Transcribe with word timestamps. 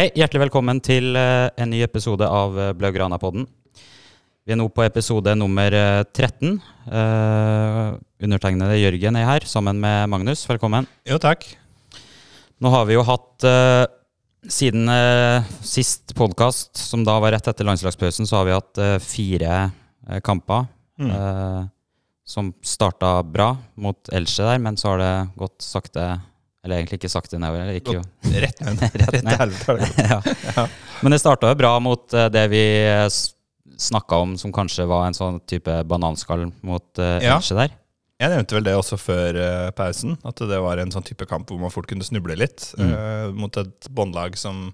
Hei, 0.00 0.06
hjertelig 0.16 0.46
velkommen 0.46 0.78
til 0.80 1.12
eh, 1.12 1.50
en 1.60 1.68
ny 1.68 1.82
episode 1.84 2.24
av 2.24 2.54
uh, 2.56 2.70
Blaugrana-podden. 2.72 3.42
Vi 4.48 4.54
er 4.54 4.56
nå 4.56 4.64
på 4.72 4.80
episode 4.86 5.34
nummer 5.36 5.74
eh, 5.76 6.06
13. 6.08 6.54
Uh, 6.86 7.98
undertegnede 8.24 8.78
Jørgen 8.80 9.18
er 9.20 9.26
her, 9.28 9.44
sammen 9.44 9.76
med 9.82 10.08
Magnus. 10.08 10.46
Velkommen. 10.48 10.88
Jo, 11.04 11.18
takk. 11.20 11.44
Nå 12.64 12.72
har 12.72 12.88
vi 12.88 12.96
jo 12.96 13.04
hatt 13.04 13.44
uh, 13.44 13.84
Siden 14.48 14.88
uh, 14.88 15.44
sist 15.68 16.16
podkast, 16.16 16.80
som 16.80 17.04
da 17.04 17.18
var 17.20 17.36
rett 17.36 17.52
etter 17.52 17.68
landslagspausen, 17.68 18.24
så 18.24 18.40
har 18.40 18.48
vi 18.48 18.56
hatt 18.56 18.80
eh, 18.80 18.96
fire 19.04 19.52
eh, 19.66 20.24
kamper. 20.24 20.64
Mm. 20.96 21.12
eh, 21.12 21.60
som 22.24 22.54
starta 22.64 23.18
bra 23.20 23.52
mot 23.76 24.08
Elche 24.16 24.48
der, 24.48 24.64
men 24.64 24.80
så 24.80 24.94
har 24.94 25.04
det 25.04 25.14
gått 25.44 25.60
sakte 25.60 26.08
Eller 26.64 26.80
egentlig 26.80 27.00
ikke 27.00 27.10
sakte 27.12 27.38
nedover. 27.40 27.68
Det 27.70 27.78
gikk 27.78 27.92
jo 27.96 28.02
Rett 28.44 28.62
ned. 28.64 28.82
Rett 29.00 29.24
ned. 29.24 29.54
ja. 30.10 30.20
Ja. 30.56 30.64
Men 31.00 31.14
det 31.14 31.20
starta 31.22 31.52
jo 31.52 31.58
bra 31.60 31.74
mot 31.82 32.16
eh, 32.16 32.28
det 32.32 32.46
vi 32.52 32.64
snakka 33.80 34.18
om 34.20 34.34
som 34.38 34.52
kanskje 34.52 34.84
var 34.88 35.06
en 35.06 35.16
sånn 35.16 35.38
type 35.48 35.72
bananskall 35.88 36.50
mot 36.66 37.00
uh, 37.00 37.16
Ja. 37.24 37.38
Der. 37.40 37.72
Jeg 38.20 38.32
nevnte 38.34 38.58
vel 38.58 38.66
det 38.66 38.74
også 38.76 38.98
før 39.00 39.38
uh, 39.40 39.70
pausen, 39.72 40.18
at 40.28 40.42
det 40.50 40.58
var 40.60 40.82
en 40.82 40.92
sånn 40.92 41.06
type 41.06 41.24
kamp 41.28 41.48
hvor 41.48 41.62
man 41.62 41.72
fort 41.72 41.88
kunne 41.88 42.04
snuble 42.04 42.36
litt. 42.36 42.74
Mm. 42.76 42.90
uh, 42.92 43.28
mot 43.32 43.56
et 43.56 43.88
båndlag 43.88 44.36
som 44.36 44.68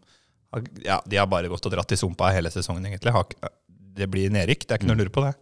Ja, 0.82 0.98
de 1.06 1.20
har 1.20 1.28
bare 1.30 1.50
gått 1.52 1.66
og 1.68 1.74
dratt 1.74 1.92
i 1.94 1.98
sumpa 2.00 2.32
hele 2.34 2.50
sesongen, 2.50 2.86
egentlig. 2.88 3.14
Det 3.68 4.08
blir 4.10 4.32
nedrykk, 4.34 4.66
det 4.66 4.74
er 4.74 4.80
ikke 4.80 4.90
noe 4.90 4.98
å 4.98 5.02
lure 5.04 5.14
på 5.14 5.22
det. 5.22 5.36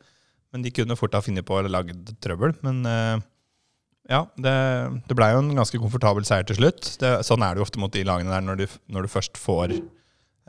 Men 0.54 0.62
de 0.62 0.70
kunne 0.70 0.94
fort 0.98 1.14
ha 1.16 1.22
funnet 1.22 1.46
på 1.46 1.56
å 1.58 1.66
lage 1.66 1.96
trøbbel. 2.22 2.52
Men 2.62 2.76
eh, 2.86 3.22
ja, 4.10 4.20
det, 4.36 4.54
det 5.08 5.16
blei 5.16 5.30
jo 5.32 5.40
en 5.40 5.54
ganske 5.56 5.80
komfortabel 5.80 6.26
seier 6.28 6.46
til 6.48 6.58
slutt. 6.58 6.94
Det, 7.00 7.16
sånn 7.24 7.44
er 7.44 7.54
det 7.54 7.62
jo 7.62 7.66
ofte 7.68 7.80
mot 7.80 7.92
de 7.92 8.04
lagene 8.06 8.32
der 8.32 8.44
når 8.44 8.60
du, 8.60 8.66
når 8.92 9.06
du 9.06 9.12
først 9.12 9.40
får 9.40 9.78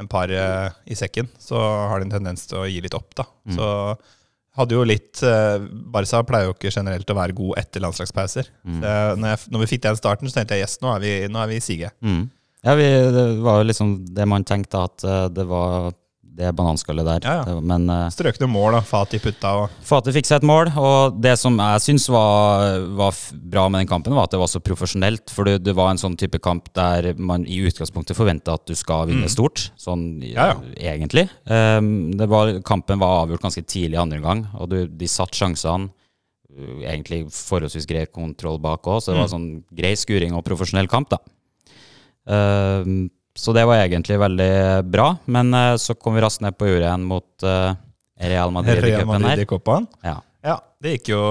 en 0.02 0.10
par 0.12 0.32
eh, 0.32 0.76
i 0.92 0.98
sekken, 1.00 1.30
så 1.40 1.60
har 1.90 2.02
de 2.02 2.10
en 2.10 2.16
tendens 2.18 2.44
til 2.50 2.60
å 2.60 2.68
gi 2.68 2.82
litt 2.84 2.98
opp, 2.98 3.14
da. 3.16 3.28
Mm. 3.48 3.56
Så 3.56 3.70
hadde 4.56 4.76
jo 4.76 4.86
litt 4.88 5.22
eh, 5.24 5.68
Barca 5.92 6.22
pleier 6.28 6.50
jo 6.50 6.56
ikke 6.56 6.72
generelt 6.72 7.12
å 7.12 7.18
være 7.18 7.36
god 7.36 7.60
etter 7.60 7.84
landslagspauser. 7.84 8.52
Mm. 8.64 8.80
Så 8.80 8.96
når, 9.22 9.30
jeg, 9.32 9.52
når 9.52 9.64
vi 9.64 9.70
fikk 9.74 9.86
den 9.88 10.00
starten, 10.00 10.32
så 10.32 10.40
tenkte 10.40 10.60
jeg 10.60 10.68
yes, 10.68 10.80
nå 10.84 10.92
er 10.94 11.04
vi, 11.04 11.14
nå 11.32 11.42
er 11.42 11.52
vi 11.52 11.60
i 11.60 11.64
siget. 11.64 11.96
Mm. 12.04 12.26
Ja, 12.66 12.76
vi, 12.80 12.88
det 13.16 13.26
var 13.46 13.62
jo 13.62 13.70
liksom 13.70 13.96
det 14.18 14.28
man 14.32 14.48
tenkte 14.48 14.86
at 14.88 15.06
eh, 15.06 15.28
det 15.36 15.48
var 15.48 15.94
det 16.36 16.50
bananskallet 16.58 17.06
der. 17.08 17.24
Ja, 17.24 17.44
ja. 17.48 17.60
Men 17.64 17.86
uh, 17.90 18.10
Strøkne 18.12 18.48
mål, 18.52 18.74
da. 18.76 18.82
Fati 18.84 19.20
putta 19.24 19.54
og 19.62 19.76
Fatih 19.88 20.12
fikk 20.18 20.28
seg 20.28 20.42
et 20.42 20.48
mål, 20.50 20.72
og 20.76 21.16
det 21.24 21.38
som 21.40 21.56
jeg 21.62 21.84
syns 21.86 22.10
var, 22.12 22.82
var 22.98 23.16
bra 23.54 23.64
med 23.72 23.82
den 23.86 23.88
kampen, 23.92 24.14
var 24.18 24.28
at 24.28 24.36
det 24.36 24.42
var 24.42 24.52
så 24.52 24.60
profesjonelt. 24.60 25.32
For 25.32 25.48
det, 25.48 25.62
det 25.64 25.76
var 25.78 25.94
en 25.94 26.02
sånn 26.02 26.18
type 26.20 26.42
kamp 26.44 26.68
der 26.76 27.14
man 27.18 27.46
i 27.48 27.62
utgangspunktet 27.70 28.18
forventa 28.20 28.58
at 28.60 28.66
du 28.68 28.76
skal 28.76 29.08
vinne 29.08 29.30
Mm. 29.30 29.32
stort. 29.32 29.70
Sånn 29.80 30.06
Ja, 30.28 30.58
egentlig. 30.76 31.30
Um, 31.48 32.12
det 32.20 32.28
var, 32.28 32.52
kampen 32.68 33.00
var 33.00 33.24
avgjort 33.24 33.42
ganske 33.48 33.64
tidlig 33.66 33.98
andre 34.02 34.20
gang, 34.20 34.48
og 34.60 34.70
du, 34.70 34.82
de 34.88 35.08
satt 35.08 35.32
sjansene. 35.32 35.90
uh, 36.52 36.82
Egentlig 36.84 37.26
forholdsvis 37.32 37.88
grei 37.88 38.06
kontroll 38.12 38.60
bak 38.60 38.84
òg, 38.84 39.00
så 39.02 39.12
det 39.14 39.22
var 39.24 39.28
Mm. 39.30 39.34
sånn 39.36 39.64
grei 39.76 39.96
skuring 39.96 40.36
og 40.36 40.44
profesjonell 40.44 40.88
kamp, 40.92 41.10
da. 41.16 41.18
Um, 42.28 43.10
så 43.36 43.54
det 43.56 43.66
var 43.68 43.82
egentlig 43.84 44.20
veldig 44.22 44.54
bra, 44.88 45.10
men 45.28 45.52
uh, 45.56 45.74
så 45.82 45.98
kom 46.00 46.16
vi 46.16 46.24
raskt 46.24 46.44
ned 46.46 46.56
på 46.56 46.70
jordet 46.70 46.88
igjen 46.88 47.10
mot 47.10 47.48
uh, 47.48 47.76
Real 48.16 48.54
Madrid 48.56 48.86
i 48.88 48.96
cupen 48.96 49.28
her. 49.28 49.44
i 49.44 49.50
Copaen. 49.50 49.90
Ja. 50.06 50.22
Ja, 50.46 50.60
det 50.82 50.92
gikk 50.98 51.10
jo 51.16 51.22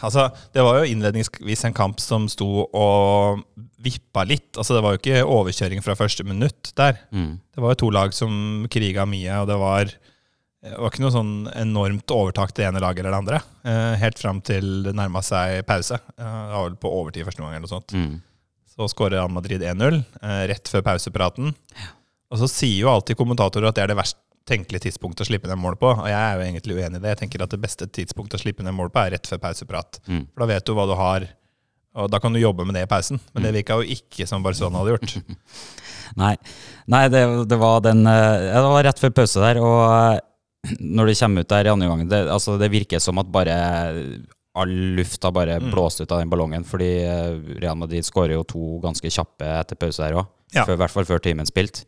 Altså, 0.00 0.30
det 0.54 0.64
var 0.64 0.80
jo 0.80 0.88
innledningsvis 0.88 1.66
en 1.68 1.76
kamp 1.76 2.00
som 2.00 2.26
sto 2.32 2.64
og 2.64 3.44
vippa 3.84 4.24
litt. 4.24 4.54
Altså, 4.56 4.76
det 4.76 4.82
var 4.84 4.94
jo 4.94 5.02
ikke 5.02 5.20
overkjøring 5.28 5.84
fra 5.84 5.96
første 5.98 6.24
minutt 6.24 6.72
der. 6.78 6.96
Mm. 7.12 7.36
Det 7.52 7.60
var 7.62 7.74
jo 7.74 7.82
to 7.84 7.90
lag 7.92 8.16
som 8.16 8.64
kriga 8.72 9.04
mye, 9.08 9.42
og 9.42 9.50
det 9.50 9.58
var, 9.60 9.92
det 10.64 10.78
var 10.78 10.92
ikke 10.92 11.04
noe 11.04 11.12
sånn 11.12 11.34
enormt 11.52 12.14
overtak 12.16 12.54
til 12.54 12.64
det 12.64 12.70
ene 12.70 12.82
laget 12.84 13.04
eller 13.04 13.12
det 13.12 13.20
andre. 13.20 13.42
Eh, 13.68 13.96
helt 14.00 14.22
fram 14.22 14.40
til 14.44 14.70
det 14.86 14.94
nærma 14.96 15.20
seg 15.26 15.60
pause. 15.68 16.00
Eh, 16.16 16.24
det 16.24 16.56
var 16.56 16.70
vel 16.70 16.78
på 16.80 16.94
overtid 17.02 17.28
første 17.28 17.44
gang 17.44 17.52
eller 17.52 17.66
noe 17.66 17.74
sånt. 17.74 17.92
Mm. 17.92 18.14
Så 18.74 18.88
skårer 18.90 19.20
Real 19.20 19.30
Madrid 19.30 19.62
1-0 19.62 20.00
eh, 20.00 20.44
rett 20.50 20.70
før 20.70 20.82
pausepraten. 20.86 21.54
Og 22.32 22.40
så 22.40 22.50
sier 22.50 22.80
jo 22.82 22.90
alltid 22.90 23.18
kommentatorer 23.18 23.70
at 23.70 23.78
det 23.78 23.84
er 23.84 23.92
det 23.92 24.00
verst 24.00 24.18
tenkelige 24.48 24.88
tidspunktet 24.88 25.24
å 25.24 25.28
slippe 25.28 25.48
ned 25.48 25.60
mål 25.60 25.78
på. 25.80 25.92
Og 25.94 26.08
jeg 26.10 26.18
er 26.18 26.36
jo 26.36 26.44
egentlig 26.44 26.76
uenig 26.76 26.98
i 26.98 27.04
det. 27.04 27.14
Jeg 27.14 27.22
tenker 27.22 27.44
at 27.44 27.54
det 27.54 27.62
beste 27.62 27.88
tidspunktet 27.88 28.40
å 28.40 28.42
slippe 28.42 28.66
ned 28.66 28.76
mål 28.76 28.90
på 28.92 29.00
er 29.00 29.14
rett 29.16 29.30
før 29.30 29.40
pauseprat. 29.46 30.02
Mm. 30.10 30.26
For 30.32 30.44
da 30.44 30.50
vet 30.50 30.66
du 30.66 30.74
hva 30.76 30.86
du 30.90 30.94
har, 30.98 31.26
og 31.94 32.10
da 32.10 32.18
kan 32.20 32.34
du 32.34 32.42
jobbe 32.42 32.66
med 32.66 32.76
det 32.76 32.84
i 32.84 32.90
pausen. 32.90 33.20
Men 33.32 33.46
det 33.46 33.54
virka 33.54 33.78
jo 33.78 33.96
ikke 33.96 34.26
som 34.28 34.44
Barcelona 34.44 34.82
hadde 34.82 34.96
gjort. 34.96 35.34
Nei, 36.20 36.34
Nei 36.90 37.06
det, 37.12 37.24
det 37.48 37.56
var 37.58 37.80
den 37.82 38.04
eh, 38.06 38.50
Det 38.52 38.62
var 38.66 38.84
rett 38.86 39.00
før 39.00 39.14
pause 39.16 39.40
der, 39.42 39.60
og 39.64 39.80
eh, 39.88 40.74
når 40.80 41.10
det 41.10 41.18
kommer 41.20 41.44
ut 41.44 41.52
der 41.54 41.68
i 41.68 41.72
andre 41.72 41.88
gang, 41.90 42.04
det, 42.10 42.20
altså, 42.34 42.58
det 42.60 42.72
virker 42.72 43.02
som 43.02 43.20
at 43.22 43.30
bare 43.32 43.56
all 44.54 44.70
lufta 44.96 45.30
bare 45.34 45.58
Mm. 45.60 45.70
blåst 45.72 46.00
ut 46.00 46.12
av 46.12 46.18
den 46.20 46.30
ballongen, 46.30 46.64
fordi 46.64 46.90
eh, 47.04 47.58
Real 47.60 47.76
Madrid 47.76 48.04
skårer 48.04 48.34
jo 48.36 48.44
to 48.44 48.80
ganske 48.80 49.10
kjappe 49.10 49.42
etter 49.60 49.76
pause 49.76 49.98
der 50.02 50.14
òg. 50.20 50.26
Ja. 50.54 50.62
I 50.64 50.76
hvert 50.76 50.90
fall 50.90 51.04
før 51.04 51.18
timen 51.20 51.46
spilt. 51.46 51.84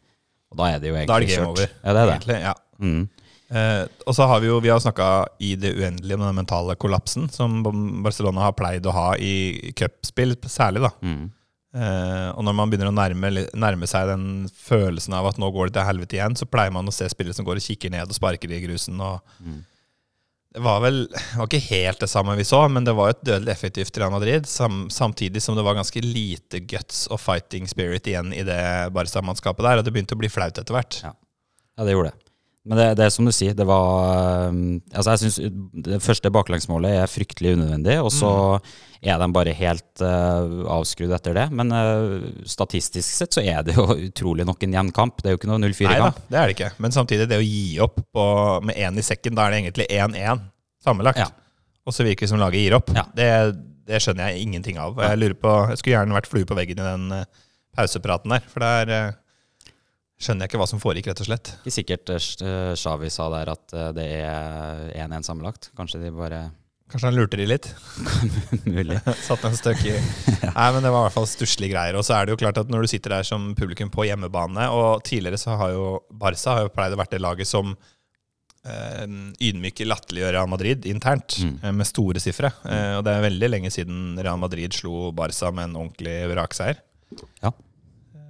Og 0.50 0.58
da 0.58 0.64
er 0.74 0.80
det 0.80 0.88
jo 0.90 0.94
egentlig 0.94 1.06
Da 1.08 1.16
er 1.16 1.20
det 1.20 1.28
kjørt. 1.36 1.46
over. 1.46 1.68
Ja, 1.84 1.92
det 1.92 2.00
er 2.02 2.06
det. 2.06 2.16
Egentlig, 2.16 2.40
ja. 2.42 2.54
Mm. 2.80 3.08
Eh, 3.48 3.86
og 4.06 4.14
så 4.14 4.26
har 4.26 4.40
vi 4.40 4.46
jo 4.48 4.58
vi 4.60 4.68
har 4.68 4.80
snakka 4.82 5.26
i 5.38 5.54
det 5.54 5.70
uendelige 5.78 6.14
om 6.18 6.20
den 6.26 6.34
mentale 6.34 6.74
kollapsen 6.74 7.28
som 7.30 7.62
Barcelona 8.02 8.40
har 8.48 8.52
pleid 8.58 8.82
å 8.82 8.92
ha 8.92 9.14
i 9.14 9.72
cupspill, 9.76 10.34
særlig. 10.50 10.82
da. 10.82 10.90
Mm. 11.06 11.30
Eh, 11.76 12.30
og 12.34 12.42
når 12.42 12.54
man 12.56 12.70
begynner 12.70 12.88
å 12.90 12.94
nærme, 12.96 13.46
nærme 13.54 13.86
seg 13.86 14.08
den 14.08 14.48
følelsen 14.48 15.14
av 15.14 15.26
at 15.26 15.36
nå 15.38 15.50
går 15.52 15.66
det 15.70 15.74
til 15.74 15.86
helvete 15.86 16.16
igjen, 16.18 16.34
så 16.38 16.46
pleier 16.48 16.72
man 16.72 16.86
å 16.88 16.92
se 16.94 17.06
spillere 17.12 17.34
som 17.36 17.44
går 17.46 17.60
og 17.60 17.66
kikker 17.66 17.90
ned 17.92 18.08
og 18.08 18.16
sparker 18.16 18.50
i 18.50 18.62
grusen. 18.66 18.98
og 19.00 19.20
Mm. 19.44 19.64
Det 20.56 20.62
var 20.64 20.80
vel 20.80 21.02
det 21.12 21.36
var 21.36 21.50
ikke 21.50 21.66
helt 21.68 22.00
det 22.00 22.08
samme 22.08 22.32
vi 22.38 22.44
så, 22.48 22.62
men 22.72 22.86
det 22.86 22.94
var 22.96 23.12
et 23.12 23.24
dødelig 23.28 23.52
effektivt 23.52 23.98
Real 24.00 24.14
Madrid. 24.14 24.46
Sam, 24.48 24.86
samtidig 24.90 25.42
som 25.44 25.58
det 25.58 25.64
var 25.66 25.76
ganske 25.76 26.00
lite 26.00 26.62
guts 26.64 27.02
og 27.12 27.20
fighting 27.20 27.68
spirit 27.68 28.08
igjen 28.08 28.32
i 28.32 28.40
det 28.46 28.62
Barca-mannskapet 28.96 29.66
der. 29.68 29.82
Og 29.82 29.84
det 29.84 29.92
begynte 29.92 30.16
å 30.16 30.22
bli 30.22 30.32
flaut 30.32 30.56
etter 30.56 30.78
hvert. 30.78 31.02
Ja. 31.04 31.12
Ja, 31.76 31.84
det 31.84 31.92
gjorde 31.92 32.14
det. 32.14 32.25
Men 32.66 32.80
det, 32.80 32.86
det 32.98 33.04
er 33.06 33.12
som 33.14 33.28
du 33.28 33.30
sier, 33.34 33.54
det 33.54 33.66
var 33.68 34.50
um, 34.50 34.80
Altså, 34.90 35.14
jeg 35.14 35.22
syns 35.22 35.84
det 35.86 36.00
første 36.02 36.32
baklengsmålet 36.34 36.96
er 36.98 37.10
fryktelig 37.10 37.54
unødvendig, 37.54 37.96
og 38.02 38.10
så 38.14 38.32
er 39.06 39.20
de 39.22 39.28
bare 39.36 39.54
helt 39.54 40.02
uh, 40.02 40.66
avskrudd 40.74 41.14
etter 41.14 41.36
det. 41.38 41.46
Men 41.54 41.70
uh, 41.70 42.26
statistisk 42.48 43.06
sett 43.06 43.38
så 43.38 43.44
er 43.44 43.62
det 43.66 43.76
jo 43.78 43.86
utrolig 43.94 44.48
nok 44.48 44.66
en 44.66 44.74
gjenkamp. 44.80 45.22
Det 45.22 45.30
er 45.30 45.36
jo 45.36 45.40
ikke 45.40 45.52
noe 45.52 45.62
0-4-kamp. 45.62 46.20
det 46.26 46.40
er 46.40 46.50
det 46.50 46.56
ikke. 46.58 46.72
Men 46.82 46.96
samtidig, 46.96 47.28
det 47.30 47.38
å 47.38 47.46
gi 47.46 47.78
opp 47.86 48.00
på, 48.02 48.26
med 48.66 48.82
én 48.82 48.98
i 48.98 49.06
sekken, 49.06 49.38
da 49.38 49.46
er 49.46 49.54
det 49.54 49.62
egentlig 49.62 49.88
1-1 49.94 50.42
sammenlagt. 50.86 51.22
Ja. 51.22 51.30
Og 51.86 51.94
så 51.94 52.06
virker 52.06 52.26
det 52.26 52.32
som 52.32 52.42
laget 52.42 52.64
gir 52.64 52.76
opp. 52.80 52.90
Ja. 52.96 53.06
Det, 53.14 53.30
det 53.86 54.02
skjønner 54.02 54.32
jeg 54.32 54.42
ingenting 54.42 54.80
av. 54.82 54.98
Jeg 54.98 55.20
lurer 55.20 55.38
på, 55.38 55.52
jeg 55.70 55.80
skulle 55.80 55.94
gjerne 56.00 56.18
vært 56.18 56.30
flue 56.30 56.48
på 56.48 56.58
veggen 56.58 56.82
i 56.82 56.88
den 56.88 57.06
eh, 57.20 57.28
pausepraten 57.76 58.34
der, 58.34 58.50
for 58.50 58.64
det 58.64 58.96
eh, 58.96 59.14
skjønner 60.20 60.46
jeg 60.46 60.52
ikke 60.54 60.60
hva 60.62 60.68
som 60.70 60.80
foregikk, 60.82 61.10
rett 61.10 61.20
og 61.24 61.28
slett. 61.28 61.50
Ikke 61.62 61.74
sikkert 61.76 62.12
Shawi 62.22 62.76
Xavi 62.80 63.10
sa 63.12 63.26
der 63.34 63.50
at 63.52 63.74
uh, 63.76 63.88
det 63.96 64.06
er 64.20 64.86
1-1 65.06 65.26
sammenlagt. 65.28 65.70
Kanskje 65.76 66.00
de 66.06 66.12
bare 66.16 66.46
Kanskje 66.86 67.08
han 67.08 67.16
lurte 67.18 67.34
de 67.40 67.48
litt? 67.50 67.64
Mulig. 68.76 69.00
Satt 69.26 69.42
en 69.48 69.56
støkk 69.58 69.80
i 69.90 69.94
Nei, 70.58 70.66
men 70.70 70.84
det 70.84 70.92
var 70.94 71.00
i 71.00 71.06
hvert 71.08 71.16
fall 71.16 71.26
stusslige 71.26 71.72
greier. 71.74 71.96
Og 71.98 72.04
så 72.06 72.14
er 72.14 72.26
det 72.28 72.36
jo 72.36 72.40
klart 72.44 72.60
at 72.62 72.70
når 72.70 72.86
du 72.86 72.92
sitter 72.92 73.16
der 73.16 73.26
som 73.26 73.48
publikum 73.58 73.90
på 73.90 74.06
hjemmebane, 74.06 74.68
og 74.70 75.02
tidligere 75.08 75.40
så 75.42 75.56
har 75.58 75.72
jo 75.74 75.88
Barca 76.14 76.54
har 76.54 76.68
jo 76.68 76.70
pleid 76.76 76.94
å 76.94 77.00
være 77.00 77.16
det 77.16 77.22
laget 77.26 77.50
som 77.50 77.74
eh, 78.62 79.02
ydmyker 79.48 79.90
latterliggjør 79.90 80.36
Real 80.38 80.48
Madrid 80.52 80.86
internt, 80.86 81.40
Mm. 81.42 81.58
eh, 81.64 81.72
med 81.74 81.86
store 81.90 82.22
sifre. 82.22 82.52
Eh, 82.64 82.94
og 83.00 83.04
det 83.04 83.16
er 83.18 83.26
veldig 83.26 83.50
lenge 83.50 83.74
siden 83.74 84.14
Real 84.22 84.38
Madrid 84.38 84.72
slo 84.78 85.10
Barca 85.10 85.50
med 85.50 85.72
en 85.72 85.76
ordentlig 85.82 86.16
vrakseier. 86.32 86.78
Ja. 87.42 87.50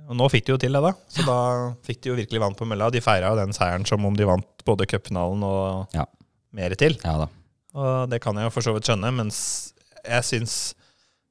Og 0.06 0.14
nå 0.18 0.28
fikk 0.30 0.46
de 0.46 0.54
jo 0.54 0.58
til 0.62 0.76
det, 0.76 0.82
da. 0.84 0.92
Så 1.10 1.24
da 1.26 1.38
fikk 1.86 2.02
de 2.04 2.12
jo 2.12 2.18
virkelig 2.18 2.42
vann 2.42 2.54
på 2.58 2.66
mølla. 2.68 2.90
De 2.94 3.02
feira 3.02 3.32
jo 3.32 3.40
den 3.40 3.54
seieren 3.56 3.86
som 3.88 4.04
om 4.06 4.14
de 4.16 4.28
vant 4.28 4.66
både 4.66 4.86
cupfinalen 4.86 5.42
og 5.46 5.94
Ja. 5.96 6.06
mer 6.54 6.74
til. 6.78 6.98
Ja 7.04 7.16
da. 7.24 7.28
Og 7.76 8.10
det 8.10 8.22
kan 8.22 8.36
jeg 8.38 8.44
jo 8.48 8.54
for 8.54 8.64
så 8.64 8.72
vidt 8.72 8.86
skjønne, 8.88 9.12
mens 9.12 9.72
jeg 10.06 10.22
syns 10.24 10.74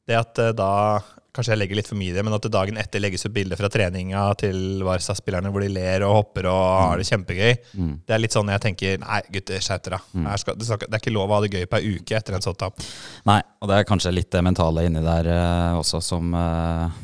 det 0.08 0.18
at 0.20 0.38
eh, 0.40 0.52
da 0.54 1.02
Kanskje 1.36 1.52
jeg 1.52 1.60
legger 1.60 1.76
litt 1.76 1.88
for 1.90 2.00
mye 2.00 2.14
i 2.14 2.16
det, 2.16 2.22
men 2.24 2.32
at 2.32 2.46
det 2.46 2.52
dagen 2.54 2.78
etter 2.80 3.02
legges 3.04 3.26
ut 3.28 3.34
bilder 3.36 3.60
fra 3.60 3.68
treninga 3.68 4.22
til 4.40 4.80
Barca-spillerne 4.88 5.50
hvor 5.52 5.66
de 5.66 5.68
ler 5.68 6.06
og 6.08 6.14
hopper 6.16 6.48
og 6.48 6.62
har 6.80 7.02
det 7.02 7.08
kjempegøy. 7.10 7.58
Mm. 7.76 7.90
Det 8.08 8.16
er 8.16 8.22
litt 8.22 8.32
sånn 8.38 8.52
jeg 8.54 8.64
tenker 8.64 9.02
Nei, 9.02 9.18
gutter, 9.36 9.60
skjerp 9.60 9.84
dere. 9.84 10.00
Mm. 10.14 10.30
Det, 10.32 10.70
er 10.88 10.96
ikke 11.02 11.12
lov 11.12 11.28
å 11.34 11.36
ha 11.36 11.42
det 11.44 11.52
gøy 11.52 11.66
på 11.68 11.82
ei 11.82 11.92
uke 11.98 12.16
etter 12.16 12.38
en 12.38 12.46
sånn 12.46 12.56
tap. 12.56 12.80
Nei, 13.28 13.42
og 13.60 13.68
det 13.68 13.82
er 13.82 13.90
kanskje 13.90 14.14
litt 14.16 14.32
det 14.32 14.46
mentale 14.48 14.86
inni 14.88 15.04
der 15.04 15.28
eh, 15.28 15.76
også 15.76 16.00
som 16.08 16.32
eh, 16.40 16.96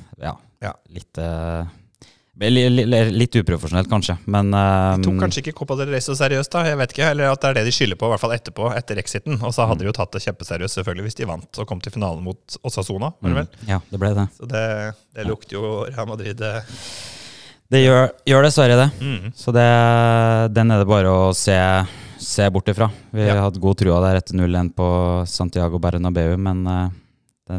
ja, 0.61 0.71
litt 0.93 1.17
uh, 1.21 1.65
li, 2.41 2.63
li, 2.69 2.85
litt 3.13 3.35
uprofesjonelt, 3.37 3.89
kanskje, 3.91 4.15
men 4.33 4.49
uh, 4.55 4.95
De 4.97 5.05
tok 5.07 5.19
kanskje 5.21 5.41
ikke 5.43 5.53
Copa 5.59 5.75
del 5.79 5.91
Rey 5.93 6.01
så 6.01 6.15
seriøst, 6.17 6.51
da. 6.53 6.63
Jeg 6.69 6.77
vet 6.79 6.93
ikke, 6.95 7.09
Eller 7.13 7.29
at 7.33 7.41
det 7.43 7.49
er 7.51 7.57
det 7.59 7.65
de 7.67 7.73
skylder 7.75 7.99
på, 8.01 8.07
i 8.09 8.13
hvert 8.13 8.23
fall 8.23 8.33
etterpå, 8.35 8.69
etter 8.77 9.01
exiten. 9.01 9.37
Og 9.45 9.53
så 9.53 9.67
hadde 9.69 9.83
de 9.83 9.89
jo 9.91 9.95
tatt 9.97 10.13
det 10.15 10.23
kjempeseriøst, 10.25 10.79
selvfølgelig, 10.79 11.05
hvis 11.09 11.19
de 11.21 11.27
vant 11.29 11.61
og 11.61 11.67
kom 11.69 11.81
til 11.83 11.93
finalen 11.93 12.23
mot 12.25 12.57
Osasona. 12.65 13.11
Var 13.21 13.33
det 13.35 13.39
vel? 13.43 13.49
mm, 13.51 13.67
Ja, 13.73 13.81
det 13.91 14.01
ble 14.01 14.13
det. 14.17 14.27
Så 14.39 14.49
det, 14.49 14.65
det 15.17 15.27
lukter 15.29 15.57
jo 15.59 15.73
Real 15.89 16.09
Madrid 16.09 16.41
eh, 16.41 16.77
Det 17.71 17.83
gjør, 17.83 18.09
gjør 18.27 18.47
dessverre 18.47 18.79
det. 18.79 18.89
Mm. 19.01 19.29
Så 19.37 19.53
det, 19.55 19.67
den 20.55 20.71
er 20.73 20.81
det 20.81 20.89
bare 20.89 21.11
å 21.13 21.29
se, 21.37 21.57
se 22.21 22.49
bort 22.51 22.67
ifra. 22.73 22.89
Vi 23.15 23.27
Ja. 23.27 23.37
hadde 23.45 23.61
god 23.63 23.77
trua 23.79 24.01
der 24.07 24.19
etter 24.21 24.35
0-1 24.39 24.73
på 24.75 24.87
Santiago 25.29 25.79
Bernabeu, 25.83 26.33
men 26.37 26.65
eh, 26.67 26.89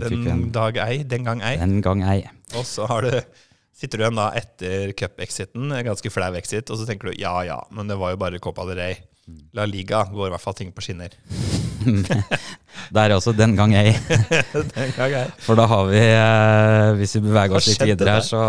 den 0.01 0.25
Den 0.25 0.33
en 0.33 0.45
dag 0.55 0.79
ei, 0.85 1.03
den 1.05 1.25
gang 1.27 1.43
ei. 1.45 1.57
den 1.61 1.81
gang 1.85 2.03
ei. 2.09 2.21
Og 2.57 2.67
så 2.69 2.87
har 2.91 3.07
du, 3.07 3.17
sitter 3.77 3.99
du 4.01 4.05
igjen 4.07 4.21
da 4.21 4.31
etter 4.39 4.93
cup-exiten, 4.99 5.73
ganske 5.85 6.13
flau 6.13 6.33
exit, 6.39 6.71
og 6.71 6.81
så 6.81 6.89
tenker 6.89 7.11
du 7.11 7.21
ja 7.21 7.35
ja, 7.49 7.59
men 7.71 7.91
det 7.91 7.99
var 8.01 8.15
jo 8.15 8.21
bare 8.23 8.41
Copa 8.43 8.67
del 8.69 8.81
Rey. 8.81 9.01
La 9.55 9.65
Liga 9.69 10.03
går 10.11 10.29
i 10.29 10.33
hvert 10.35 10.43
fall 10.43 10.57
ting 10.59 10.73
på 10.75 10.83
skinner. 10.83 11.13
Der 12.95 13.11
er 13.11 13.15
også 13.15 13.33
den 13.37 13.55
gang 13.57 13.75
ei. 13.79 13.93
den 14.77 14.97
gang 14.97 15.15
ei. 15.21 15.29
For 15.45 15.59
da 15.59 15.69
har 15.71 15.87
vi, 15.91 16.01
eh, 16.01 16.89
hvis 16.99 17.17
vi 17.19 17.23
beveger 17.29 17.59
oss 17.59 17.69
litt 17.71 17.85
videre 17.93 18.19
her, 18.19 18.27
så 18.27 18.43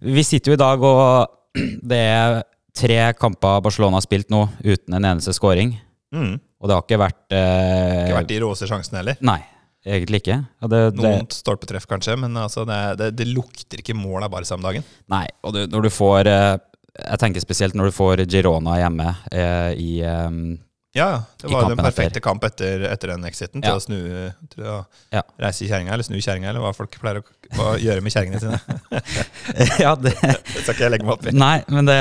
Vi 0.00 0.22
sitter 0.24 0.52
jo 0.52 0.56
i 0.56 0.60
dag, 0.60 0.80
og 0.80 1.60
det 1.92 1.98
er 2.00 2.40
tre 2.76 3.00
kamper 3.20 3.60
Barcelona 3.60 3.98
har 3.98 4.06
spilt 4.06 4.30
nå 4.32 4.46
uten 4.64 4.96
en 4.96 5.08
eneste 5.12 5.34
scoring. 5.36 5.74
Mm. 6.14 6.38
Og 6.60 6.68
det 6.68 6.76
har 6.76 6.84
ikke 6.84 7.00
vært 7.00 7.36
eh, 7.36 8.06
Ikke 8.06 8.20
vært 8.20 8.32
de 8.32 8.38
råeste 8.42 8.68
sjansene 8.70 9.00
heller. 9.02 9.20
Nei, 9.24 9.40
egentlig 9.86 10.22
ikke. 10.22 10.38
Ja, 10.60 10.70
det, 10.70 10.80
det, 10.96 11.04
Noen 11.04 11.28
stolpetreff 11.32 11.86
kanskje, 11.90 12.16
men 12.20 12.36
altså 12.36 12.66
det, 12.68 12.80
det, 13.00 13.12
det 13.18 13.28
lukter 13.30 13.80
ikke 13.82 13.96
mål 13.96 14.26
av 14.26 14.34
Barca 14.34 14.56
om 14.56 14.64
dagen. 14.64 14.86
nei, 15.12 15.26
og 15.44 15.56
du, 15.56 15.62
når 15.70 15.86
du 15.86 15.90
får 15.94 16.30
eh, 16.30 16.56
Jeg 17.00 17.20
tenker 17.22 17.44
spesielt 17.44 17.76
når 17.78 17.90
du 17.90 17.96
får 17.96 18.24
Girona 18.30 18.76
hjemme 18.80 19.08
eh, 19.32 19.70
i 19.80 19.92
eh, 20.04 20.28
Ja, 20.92 21.22
det 21.38 21.46
var 21.52 21.68
den 21.70 21.78
perfekte 21.78 22.16
etter. 22.18 22.22
kamp 22.24 22.42
etter, 22.42 22.82
etter 22.90 23.12
den 23.12 23.22
exiten 23.28 23.62
til 23.62 23.70
Ja. 23.70 23.76
å 23.78 23.82
snu 23.84 23.98
Til 24.50 24.64
å 24.66 24.78
Ja. 25.14 25.22
reise 25.38 25.62
kjerringa, 25.68 25.92
eller 25.94 26.02
snu 26.02 26.16
kjerringa, 26.18 26.48
eller 26.50 26.60
hva 26.64 26.72
folk 26.74 26.90
pleier 26.98 27.20
å, 27.20 27.24
å 27.62 27.78
gjøre 27.78 28.02
med 28.02 28.10
kjerringene 28.10 28.40
sine. 28.42 28.58
Ja, 29.84 29.94
det 29.94 30.16
Det 30.20 30.64
skal 30.64 30.74
ikke 30.74 30.82
jeg 30.88 30.90
legge 30.96 31.06
meg 31.06 31.14
opp 31.14 31.26
i. 31.30 31.34
Nei, 31.38 31.62
men 31.70 31.86
det, 31.86 31.98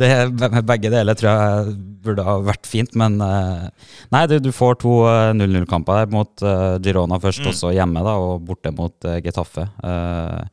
det 0.00 0.64
Begge 0.64 0.88
deler 0.94 1.14
tror 1.20 1.30
jeg 1.34 1.76
burde 2.04 2.24
ha 2.24 2.38
vært 2.44 2.66
fint, 2.68 2.94
men 2.96 3.20
eh, 3.20 3.68
Nei, 4.16 4.24
du, 4.32 4.38
du 4.40 4.50
får 4.56 4.80
to 4.80 4.96
eh, 5.04 5.32
0-0-kamper 5.36 6.00
der 6.06 6.12
mot 6.16 6.42
eh, 6.48 6.78
Girona 6.84 7.20
først, 7.20 7.44
Mm. 7.44 7.48
og 7.52 7.60
så 7.60 7.74
hjemme, 7.76 8.02
da, 8.08 8.16
og 8.24 8.40
borte 8.48 8.72
mot 8.72 8.94
Getafe. 9.24 9.68
Eh, 9.84 10.44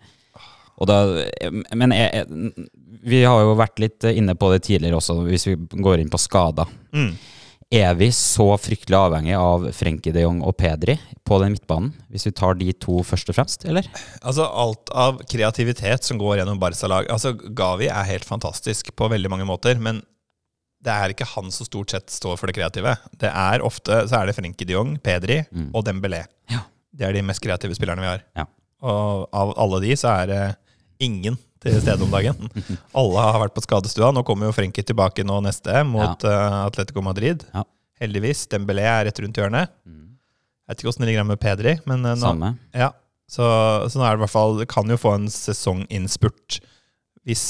da 0.81 0.95
Men 1.77 1.91
jeg, 1.94 2.25
vi 3.06 3.19
har 3.24 3.44
jo 3.45 3.56
vært 3.56 3.79
litt 3.79 4.03
inne 4.12 4.33
på 4.35 4.50
det 4.51 4.63
tidligere 4.65 4.97
også, 4.97 5.21
hvis 5.27 5.45
vi 5.47 5.56
går 5.77 6.01
inn 6.01 6.09
på 6.12 6.19
skader. 6.19 6.67
Mm. 6.91 7.13
Er 7.71 7.94
vi 7.95 8.09
så 8.12 8.50
fryktelig 8.59 8.97
avhengig 8.97 9.35
av 9.39 9.63
Frenkie 9.71 10.12
de 10.12 10.25
Jong 10.25 10.41
og 10.44 10.57
Pedri 10.59 10.97
på 11.23 11.38
den 11.39 11.53
midtbanen? 11.53 11.94
Hvis 12.12 12.25
vi 12.27 12.33
tar 12.35 12.57
de 12.59 12.73
to 12.75 12.97
først 13.07 13.31
og 13.31 13.38
fremst, 13.38 13.63
eller? 13.63 13.88
Altså 14.27 14.44
Alt 14.44 14.91
av 14.91 15.21
kreativitet 15.31 16.03
som 16.03 16.19
går 16.19 16.41
gjennom 16.41 16.59
Barca-lag 16.59 17.07
Altså 17.13 17.31
Gavi 17.56 17.88
er 17.88 18.09
helt 18.09 18.27
fantastisk 18.27 18.91
på 19.00 19.07
veldig 19.13 19.31
mange 19.31 19.47
måter, 19.47 19.79
men 19.79 20.01
det 20.83 20.91
er 20.91 21.13
ikke 21.13 21.29
han 21.35 21.51
som 21.53 21.68
stort 21.68 21.94
sett 21.94 22.09
står 22.12 22.39
for 22.41 22.50
det 22.50 22.56
kreative. 22.57 22.95
Det 23.21 23.29
er 23.29 23.62
Ofte 23.63 24.01
så 24.09 24.17
er 24.19 24.27
det 24.31 24.35
Frenkie 24.35 24.65
de 24.67 24.74
Jong, 24.75 24.95
Pedri 25.00 25.44
Mm. 25.51 25.69
og 25.77 25.85
Dembélé. 25.85 26.25
Ja. 26.51 26.65
Det 26.91 27.07
er 27.07 27.13
de 27.13 27.21
mest 27.24 27.39
kreative 27.44 27.75
spillerne 27.77 28.01
vi 28.03 28.09
har. 28.09 28.24
Ja. 28.35 28.45
Og 28.81 29.29
av 29.31 29.53
alle 29.62 29.79
de 29.85 29.94
så 29.95 30.09
er 30.24 30.27
det 30.27 30.41
ingen 31.00 31.38
til 31.62 31.78
stede 31.81 32.02
om 32.06 32.12
dagen. 32.13 32.50
Alle 32.98 33.25
har 33.28 33.40
vært 33.44 33.56
på 33.58 33.63
skadestua. 33.66 34.10
Nå 34.16 34.24
kommer 34.28 34.50
jo 34.50 34.56
Frenkie 34.56 34.86
tilbake 34.88 35.25
nå 35.28 35.38
neste 35.46 35.84
mot 35.88 36.25
eh, 36.25 36.58
Atletico 36.66 37.04
Madrid. 37.06 37.46
Ja. 37.54 37.63
Heldigvis. 38.02 38.48
Dembélé 38.50 38.88
er 38.90 39.06
rett 39.10 39.22
rundt 39.22 39.38
hjørnet. 39.38 39.69
Mm. 39.86 40.16
Jeg 40.66 40.74
vet 40.74 40.81
ikke 40.81 40.92
åssen 40.94 41.06
det 41.06 41.12
ligger 41.12 41.25
an 41.25 41.30
med 41.34 41.42
Pedri, 41.44 41.75
men 41.86 42.06
eh, 42.06 42.18
nå, 42.18 42.24
Samme. 42.25 42.54
ja, 42.74 42.90
så, 43.31 43.46
så 43.88 44.00
nå 44.00 44.08
er 44.08 44.16
det 44.16 44.22
i 44.22 44.25
hvert 44.25 44.34
fall 44.34 44.66
kan 44.69 44.90
jo 44.92 44.98
få 45.00 45.13
en 45.19 45.30
sesonginnspurt 45.31 46.58
hvis, 47.28 47.44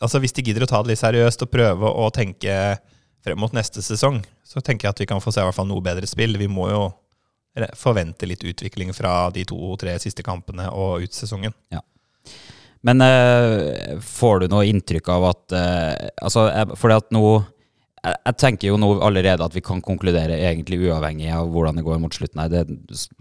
altså 0.00 0.18
hvis 0.22 0.32
de 0.34 0.42
gidder 0.46 0.64
å 0.64 0.70
ta 0.70 0.80
det 0.82 0.94
litt 0.94 1.02
seriøst 1.02 1.44
og 1.44 1.50
prøve 1.52 1.90
å 1.92 2.08
tenke 2.14 2.54
frem 3.22 3.38
mot 3.38 3.52
neste 3.54 3.84
sesong. 3.84 4.22
Så 4.42 4.62
tenker 4.64 4.88
jeg 4.88 4.96
at 4.96 5.02
vi 5.04 5.08
kan 5.10 5.20
få 5.22 5.30
se 5.34 5.42
i 5.42 5.46
hvert 5.46 5.56
fall 5.56 5.68
noe 5.68 5.84
bedre 5.84 6.08
spill. 6.08 6.38
Vi 6.40 6.48
må 6.50 6.70
jo 6.72 6.86
forvente 7.76 8.24
litt 8.26 8.42
utvikling 8.48 8.94
fra 8.96 9.28
de 9.30 9.44
to-tre 9.46 9.92
siste 10.00 10.24
kampene 10.24 10.70
og 10.72 11.04
ut 11.04 11.12
sesongen. 11.14 11.52
Men 12.82 13.00
uh, 13.04 13.98
får 14.02 14.40
du 14.42 14.46
noe 14.50 14.64
inntrykk 14.66 15.08
av 15.14 15.24
at 15.30 15.54
uh, 15.54 16.08
Altså, 16.26 16.48
fordi 16.80 16.96
at 16.98 17.12
nå 17.14 17.22
jeg, 18.02 18.16
jeg 18.26 18.36
tenker 18.42 18.66
jo 18.72 18.78
nå 18.82 18.88
allerede 19.06 19.44
at 19.46 19.54
vi 19.54 19.62
kan 19.62 19.78
konkludere 19.84 20.34
egentlig 20.42 20.80
uavhengig 20.88 21.28
av 21.30 21.46
hvordan 21.54 21.78
det 21.78 21.84
går 21.86 22.00
mot 22.02 22.16
slutten 22.16 22.40
Nei, 22.40 22.48
Det, 22.50 22.64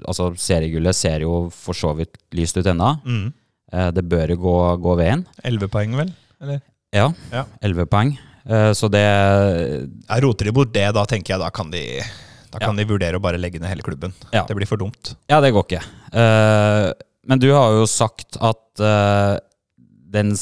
altså, 0.09 0.31
seriegullet 0.41 0.97
ser 0.97 1.21
jo 1.27 1.35
for 1.53 1.77
så 1.77 1.91
vidt 1.99 2.17
lyst 2.33 2.57
ut 2.57 2.65
ennå. 2.65 2.95
Mm. 3.05 3.27
Eh, 3.71 3.91
det 3.93 4.03
bør 4.09 4.33
jo 4.33 4.39
gå, 4.41 4.55
gå 4.81 4.95
veien. 4.97 5.21
Elleve 5.45 5.69
poeng, 5.69 5.93
vel? 5.99 6.09
Eller? 6.41 6.63
Ja, 6.97 7.11
Ja. 7.31 7.45
elleve 7.61 7.85
poeng. 7.93 8.15
Eh, 8.49 8.71
så 8.73 8.89
det 8.89 9.05
Jeg 9.05 10.23
roter 10.25 10.49
de 10.49 10.51
bort 10.57 10.73
det, 10.73 10.87
da 10.97 11.05
tenker 11.05 11.35
jeg 11.35 11.43
da 11.45 11.51
kan 11.53 11.69
de 11.69 11.83
da 12.51 12.59
kan 12.59 12.73
Ja. 12.75 12.81
de 12.83 12.89
vurdere 12.89 13.15
å 13.15 13.21
bare 13.23 13.37
legge 13.37 13.61
ned 13.61 13.69
hele 13.69 13.85
klubben. 13.85 14.11
Ja. 14.33 14.43
Det 14.49 14.57
blir 14.57 14.67
for 14.67 14.77
dumt. 14.81 15.13
Ja, 15.29 15.39
det 15.39 15.53
går 15.53 15.63
ikke. 15.69 15.83
Eh, 16.11 16.91
men 17.29 17.39
du 17.39 17.51
har 17.53 17.71
jo 17.77 17.85
sagt 17.85 18.35
at 18.41 18.81
eh, 18.81 19.37
den, 20.11 20.33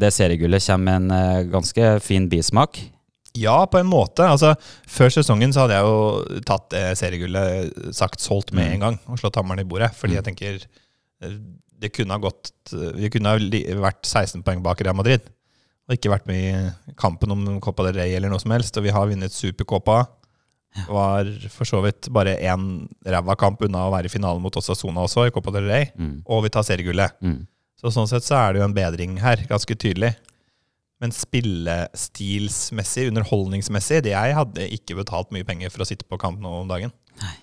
det 0.00 0.10
seriegullet 0.16 0.64
kommer 0.66 0.84
med 0.88 0.96
en 1.02 1.14
eh, 1.18 1.44
ganske 1.52 1.90
fin 2.02 2.28
bismak. 2.32 2.80
Ja, 3.34 3.56
på 3.66 3.80
en 3.80 3.88
måte. 3.90 4.22
Altså, 4.30 4.52
før 4.86 5.10
sesongen 5.10 5.50
så 5.54 5.64
hadde 5.64 5.74
jeg 5.80 5.88
jo 5.88 6.40
tatt 6.46 6.74
seriegullet 7.00 7.94
sagt 7.96 8.22
solgt 8.22 8.52
med 8.54 8.68
Mm. 8.68 8.72
en 8.76 8.84
gang 8.84 8.98
og 9.10 9.18
slått 9.18 9.38
hammeren 9.40 9.62
i 9.64 9.66
bordet. 9.66 9.90
Fordi 9.98 10.14
jeg 10.18 10.26
tenker 10.28 10.58
eh, 10.62 11.38
det 11.82 11.90
kunne 11.92 12.14
ha 12.14 12.22
gått 12.22 12.52
Vi 12.70 13.10
kunne 13.10 13.32
ha 13.34 13.38
vært 13.82 14.06
16 14.06 14.44
poeng 14.46 14.62
bak 14.62 14.80
Real 14.86 14.94
Madrid. 14.96 15.24
Og 15.88 15.96
ikke 15.98 16.12
vært 16.14 16.28
med 16.30 16.38
i 16.38 16.94
kampen 16.96 17.34
om 17.34 17.42
Copa 17.60 17.84
del 17.88 17.98
Rey 17.98 18.14
eller 18.16 18.30
noe 18.32 18.40
som 18.40 18.54
helst. 18.54 18.78
Og 18.78 18.86
vi 18.86 18.92
har 18.94 19.10
vunnet 19.10 19.34
Supercopa. 19.34 20.04
Var 20.88 21.28
for 21.52 21.68
så 21.68 21.82
vidt 21.84 22.08
bare 22.14 22.38
én 22.40 22.86
ræva 23.06 23.36
kamp 23.38 23.60
unna 23.66 23.84
å 23.86 23.92
være 23.92 24.08
i 24.08 24.14
finalen 24.14 24.40
mot 24.42 24.56
Osasona 24.58 25.04
også, 25.04 25.26
i 25.28 25.34
Copa 25.34 25.52
del 25.54 25.68
Rey. 25.68 25.90
Mm. 25.98 26.14
Og 26.24 26.46
vi 26.46 26.54
tar 26.54 26.64
seriegullet. 26.66 27.18
Mm. 27.22 27.42
Så 27.84 27.90
sånn 27.92 28.06
sett 28.08 28.24
så 28.24 28.38
er 28.38 28.54
det 28.54 28.62
jo 28.62 28.64
en 28.64 28.72
bedring 28.76 29.18
her, 29.20 29.42
ganske 29.44 29.74
tydelig. 29.76 30.14
Men 31.02 31.12
spillestilsmessig, 31.12 33.10
underholdningsmessig 33.10 33.98
det 34.06 34.14
Jeg 34.14 34.36
hadde 34.38 34.68
ikke 34.72 34.96
betalt 35.02 35.34
mye 35.36 35.44
penger 35.44 35.68
for 35.74 35.84
å 35.84 35.88
sitte 35.90 36.06
på 36.08 36.16
kamp 36.22 36.40
nå 36.40 36.48
om 36.62 36.70
dagen. 36.70 36.94
Nei. 37.20 37.34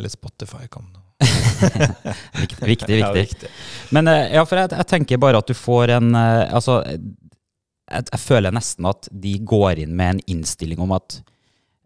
Eller 0.00 0.08
Spotify 0.08 0.64
kan 0.72 0.88
nå. 0.88 1.04
Viktig, 2.38 2.64
viktig. 2.64 2.96
Ja, 2.96 3.10
viktig. 3.12 3.50
Men 3.92 4.08
eh, 4.08 4.30
ja, 4.38 4.44
for 4.46 4.62
jeg, 4.62 4.70
jeg 4.70 4.88
tenker 4.88 5.20
bare 5.20 5.42
at 5.42 5.50
du 5.50 5.56
får 5.58 5.90
en 5.96 6.12
eh, 6.14 6.54
Altså, 6.54 6.76
jeg, 6.86 8.04
jeg 8.12 8.20
føler 8.22 8.54
nesten 8.54 8.86
at 8.88 9.08
de 9.10 9.32
går 9.42 9.82
inn 9.82 9.96
med 9.98 10.14
en 10.14 10.24
innstilling 10.36 10.80
om 10.80 10.94
at 10.96 11.18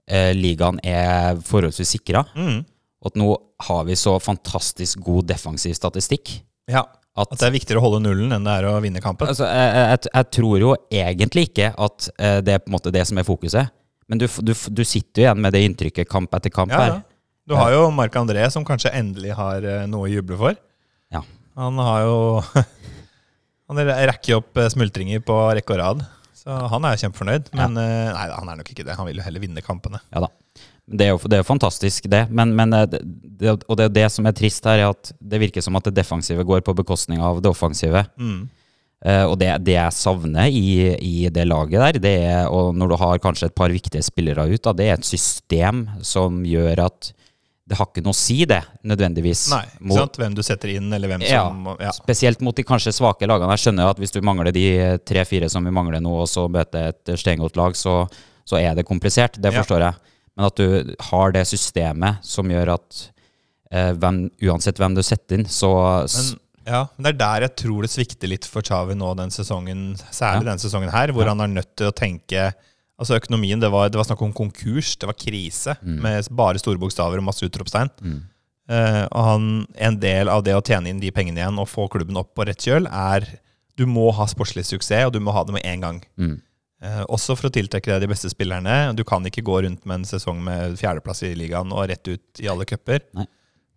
eh, 0.07 0.31
ligaen 0.37 0.79
er 0.85 1.41
forholdsvis 1.49 1.97
sikra. 1.97 2.27
Mm. 2.37 2.61
Og 3.03 3.11
at 3.11 3.19
nå 3.19 3.31
har 3.67 3.87
vi 3.89 3.99
så 3.99 4.19
fantastisk 4.23 5.01
god 5.03 5.33
defensiv 5.33 5.75
statistikk 5.81 6.37
Ja, 6.71 6.85
at 7.12 7.28
At 7.35 7.40
det 7.42 7.49
er 7.50 7.54
viktigere 7.54 7.81
å 7.81 7.85
holde 7.85 8.00
nullen 8.07 8.33
enn 8.33 8.47
det 8.47 8.52
er 8.61 8.66
å 8.71 8.76
vinne 8.81 9.00
kampen. 9.04 9.28
altså, 9.28 9.45
jeg, 9.45 9.73
jeg, 9.76 10.11
jeg 10.14 10.28
tror 10.38 10.62
jo 10.62 10.71
egentlig 10.88 11.42
ikke 11.50 11.71
at 11.76 12.07
eh, 12.16 12.38
det 12.45 12.54
er 12.54 12.62
på 12.62 12.71
en 12.71 12.76
måte 12.78 12.92
det 12.95 13.02
som 13.09 13.21
er 13.21 13.26
fokuset. 13.28 13.73
Men 14.09 14.21
du, 14.23 14.26
du, 14.40 14.52
du 14.52 14.83
sitter 14.85 15.21
jo 15.23 15.26
igjen 15.26 15.42
med 15.45 15.52
det 15.54 15.61
inntrykket 15.66 16.09
kamp 16.09 16.33
etter 16.37 16.52
kamp 16.52 16.73
Ja, 16.73 16.81
her. 16.81 16.95
ja. 16.97 17.02
Du 17.49 17.57
har 17.59 17.73
jo 17.75 17.83
Marc 17.92 18.14
André, 18.16 18.45
som 18.54 18.64
kanskje 18.64 18.92
endelig 18.97 19.35
har 19.37 19.64
eh, 19.66 19.85
noe 19.90 20.07
å 20.07 20.11
juble 20.12 20.38
for. 20.40 20.57
Ja. 21.12 21.21
Han 21.59 21.78
har 21.83 22.04
jo 22.07 22.16
Han 23.73 23.81
rekker 23.88 24.38
opp 24.40 24.59
eh, 24.61 24.69
smultringer 24.73 25.23
på 25.26 25.37
rekke 25.57 25.76
og 25.76 25.81
rad. 25.83 26.04
Så 26.42 26.50
han 26.73 26.85
er 26.88 26.99
kjempefornøyd. 26.99 27.52
Men 27.54 27.76
ja. 27.78 28.12
nei, 28.16 28.25
han 28.35 28.49
er 28.50 28.57
nok 28.59 28.71
ikke 28.73 28.83
det. 28.88 28.97
Han 28.99 29.07
vil 29.07 29.21
jo 29.21 29.25
heller 29.26 29.42
vinne 29.45 29.62
kampene. 29.62 30.00
Ja 30.11 30.25
da. 30.25 30.33
Det 30.87 31.07
er 31.07 31.12
jo, 31.15 31.19
det 31.31 31.37
er 31.39 31.43
jo 31.45 31.47
fantastisk, 31.47 32.09
det. 32.11 32.25
Men, 32.31 32.55
men 32.59 32.73
eh, 32.75 32.87
det, 32.91 33.01
det, 33.39 33.53
og 33.71 33.77
det 33.79 33.91
det 33.95 34.09
som 34.12 34.27
er 34.27 34.35
trist 34.35 34.65
her, 34.67 34.83
er 34.83 34.91
at 34.91 35.12
det 35.21 35.39
virker 35.41 35.62
som 35.62 35.77
at 35.79 35.85
det 35.87 35.95
defensive 35.95 36.43
går 36.45 36.65
på 36.67 36.75
bekostning 36.75 37.23
av 37.23 37.39
det 37.43 37.53
offensive. 37.53 38.05
Mm. 38.19 38.49
Uh, 39.03 39.25
og 39.33 39.39
det, 39.41 39.49
det 39.67 39.73
jeg 39.75 39.95
savner 39.99 40.47
i, 40.47 40.93
i 41.03 41.29
det 41.35 41.43
laget 41.51 41.81
der, 41.81 41.97
det 41.99 42.12
er, 42.23 42.45
og 42.55 42.75
når 42.79 42.93
du 42.93 42.97
har 43.01 43.19
kanskje 43.19 43.49
et 43.51 43.55
par 43.59 43.73
viktige 43.75 44.03
spillere 44.07 44.45
ut, 44.47 44.61
da, 44.62 44.73
det 44.79 44.87
er 44.87 44.95
et 44.95 45.09
system 45.09 45.89
som 46.07 46.45
gjør 46.47 46.85
at 46.85 47.09
det 47.67 47.79
har 47.81 47.89
ikke 47.89 48.03
noe 48.05 48.15
å 48.15 48.19
si, 48.19 48.37
det, 48.47 48.61
nødvendigvis. 48.87 49.43
Nei, 49.55 49.65
ikke 49.73 49.89
Mot- 49.91 49.99
sant? 50.05 50.19
Hvem 50.23 50.37
du 50.39 50.43
setter 50.47 50.71
inn, 50.77 50.87
eller 50.95 51.11
hvem 51.11 51.23
Ja. 51.27 51.45
som 51.49 51.67
ja. 51.81 51.91
Spesielt 51.97 52.43
mot 52.47 52.55
de 52.59 52.62
kanskje 52.67 52.93
svake 52.95 53.27
lagene. 53.27 53.51
Jeg 53.57 53.65
skjønner 53.65 53.91
at 53.91 53.99
hvis 54.03 54.15
du 54.15 54.21
mangler 54.23 54.53
de 54.55 54.67
tre-fire 55.09 55.49
som 55.51 55.65
vi 55.67 55.75
mangler 55.75 56.03
nå, 56.03 56.12
og 56.23 56.29
så 56.31 56.47
møter 56.51 56.91
et 56.93 57.12
steingodt 57.19 57.57
lag, 57.59 57.75
så, 57.79 58.05
så 58.47 58.59
er 58.61 58.75
det 58.79 58.85
komplisert. 58.87 59.35
Det 59.41 59.51
Ja. 59.55 59.62
forstår 59.62 59.87
jeg. 59.89 59.95
Men 60.37 60.47
at 60.49 60.57
du 60.57 60.95
har 61.11 61.33
det 61.35 61.47
systemet 61.51 62.23
som 62.25 62.49
gjør 62.49 62.75
at 62.79 63.03
eh, 63.71 63.93
hvem, 63.93 64.31
uansett 64.49 64.79
hvem 64.81 64.95
du 64.97 65.03
setter 65.05 65.39
inn, 65.39 65.45
så 65.51 65.73
Men, 66.09 66.39
ja, 66.67 66.83
men 66.97 67.05
det 67.05 67.12
er 67.15 67.19
der 67.25 67.41
jeg 67.49 67.57
tror 67.65 67.83
det 67.83 67.91
svikter 67.93 68.29
litt 68.31 68.45
for 68.49 68.62
Chavi 68.62 68.95
nå 68.95 69.15
den 69.19 69.31
sesongen, 69.35 69.97
særlig 70.11 70.47
Ja. 70.47 70.51
den 70.53 70.59
sesongen 70.62 70.91
her, 70.93 71.12
hvor 71.12 71.25
Ja. 71.25 71.35
han 71.35 71.41
er 71.41 71.49
nødt 71.61 71.75
til 71.77 71.89
å 71.91 71.93
tenke 71.95 72.53
Altså 73.01 73.17
Økonomien, 73.19 73.59
det 73.59 73.69
var, 73.73 73.89
det 73.89 73.97
var 73.99 74.05
snakk 74.05 74.21
om 74.23 74.33
konkurs, 74.33 74.97
det 75.01 75.07
var 75.09 75.15
krise, 75.19 75.75
Mm. 75.83 76.01
med 76.03 76.29
bare 76.31 76.59
store 76.61 76.79
bokstaver 76.79 77.19
og 77.19 77.25
masse 77.25 77.43
utropstegn. 77.43 77.91
mm, 78.01 78.23
Eh, 78.71 79.09
og 79.11 79.25
han, 79.25 79.67
en 79.75 79.97
del 79.99 80.29
av 80.29 80.45
det 80.45 80.55
å 80.55 80.62
tjene 80.62 80.87
inn 80.89 81.01
de 81.01 81.11
pengene 81.11 81.41
igjen 81.41 81.59
og 81.59 81.67
få 81.67 81.89
klubben 81.91 82.17
opp 82.17 82.33
på 82.37 82.47
rett 82.47 82.59
kjøl, 82.62 82.87
er 82.87 83.27
Du 83.77 83.87
må 83.87 84.12
ha 84.15 84.25
sportslig 84.27 84.65
suksess, 84.69 85.07
og 85.07 85.12
du 85.15 85.19
må 85.19 85.33
ha 85.33 85.43
det 85.43 85.53
med 85.55 85.62
en 85.65 85.81
gang. 85.81 86.03
Mm. 86.17 86.41
Eh, 86.83 87.05
også 87.15 87.37
for 87.39 87.47
å 87.49 87.53
tiltrekke 87.55 87.93
deg 87.95 88.01
de 88.03 88.09
beste 88.11 88.29
spillerne. 88.33 88.95
Du 88.99 89.05
kan 89.07 89.23
ikke 89.29 89.45
gå 89.47 89.61
rundt 89.62 89.85
med 89.87 90.01
en 90.01 90.05
sesong 90.09 90.41
med 90.43 90.75
fjerdeplass 90.81 91.23
i 91.29 91.35
ligaen 91.39 91.71
og 91.73 91.87
rett 91.89 92.09
ut 92.11 92.41
i 92.43 92.49
alle 92.51 92.67
cuper. 92.67 93.05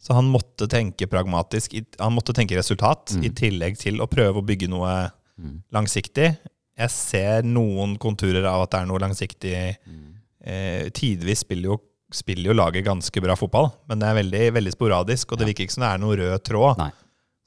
Så 0.02 0.14
han 0.18 0.26
måtte 0.30 0.68
tenke 0.70 1.06
pragmatisk. 1.10 1.76
Han 2.02 2.14
måtte 2.18 2.34
tenke 2.34 2.58
resultat, 2.58 3.14
Mm. 3.16 3.24
i 3.26 3.30
tillegg 3.30 3.78
til 3.78 4.02
å 4.02 4.08
prøve 4.10 4.42
å 4.42 4.46
bygge 4.46 4.68
noe 4.70 5.12
Mm. 5.40 5.62
langsiktig. 5.72 6.38
Jeg 6.78 6.90
ser 6.90 7.42
noen 7.44 7.98
konturer 7.98 8.46
av 8.46 8.64
at 8.64 8.72
det 8.72 8.80
er 8.82 8.86
noe 8.86 9.00
langsiktig. 9.00 9.78
Mm. 9.88 10.14
Eh, 10.44 10.90
tidvis 10.90 11.40
spiller 11.46 11.64
jo, 11.74 11.82
spiller 12.12 12.46
jo 12.52 12.54
laget 12.54 12.86
ganske 12.86 13.22
bra 13.22 13.36
fotball, 13.36 13.72
men 13.88 14.00
det 14.00 14.08
er 14.08 14.24
veldig, 14.24 14.54
veldig 14.54 14.74
sporadisk, 14.74 15.32
og 15.32 15.38
det 15.40 15.48
Ja. 15.48 15.54
virker 15.54 15.64
ikke 15.66 15.72
som 15.72 15.82
det 15.82 15.94
er 15.94 15.98
noen 15.98 16.18
rød 16.18 16.44
tråd. 16.44 16.78
Nei. 16.78 16.92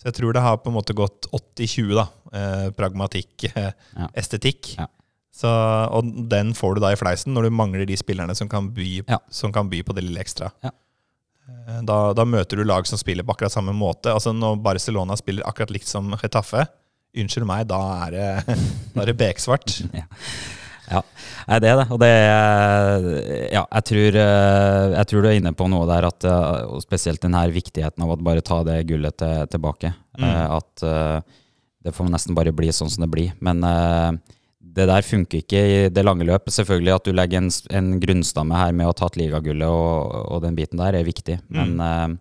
Så 0.00 0.04
jeg 0.04 0.14
tror 0.14 0.32
det 0.32 0.42
har 0.42 0.56
på 0.58 0.66
en 0.68 0.74
måte 0.74 0.94
gått 0.94 1.26
80-20, 1.32 1.94
da. 1.94 2.08
Eh, 2.32 2.70
pragmatikk, 2.70 3.44
eh, 3.56 3.72
Ja. 3.96 4.08
estetikk. 4.14 4.76
Ja. 4.78 4.86
Så, 5.38 5.46
og 5.94 6.08
den 6.32 6.50
får 6.58 6.74
du 6.74 6.80
da 6.82 6.90
i 6.90 6.98
fleisen 6.98 7.30
når 7.36 7.46
du 7.46 7.54
mangler 7.54 7.86
de 7.86 7.94
spillerne 8.00 8.34
som 8.34 8.48
kan 8.50 8.72
by, 8.74 9.04
Ja. 9.06 9.20
som 9.30 9.52
kan 9.54 9.68
by 9.70 9.84
på 9.86 9.94
det 9.94 10.02
lille 10.02 10.18
ekstra. 10.24 10.50
Ja. 10.64 10.72
Eh, 11.48 11.80
Da, 11.86 11.98
da 12.12 12.24
møter 12.26 12.58
du 12.58 12.64
lag 12.66 12.86
som 12.90 12.98
spiller 12.98 13.22
på 13.22 13.36
akkurat 13.36 13.52
samme 13.54 13.72
måte. 13.76 14.10
Altså 14.10 14.32
Når 14.34 14.58
Barcelona 14.64 15.14
spiller 15.16 15.46
akkurat 15.46 15.70
likt 15.70 15.86
som 15.86 16.10
Getafe, 16.18 16.66
unnskyld 17.16 17.46
meg, 17.46 17.68
da 17.70 17.78
er 18.06 18.10
det, 18.16 18.56
da 18.94 19.02
er 19.04 19.12
det 19.12 19.18
beksvart. 19.20 19.78
Ja, 20.88 21.02
Ja, 21.46 21.58
det 21.60 21.68
er 21.68 21.76
det. 21.76 21.84
Og 21.92 21.98
det 22.00 22.08
er 22.08 23.02
Ja, 23.52 23.62
jeg 23.76 23.84
tror, 23.90 24.16
eh, 24.22 24.84
jeg 24.96 25.06
tror 25.10 25.22
du 25.22 25.28
er 25.28 25.36
inne 25.36 25.52
på 25.52 25.66
noe 25.68 25.84
der, 25.86 26.06
at, 26.08 26.24
eh, 26.24 26.62
og 26.64 26.80
spesielt 26.82 27.20
den 27.20 27.34
her 27.36 27.52
viktigheten 27.52 28.02
av 28.06 28.14
å 28.14 28.16
bare 28.24 28.40
ta 28.40 28.62
det 28.64 28.86
gullet 28.88 29.18
til, 29.20 29.46
tilbake. 29.52 29.92
Mm. 30.18 30.24
At 30.56 30.82
det 31.84 31.92
får 31.94 32.08
nesten 32.10 32.34
bare 32.34 32.52
bli 32.56 32.72
sånn 32.72 32.88
som 32.90 33.04
det 33.04 33.10
blir. 33.12 33.34
Men 33.44 33.60
det 34.58 34.88
der 34.90 35.02
funker 35.06 35.40
ikke 35.42 35.60
i 35.60 35.76
det 35.94 36.04
lange 36.04 36.26
løp. 36.26 36.48
Selvfølgelig 36.50 36.94
at 36.96 37.06
du 37.06 37.12
legger 37.14 37.38
en, 37.42 37.50
en 37.70 37.92
grunnstamme 38.02 38.58
her 38.58 38.72
med 38.74 38.86
å 38.88 38.92
ha 38.92 38.96
tatt 38.98 39.18
ligagullet 39.20 39.68
og, 39.68 40.16
og 40.34 40.42
den 40.44 40.58
biten 40.58 40.80
der, 40.80 40.98
er 40.98 41.06
viktig. 41.06 41.38
Men 41.48 41.76
Mm. 41.78 42.18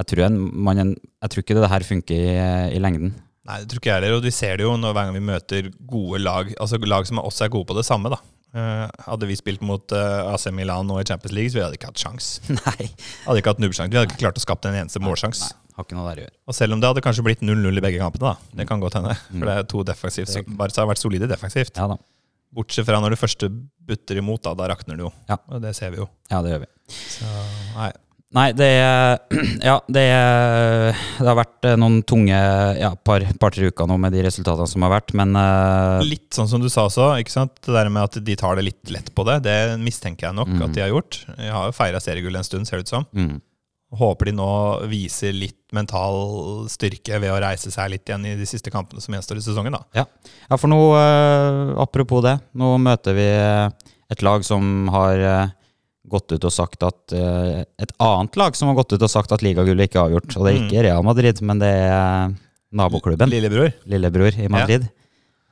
jeg, 0.00 0.06
tror 0.10 0.24
en, 0.26 0.38
man, 0.66 0.94
jeg 1.22 1.30
tror 1.30 1.44
ikke 1.44 1.58
det 1.60 1.70
her 1.70 1.86
funker 1.86 2.16
i, 2.16 2.34
i 2.76 2.82
lengden. 2.82 3.14
Nei, 3.46 3.60
det 3.62 3.70
tror 3.70 3.80
ikke 3.82 3.90
jeg 3.90 4.00
heller. 4.00 4.18
Og 4.18 4.26
vi 4.26 4.34
ser 4.34 4.56
det 4.58 4.66
jo 4.66 4.74
når, 4.78 4.94
hver 4.96 5.08
gang 5.08 5.16
vi 5.16 5.24
møter 5.30 5.70
gode 5.88 6.20
lag, 6.22 6.52
altså 6.60 6.78
lag 6.84 7.06
som 7.08 7.22
også 7.22 7.46
er 7.46 7.52
gode 7.54 7.68
på 7.70 7.76
det 7.78 7.86
samme. 7.88 8.12
da. 8.12 8.18
Eh, 8.50 8.86
hadde 9.06 9.28
vi 9.30 9.36
spilt 9.38 9.62
mot 9.62 9.92
eh, 9.94 10.32
AC 10.32 10.48
Milan 10.54 10.88
nå 10.90 10.96
i 10.98 11.06
Champions 11.06 11.34
League, 11.36 11.52
så 11.52 11.60
vi 11.60 11.64
hadde 11.64 11.78
ikke 11.78 11.90
hatt 11.92 12.02
sjans. 12.02 12.30
Nei. 12.58 12.88
Hadde 13.26 13.42
ikke 13.42 13.52
hatt 13.54 13.62
nubbsjanse. 13.62 13.92
Vi 13.92 14.00
hadde 14.00 14.10
ikke 14.10 14.22
klart 14.24 14.40
å 14.40 14.42
skape 14.42 14.70
en 14.72 14.78
eneste 14.82 15.02
målsjanse. 15.04 15.52
Nei, 15.52 15.74
har 15.78 15.86
ikke 15.86 15.98
noe 15.98 16.08
der 16.10 16.22
å 16.22 16.24
gjøre. 16.26 16.36
Og 16.50 16.58
selv 16.58 16.76
om 16.76 16.82
det 16.82 16.90
hadde 16.90 17.04
kanskje 17.06 17.26
blitt 17.28 17.44
0-0 17.46 17.70
i 17.70 17.84
begge 17.86 18.02
kampene, 18.02 18.32
da. 18.32 18.56
Det 18.58 18.66
kan 18.70 18.82
godt 18.82 18.98
hende. 18.98 19.14
Mm. 19.30 19.36
For 19.36 19.50
det 19.50 19.54
er 19.54 19.68
to 19.74 19.84
defensivt. 19.92 20.32
Så 20.34 20.42
Barca 20.48 20.82
har 20.82 20.90
vært 20.90 21.02
solide 21.02 21.30
defensivt. 21.30 21.78
Ja 21.78 21.86
da. 21.94 22.00
Bortsett 22.50 22.82
fra 22.88 22.98
når 22.98 23.14
du 23.14 23.20
første 23.20 23.46
butter 23.86 24.18
imot, 24.18 24.42
da, 24.42 24.56
da 24.58 24.66
rakner 24.72 24.98
det 24.98 25.04
jo. 25.06 25.12
Ja. 25.30 25.36
Og 25.54 25.62
det 25.62 25.70
ser 25.78 25.92
vi 25.94 26.00
jo. 26.02 26.08
Ja, 26.32 26.40
det 26.42 26.56
gjør 26.56 26.64
vi. 26.64 26.70
Så, 26.90 27.28
nei. 27.76 27.92
Nei, 28.36 28.50
det 28.54 28.68
Ja, 29.68 29.80
det 29.90 30.04
Det 30.06 31.26
har 31.26 31.34
vært 31.38 31.66
eh, 31.66 31.74
noen 31.80 31.98
tunge 32.06 32.36
ja, 32.78 32.92
par, 32.94 33.24
par-tre 33.42 33.70
uker 33.72 33.88
nå 33.90 33.96
med 33.98 34.14
de 34.14 34.22
resultatene 34.28 34.68
som 34.70 34.84
har 34.86 34.92
vært, 34.94 35.10
men 35.18 35.34
uh, 35.34 35.98
Litt 36.06 36.30
sånn 36.38 36.46
som 36.50 36.62
du 36.62 36.68
sa 36.70 36.84
også, 36.86 37.08
ikke 37.22 37.34
sant? 37.34 37.56
det 37.66 37.74
der 37.74 37.90
med 37.90 38.06
at 38.06 38.20
de 38.22 38.36
tar 38.38 38.54
det 38.60 38.68
litt 38.68 38.92
lett 38.94 39.10
på 39.16 39.26
det, 39.26 39.40
det 39.48 39.56
mistenker 39.82 40.28
jeg 40.30 40.38
nok 40.38 40.50
Mm. 40.50 40.62
at 40.66 40.74
de 40.76 40.82
har 40.84 40.92
gjort. 40.94 41.18
De 41.38 41.50
har 41.50 41.68
jo 41.68 41.74
feira 41.76 42.00
seriegull 42.02 42.38
en 42.38 42.46
stund, 42.46 42.66
ser 42.70 42.78
det 42.80 42.86
ut 42.88 42.94
som. 42.94 43.04
mm, 43.14 43.36
Håper 43.98 44.30
de 44.30 44.32
nå 44.38 44.48
viser 44.90 45.34
litt 45.34 45.58
mental 45.74 46.68
styrke 46.70 47.18
ved 47.18 47.32
å 47.34 47.40
reise 47.42 47.72
seg 47.74 47.90
litt 47.90 48.06
igjen 48.06 48.26
i 48.30 48.36
de 48.38 48.46
siste 48.46 48.70
kampene 48.70 49.02
som 49.02 49.14
gjenstår 49.16 49.40
i 49.40 49.42
sesongen. 49.42 49.74
da. 49.74 49.82
ja. 49.98 50.04
ja, 50.46 50.56
for 50.56 50.70
nå 50.70 50.78
uh, 50.94 51.74
Apropos 51.82 52.22
det, 52.22 52.36
nå 52.54 52.76
møter 52.78 53.18
vi 53.18 53.26
et 54.10 54.22
lag 54.26 54.42
som 54.46 54.86
har 54.94 55.18
eh, 55.22 55.50
gått 56.10 56.32
ut 56.36 56.44
og 56.48 56.52
sagt 56.54 56.82
at 56.86 57.14
uh, 57.16 57.62
Et 57.80 57.92
annet 58.02 58.36
lag 58.40 58.56
som 58.58 58.68
har 58.70 58.76
gått 58.80 58.92
ut 58.96 59.02
og 59.06 59.10
sagt 59.12 59.32
at 59.32 59.42
ligagullet 59.46 59.88
ikke 59.88 60.00
er 60.02 60.08
avgjort. 60.10 60.36
Og 60.36 60.46
det 60.46 60.52
er 60.54 60.58
Mm. 60.60 60.66
ikke 60.68 60.84
Real 60.88 61.06
Madrid, 61.06 61.42
men 61.42 61.58
det 61.62 61.70
er 61.74 62.34
naboklubben. 62.72 63.30
Lillebror. 63.32 63.72
Lillebror 63.90 64.36
i 64.38 64.48
Madrid. 64.52 64.88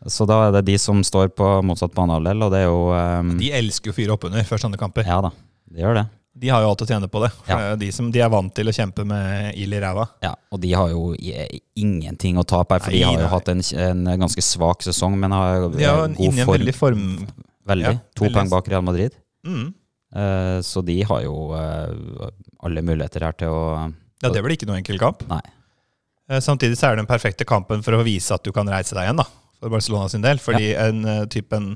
Så 0.07 0.27
da 0.31 0.45
er 0.49 0.53
det 0.59 0.67
de 0.69 0.77
som 0.79 1.01
står 1.03 1.33
på 1.35 1.47
motsatt 1.67 1.91
banehalvdel, 1.97 2.43
og 2.47 2.53
det 2.55 2.61
er 2.63 2.69
jo 2.69 2.85
um, 2.95 3.33
De 3.41 3.49
elsker 3.51 3.91
jo 3.91 3.95
å 3.97 3.97
fyre 3.97 4.15
oppunder 4.15 4.45
før 4.47 4.61
sånne 4.63 4.79
kamper. 4.79 5.03
Ja 5.11 5.17
da, 5.25 5.33
de 5.75 5.83
gjør 5.83 5.97
det. 5.99 6.05
De 6.39 6.53
har 6.55 6.63
jo 6.63 6.69
alt 6.71 6.83
å 6.85 6.87
tjene 6.87 7.09
på 7.11 7.19
det. 7.25 7.33
Ja. 7.49 7.57
de, 7.75 7.89
som, 7.91 8.13
de 8.15 8.21
er 8.23 8.29
vant 8.31 8.53
til 8.55 8.71
å 8.71 8.75
kjempe 8.77 9.03
med 9.09 9.57
ild 9.59 9.75
i 9.75 9.81
ræva. 9.83 10.05
Ja, 10.23 10.37
og 10.55 10.61
de 10.63 10.71
har 10.79 10.93
jo 10.93 11.09
ingenting 11.75 12.39
å 12.39 12.45
tape 12.47 12.77
her, 12.77 12.85
for 12.85 12.95
de 12.95 13.01
Nei, 13.03 13.09
har 13.09 13.19
jo 13.19 13.27
nei. 13.27 13.33
hatt 13.33 13.51
en, 13.53 13.63
en 13.89 14.23
ganske 14.23 14.45
svak 14.45 14.85
sesong, 14.87 15.17
men 15.19 15.35
har 15.35 15.67
De 15.75 15.83
har 15.89 16.07
god 16.15 16.39
form. 16.39 16.53
veldig 16.55 16.75
form... 16.79 17.05
Veldig. 17.69 17.85
ja, 17.91 17.99
to 18.17 18.31
poeng 18.33 18.49
bak 18.49 18.69
Real 18.71 18.85
Madrid. 18.87 19.13
Mm. 19.45 19.75
Eh, 20.17 20.59
så 20.65 20.81
de 20.85 21.03
har 21.05 21.23
jo 21.27 21.35
eh, 21.59 22.31
alle 22.65 22.83
muligheter 22.83 23.27
her 23.27 23.33
til 23.37 23.49
å 23.53 23.63
Ja, 24.23 24.31
det 24.33 24.41
blir 24.43 24.57
ikke 24.57 24.67
noe 24.71 24.79
enkel 24.81 24.99
kamp. 24.99 25.25
Nei. 25.29 25.43
Eh, 26.31 26.41
Samtidig 26.45 26.79
så 26.81 26.89
er 26.89 26.97
det 26.97 27.05
den 27.05 27.11
perfekte 27.11 27.45
kampen 27.49 27.83
for 27.85 27.93
å 27.99 28.05
vise 28.07 28.33
at 28.35 28.43
du 28.45 28.53
kan 28.53 28.69
reise 28.69 28.95
deg 28.97 29.05
igjen, 29.09 29.21
da. 29.21 29.27
For 29.61 29.69
Barcelona 29.73 30.09
sin 30.09 30.23
del. 30.25 30.39
Fordi 30.39 30.73
en 30.79 31.03
type 31.29 31.53
en 31.57 31.73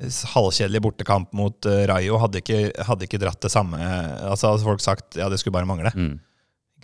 s- 0.00 0.24
halvkjedelig 0.34 0.80
bortekamp 0.84 1.32
mot 1.32 1.64
Rayo 1.88 2.18
hadde 2.20 2.42
ikke, 2.42 2.58
hadde 2.84 3.06
ikke 3.08 3.20
dratt 3.22 3.40
det 3.40 3.50
samme 3.54 3.78
Altså 3.78 4.50
hadde 4.52 4.66
folk 4.66 4.82
sagt 4.84 5.16
ja, 5.16 5.28
det 5.32 5.38
skulle 5.40 5.54
bare 5.56 5.66
mangle. 5.70 5.90
mm? 5.94 6.18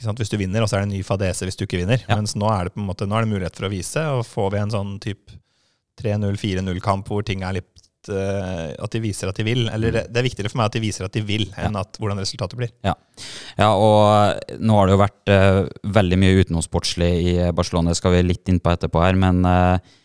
Hvis 0.00 0.30
du 0.32 0.38
vinner, 0.40 0.62
og 0.64 0.68
så 0.70 0.78
er 0.78 0.87
det 0.87 0.88
en 0.88 0.94
ny 0.97 1.02
fadese 1.04 1.44
hvis 1.44 1.59
du 1.61 1.66
ikke 1.66 1.82
vinner. 1.82 2.00
Ja. 2.09 2.16
Mens 2.16 2.32
nå 2.35 2.49
er 2.49 2.64
det 2.64 2.73
på 2.73 2.80
en 2.80 2.87
måte 2.88 3.04
Nå 3.06 3.18
er 3.18 3.26
det 3.26 3.35
mulighet 3.35 3.59
for 3.59 3.68
å 3.68 3.73
vise, 3.75 4.00
og 4.16 4.23
får 4.25 4.47
vi 4.54 4.61
en 4.62 4.73
sånn 4.73 4.94
type 5.04 5.35
3-0-4-0-kamp 6.00 7.09
hvor 7.11 7.25
ting 7.26 7.42
er 7.44 7.59
litt 7.59 7.79
eh, 8.09 8.73
At 8.80 8.95
de 8.95 9.02
viser 9.02 9.28
at 9.28 9.37
de 9.37 9.45
vil. 9.45 9.66
Eller 9.69 9.92
det, 9.92 10.04
det 10.09 10.21
er 10.21 10.26
viktigere 10.26 10.52
for 10.52 10.61
meg 10.61 10.71
at 10.71 10.78
de 10.78 10.83
viser 10.85 11.04
at 11.04 11.14
de 11.16 11.23
vil, 11.26 11.45
enn 11.61 11.76
at 11.76 12.00
hvordan 12.00 12.23
resultatet 12.23 12.57
blir. 12.57 12.73
Ja, 12.87 12.95
og 13.69 14.57
nå 14.59 14.78
har 14.78 14.88
det 14.88 14.97
jo 14.97 15.02
vært 15.02 15.33
uh, 15.33 15.62
veldig 15.99 16.19
mye 16.21 16.45
utenomsportslig 16.45 17.11
i 17.21 17.35
Barcelona, 17.57 17.92
det 17.92 18.00
skal 18.00 18.16
vi 18.16 18.25
litt 18.25 18.49
inn 18.50 18.61
på 18.62 18.73
etterpå 18.73 19.02
her, 19.04 19.19
men 19.19 19.45
eh, 19.49 19.97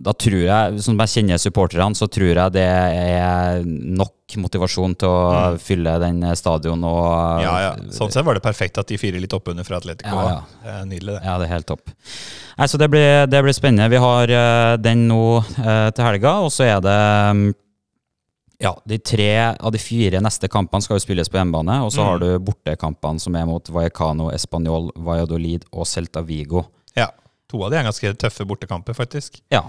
da 0.00 0.12
tror 0.14 0.42
jeg, 0.44 0.80
som 0.84 0.98
jeg 1.02 1.10
kjenner 1.10 1.40
supporterne, 1.42 1.96
så 1.98 2.06
tror 2.06 2.28
jeg 2.38 2.52
det 2.54 2.62
er 2.64 3.64
nok 3.66 4.14
motivasjon 4.38 4.94
til 5.00 5.08
å 5.08 5.20
Mm. 5.54 5.58
fylle 5.58 5.94
den 6.00 6.20
stadion 6.36 6.84
og 6.84 7.42
Ja, 7.42 7.54
ja. 7.64 7.72
Sånn 7.90 8.12
sett 8.12 8.24
var 8.24 8.34
det 8.34 8.42
perfekt 8.44 8.78
at 8.78 8.86
de 8.86 8.96
fyrer 8.96 9.20
litt 9.20 9.32
oppunder 9.34 9.64
fra 9.66 9.78
Atletico. 9.80 10.14
Ja, 10.14 10.28
ja. 10.28 10.40
Det 10.62 10.70
er 10.74 10.84
nydelig, 10.86 11.14
det. 11.18 11.24
Ja, 11.24 11.38
det 11.38 11.48
er 11.48 11.54
helt 11.54 11.66
topp. 11.66 11.90
Nei, 12.58 12.66
så 12.66 12.78
det 12.78 12.90
blir, 12.90 13.26
det 13.26 13.42
blir 13.42 13.52
spennende. 13.56 13.88
Vi 13.90 13.96
har 13.96 14.30
uh, 14.30 14.76
den 14.76 15.08
nå 15.08 15.38
uh, 15.38 15.90
til 15.90 16.04
helga, 16.04 16.36
og 16.44 16.50
så 16.54 16.64
er 16.68 16.80
det 16.84 16.98
um, 17.30 17.54
ja, 18.60 18.72
de 18.86 18.98
tre 18.98 19.28
av 19.58 19.70
de 19.72 19.78
fire 19.78 20.20
neste 20.20 20.48
kampene 20.50 20.82
skal 20.82 20.98
jo 20.98 21.04
spilles 21.06 21.28
på 21.30 21.38
hjemmebane, 21.38 21.80
og 21.86 21.90
så 21.94 22.02
Mm. 22.02 22.06
har 22.10 22.18
du 22.18 22.38
bortekampene 22.38 23.20
som 23.20 23.34
er 23.36 23.46
mot 23.46 23.64
Vallecano, 23.70 24.30
Español, 24.30 24.90
Valladolid 24.96 25.64
og 25.72 25.86
Celta 25.86 26.22
Vigo. 26.26 26.66
Ja. 26.96 27.08
To 27.48 27.62
av 27.64 27.70
de 27.70 27.76
er 27.78 27.84
ganske 27.84 28.14
tøffe 28.18 28.44
bortekamper, 28.46 28.94
faktisk. 28.94 29.40
Ja. 29.50 29.62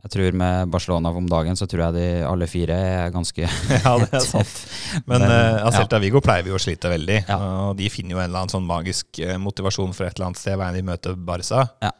Jeg 0.00 0.12
tror 0.14 0.36
med 0.40 0.70
Barcelona 0.72 1.10
om 1.12 1.26
dagen, 1.28 1.56
så 1.60 1.66
tror 1.68 1.82
jeg 1.86 1.96
de 1.98 2.04
alle 2.24 2.46
fire 2.48 2.76
er 2.76 3.10
ganske 3.12 3.44
ja, 3.84 3.92
det 4.00 4.08
er 4.16 4.24
sant. 4.34 4.62
Men 5.04 5.26
uh, 5.26 5.60
ja. 5.60 5.72
Celta 5.76 6.00
Vigo 6.00 6.22
pleier 6.24 6.46
vi 6.46 6.54
å 6.56 6.60
slite 6.62 6.92
veldig. 6.92 7.18
Ja. 7.28 7.38
Og 7.68 7.74
de 7.76 7.90
finner 7.92 8.16
jo 8.16 8.22
en 8.22 8.30
eller 8.30 8.44
annen 8.44 8.54
sånn 8.54 8.68
magisk 8.68 9.20
eh, 9.20 9.36
motivasjon 9.40 9.92
for 9.96 10.08
et 10.08 10.16
eller 10.16 10.30
annet 10.30 10.40
sted 10.40 10.56
hver 10.56 10.70
gang 10.70 10.78
de 10.78 10.86
møter 10.88 11.18
Barca. 11.18 11.66
Ja. 11.84 11.92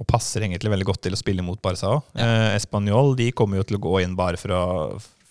Og 0.00 0.08
passer 0.08 0.46
egentlig 0.46 0.72
veldig 0.72 0.88
godt 0.88 1.02
til 1.04 1.14
å 1.14 1.20
spille 1.20 1.44
mot 1.44 1.60
Barca 1.62 1.92
òg. 1.98 2.06
Uh, 2.16 2.54
Español 2.56 3.12
de 3.20 3.28
kommer 3.36 3.60
jo 3.60 3.66
til 3.68 3.76
å 3.76 3.84
gå 3.84 3.98
inn 4.06 4.16
bare 4.16 4.40
for 4.40 4.56
å 4.56 4.62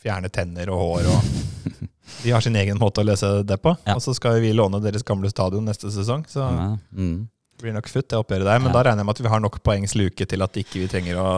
fjerne 0.01 0.29
tenner 0.33 0.69
og 0.73 0.81
hår. 0.85 1.09
Og 1.09 1.81
de 2.23 2.35
har 2.35 2.45
sin 2.45 2.57
egen 2.61 2.77
måte 2.81 3.01
å 3.01 3.07
løse 3.07 3.33
det 3.47 3.57
på. 3.65 3.73
Ja. 3.87 3.97
Og 3.97 4.05
så 4.05 4.13
skal 4.17 4.37
vi 4.45 4.53
låne 4.53 4.81
deres 4.83 5.05
gamle 5.07 5.33
stadion 5.33 5.65
neste 5.65 5.89
sesong. 5.93 6.27
Så 6.29 6.45
mm. 6.45 7.17
det 7.57 7.65
blir 7.65 7.75
nok 7.75 7.89
futt, 7.89 8.11
det 8.13 8.21
oppgjøret 8.21 8.45
der. 8.45 8.61
Men 8.61 8.69
Ja. 8.69 8.77
da 8.77 8.85
regner 8.91 9.01
jeg 9.01 9.09
med 9.09 9.17
at 9.17 9.25
vi 9.25 9.33
har 9.33 9.43
nok 9.43 9.59
poengs 9.65 9.97
luke 9.97 10.29
til 10.29 10.45
at 10.45 10.61
ikke 10.61 10.83
vi 10.85 10.89
trenger 10.91 11.17
å, 11.21 11.29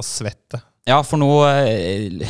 å 0.00 0.06
svette. 0.06 0.62
Ja, 0.88 0.96
for 1.06 1.20
nå 1.20 1.28
eh, 1.46 2.22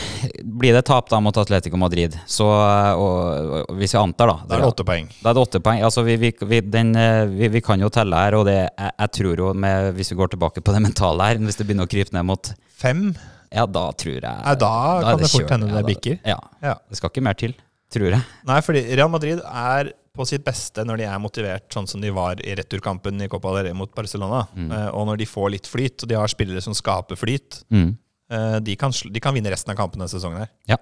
blir 0.42 0.74
det 0.74 0.82
tap 0.88 1.06
da 1.08 1.20
mot 1.22 1.36
Atletico 1.38 1.78
Madrid. 1.80 2.16
Så, 2.28 2.44
eh, 2.50 2.98
og, 2.98 3.52
og 3.70 3.78
hvis 3.78 3.94
vi 3.94 4.00
antar, 4.00 4.32
da 4.32 4.36
Da 4.50 4.56
er 4.58 4.64
det 4.64 4.70
åtte 4.72 4.84
poeng. 4.88 5.06
Da 5.22 5.30
er 5.30 5.38
det 5.38 5.44
åtte 5.46 5.60
poeng. 5.64 5.80
Altså, 5.86 6.02
vi, 6.04 6.16
vi, 6.20 6.32
vi, 6.50 6.58
den, 6.66 6.90
eh, 6.98 7.22
vi, 7.30 7.48
vi 7.54 7.62
kan 7.64 7.80
jo 7.80 7.88
telle 7.94 8.18
her, 8.26 8.36
og 8.40 8.44
det, 8.50 8.58
jeg, 8.66 8.92
jeg 9.04 9.12
tror 9.20 9.44
jo, 9.44 9.52
med, 9.64 9.92
hvis 9.96 10.10
vi 10.12 10.18
går 10.18 10.34
tilbake 10.34 10.64
på 10.66 10.74
det 10.76 10.82
mentale 10.84 11.30
her, 11.30 11.40
hvis 11.46 11.60
det 11.62 11.68
begynner 11.70 11.88
å 11.88 11.92
krype 11.94 12.16
ned 12.18 12.26
mot 12.28 12.52
Fem? 12.80 13.06
Ja, 13.54 13.64
da 13.70 13.86
tror 13.98 14.18
jeg 14.18 14.22
Nei, 14.24 14.52
da 14.60 14.74
da 15.02 15.14
kan 15.14 15.22
det 15.24 15.30
fort 15.32 15.50
hende 15.54 15.70
det 15.74 15.86
bikker. 15.88 16.20
Ja, 16.34 16.36
Ja. 16.62 16.74
det 16.90 16.98
skal 17.00 17.10
ikke 17.14 17.24
mer 17.26 17.38
til, 17.38 17.54
tror 17.94 18.10
jeg. 18.12 18.20
Nei, 18.50 18.60
fordi 18.66 18.82
Real 18.92 19.10
Madrid 19.14 19.40
er 19.46 19.94
på 20.16 20.26
sitt 20.26 20.42
beste 20.44 20.82
når 20.84 20.96
de 20.98 21.04
er 21.06 21.18
motivert, 21.22 21.68
sånn 21.72 21.86
som 21.88 22.00
de 22.02 22.10
var 22.10 22.40
i 22.42 22.54
returkampen 22.58 23.20
i 23.22 23.28
Copa 23.30 23.52
del 23.56 23.68
Rey 23.68 23.72
mot 23.78 23.92
Barcelona. 23.94 24.42
Mm. 24.56 24.70
Eh, 24.74 24.88
og 24.90 25.06
når 25.06 25.20
de 25.22 25.26
får 25.30 25.50
litt 25.54 25.68
flyt, 25.70 26.02
og 26.02 26.08
de 26.10 26.18
har 26.18 26.28
spillere 26.32 26.60
som 26.64 26.74
skaper 26.74 27.16
flyt, 27.16 27.62
Mm. 27.70 27.96
eh, 28.30 28.58
de, 28.60 28.76
kan, 28.76 28.90
de 28.90 29.20
kan 29.20 29.34
vinne 29.34 29.50
resten 29.50 29.70
av 29.70 29.76
kampene 29.78 30.02
denne 30.06 30.10
sesongen. 30.20 30.48
her. 30.66 30.78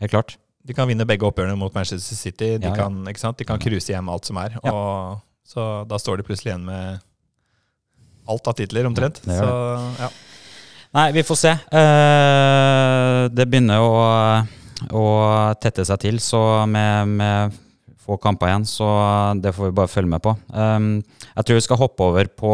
Helt 0.00 0.10
klart. 0.10 0.36
De 0.64 0.74
kan 0.74 0.86
vinne 0.88 1.06
begge 1.06 1.26
oppgjørene 1.26 1.56
mot 1.58 1.74
Manchester 1.74 2.16
City. 2.16 2.56
De 2.58 2.66
Ja, 2.66 2.74
ja. 2.74 2.76
kan? 2.76 3.04
De 3.36 3.44
kan 3.44 3.58
cruise 3.58 3.86
hjem 3.90 4.08
alt 4.08 4.24
som 4.26 4.36
er. 4.38 4.58
Ja. 4.64 4.72
Og, 4.72 5.20
så 5.46 5.86
da 5.88 5.96
står 5.98 6.18
de 6.18 6.22
plutselig 6.26 6.52
igjen 6.52 6.64
med 6.66 7.00
alt 8.28 8.46
av 8.46 8.54
titler, 8.54 8.86
omtrent. 8.86 9.20
Ja, 9.26 9.32
det 9.32 9.38
så, 9.38 10.02
ja. 10.02 10.08
Nei, 10.94 11.06
vi 11.12 11.22
får 11.22 11.36
se. 11.40 11.50
Eh, 11.72 13.28
det 13.32 13.46
begynner 13.50 13.80
å, 13.82 14.46
å 14.92 15.04
tette 15.62 15.84
seg 15.88 15.98
til, 16.04 16.18
så 16.22 16.66
med, 16.68 17.08
med 17.08 17.58
få 18.02 18.16
kamper 18.22 18.50
igjen, 18.50 18.64
så 18.66 18.86
det 19.40 19.52
får 19.54 19.70
vi 19.70 19.76
bare 19.78 19.90
følge 19.90 20.10
med 20.10 20.22
på. 20.24 20.32
Um, 20.50 20.88
jeg 21.36 21.44
tror 21.46 21.58
vi 21.60 21.64
skal 21.68 21.78
hoppe 21.80 22.02
over 22.10 22.26
på 22.26 22.52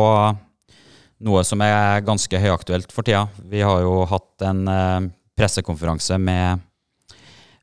noe 1.26 1.42
som 1.48 1.62
er 1.64 2.02
ganske 2.06 2.38
høyaktuelt 2.38 2.92
for 2.94 3.02
tida. 3.06 3.24
Vi 3.48 3.62
har 3.64 3.80
jo 3.82 4.04
hatt 4.10 4.44
en 4.46 4.60
uh, 4.68 5.08
pressekonferanse 5.38 6.18
med 6.20 6.64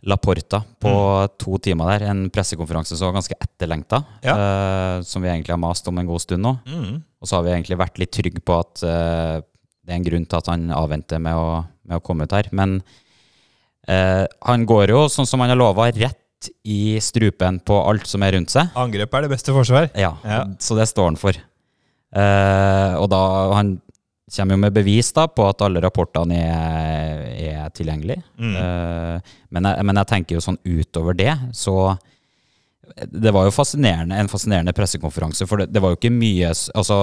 Laporta 0.06 0.60
på 0.82 0.90
Mm. 0.92 1.30
to 1.42 1.58
timer 1.58 1.88
der. 1.98 2.04
En 2.12 2.30
pressekonferanse 2.30 2.94
som 2.98 3.08
var 3.10 3.16
ganske 3.22 3.34
etterlengta, 3.42 4.04
Ja. 4.22 4.36
eh, 4.38 5.02
som 5.02 5.22
vi 5.24 5.30
egentlig 5.30 5.50
har 5.50 5.58
mast 5.58 5.88
om 5.88 5.98
en 5.98 6.06
god 6.06 6.22
stund 6.22 6.44
nå. 6.46 6.52
Mm. 6.68 7.00
Og 7.22 7.28
så 7.28 7.38
har 7.38 7.44
vi 7.44 7.50
egentlig 7.56 7.78
vært 7.80 7.98
litt 7.98 8.12
trygge 8.14 8.44
på 8.46 8.60
at 8.60 8.84
eh, 8.84 9.42
det 9.86 9.90
er 9.94 9.96
en 9.98 10.04
grunn 10.06 10.28
til 10.30 10.38
at 10.38 10.46
han 10.52 10.68
avventer 10.70 11.18
med 11.20 11.34
å, 11.34 11.66
med 11.88 11.98
å 11.98 12.04
komme 12.06 12.24
ut 12.28 12.32
her. 12.38 12.50
Men 12.52 12.84
eh, 13.88 14.26
han 14.46 14.66
går 14.70 14.90
jo, 14.94 15.08
sånn 15.10 15.26
som 15.26 15.42
han 15.42 15.50
har 15.50 15.58
lova, 15.58 15.90
rett 15.90 16.22
i 16.64 16.98
strupen 17.04 17.60
på 17.66 17.78
alt 17.90 18.08
som 18.10 18.24
er 18.26 18.36
rundt 18.38 18.54
seg. 18.54 18.72
Angrep 18.80 19.14
er 19.14 19.26
det 19.26 19.34
beste 19.36 19.56
forsvar. 19.56 19.90
Ja, 19.98 20.16
Ja. 20.26 20.44
Så 20.60 20.78
det 20.78 20.88
står 20.92 21.12
han 21.12 21.20
for. 21.20 21.36
Eh, 22.16 22.94
og 22.96 23.10
da 23.12 23.22
han 23.56 23.76
kommer 24.36 24.58
jo 24.58 24.62
med 24.64 24.74
bevis 24.74 25.12
da 25.14 25.28
på 25.30 25.46
at 25.48 25.62
alle 25.66 25.82
rapportene 25.84 26.40
er, 26.40 27.24
er 27.52 27.70
tilgjengelige. 27.76 28.24
Mm. 28.42 28.56
Eh, 28.58 29.34
men, 29.54 29.70
jeg, 29.70 29.86
men 29.86 30.02
jeg 30.02 30.12
tenker 30.12 30.38
jo 30.38 30.44
sånn 30.44 30.60
utover 30.66 31.18
det, 31.18 31.34
så 31.54 31.96
det 33.12 33.32
var 33.34 33.48
jo 33.48 33.54
fascinerende, 33.54 34.18
en 34.18 34.30
fascinerende 34.30 34.74
pressekonferanse, 34.76 35.48
for 35.50 35.62
det, 35.62 35.72
det 35.74 35.82
var 35.84 35.94
jo 35.94 35.98
ikke 36.00 36.14
mye 36.14 36.52
altså, 36.54 37.00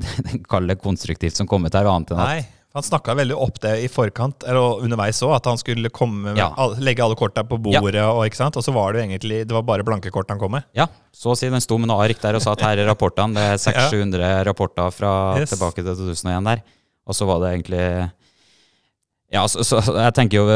Kall 0.50 0.70
det 0.70 0.78
konstruktivt 0.80 1.36
som 1.36 1.48
kom 1.48 1.66
ut 1.68 1.76
her, 1.76 1.88
annet 1.90 2.14
enn 2.14 2.22
at 2.22 2.30
Nei, 2.32 2.46
han 2.76 2.84
snakka 2.84 3.14
veldig 3.16 3.36
opp 3.40 3.56
det 3.64 3.72
i 3.82 3.88
forkant, 3.88 4.44
eller 4.44 4.82
underveis 4.84 5.18
òg, 5.24 5.32
at 5.38 5.46
han 5.48 5.56
skulle 5.60 5.88
komme 5.94 6.28
med 6.34 6.38
Ja. 6.40 6.50
legge 6.78 7.02
alle 7.04 7.16
korta 7.16 7.42
på 7.48 7.56
bordet, 7.62 8.02
og, 8.04 8.20
ikke 8.28 8.36
sant? 8.36 8.56
og 8.60 8.64
så 8.66 8.74
var 8.76 8.92
det 8.92 9.02
egentlig 9.06 9.38
det 9.48 9.54
var 9.56 9.64
bare 9.64 9.84
blanke 9.86 10.12
kort 10.12 10.28
han 10.30 10.38
kom 10.38 10.52
med. 10.52 10.64
Ja, 10.76 10.86
så 11.12 11.32
å 11.32 11.36
si 11.38 11.48
den 11.48 11.60
sto 11.64 11.78
med 11.80 11.88
noe 11.88 12.04
ark 12.04 12.20
der 12.20 12.36
og 12.36 12.42
sa 12.44 12.52
at 12.52 12.60
her 12.66 12.78
er 12.82 12.86
rapportene. 12.90 13.32
Det 13.34 13.46
er 13.56 13.62
600-700 13.64 14.44
rapporter 14.50 14.92
fra 14.92 15.12
Yes. 15.40 15.50
tilbake 15.54 15.80
til 15.82 15.96
2001 15.96 16.44
der. 16.52 16.62
Og 17.06 17.14
så 17.16 17.26
var 17.26 17.40
det 17.40 17.54
egentlig 17.56 18.10
Ja, 19.32 19.46
så, 19.50 19.64
så 19.64 19.80
jeg 19.82 20.14
tenker 20.14 20.38
jo 20.38 20.46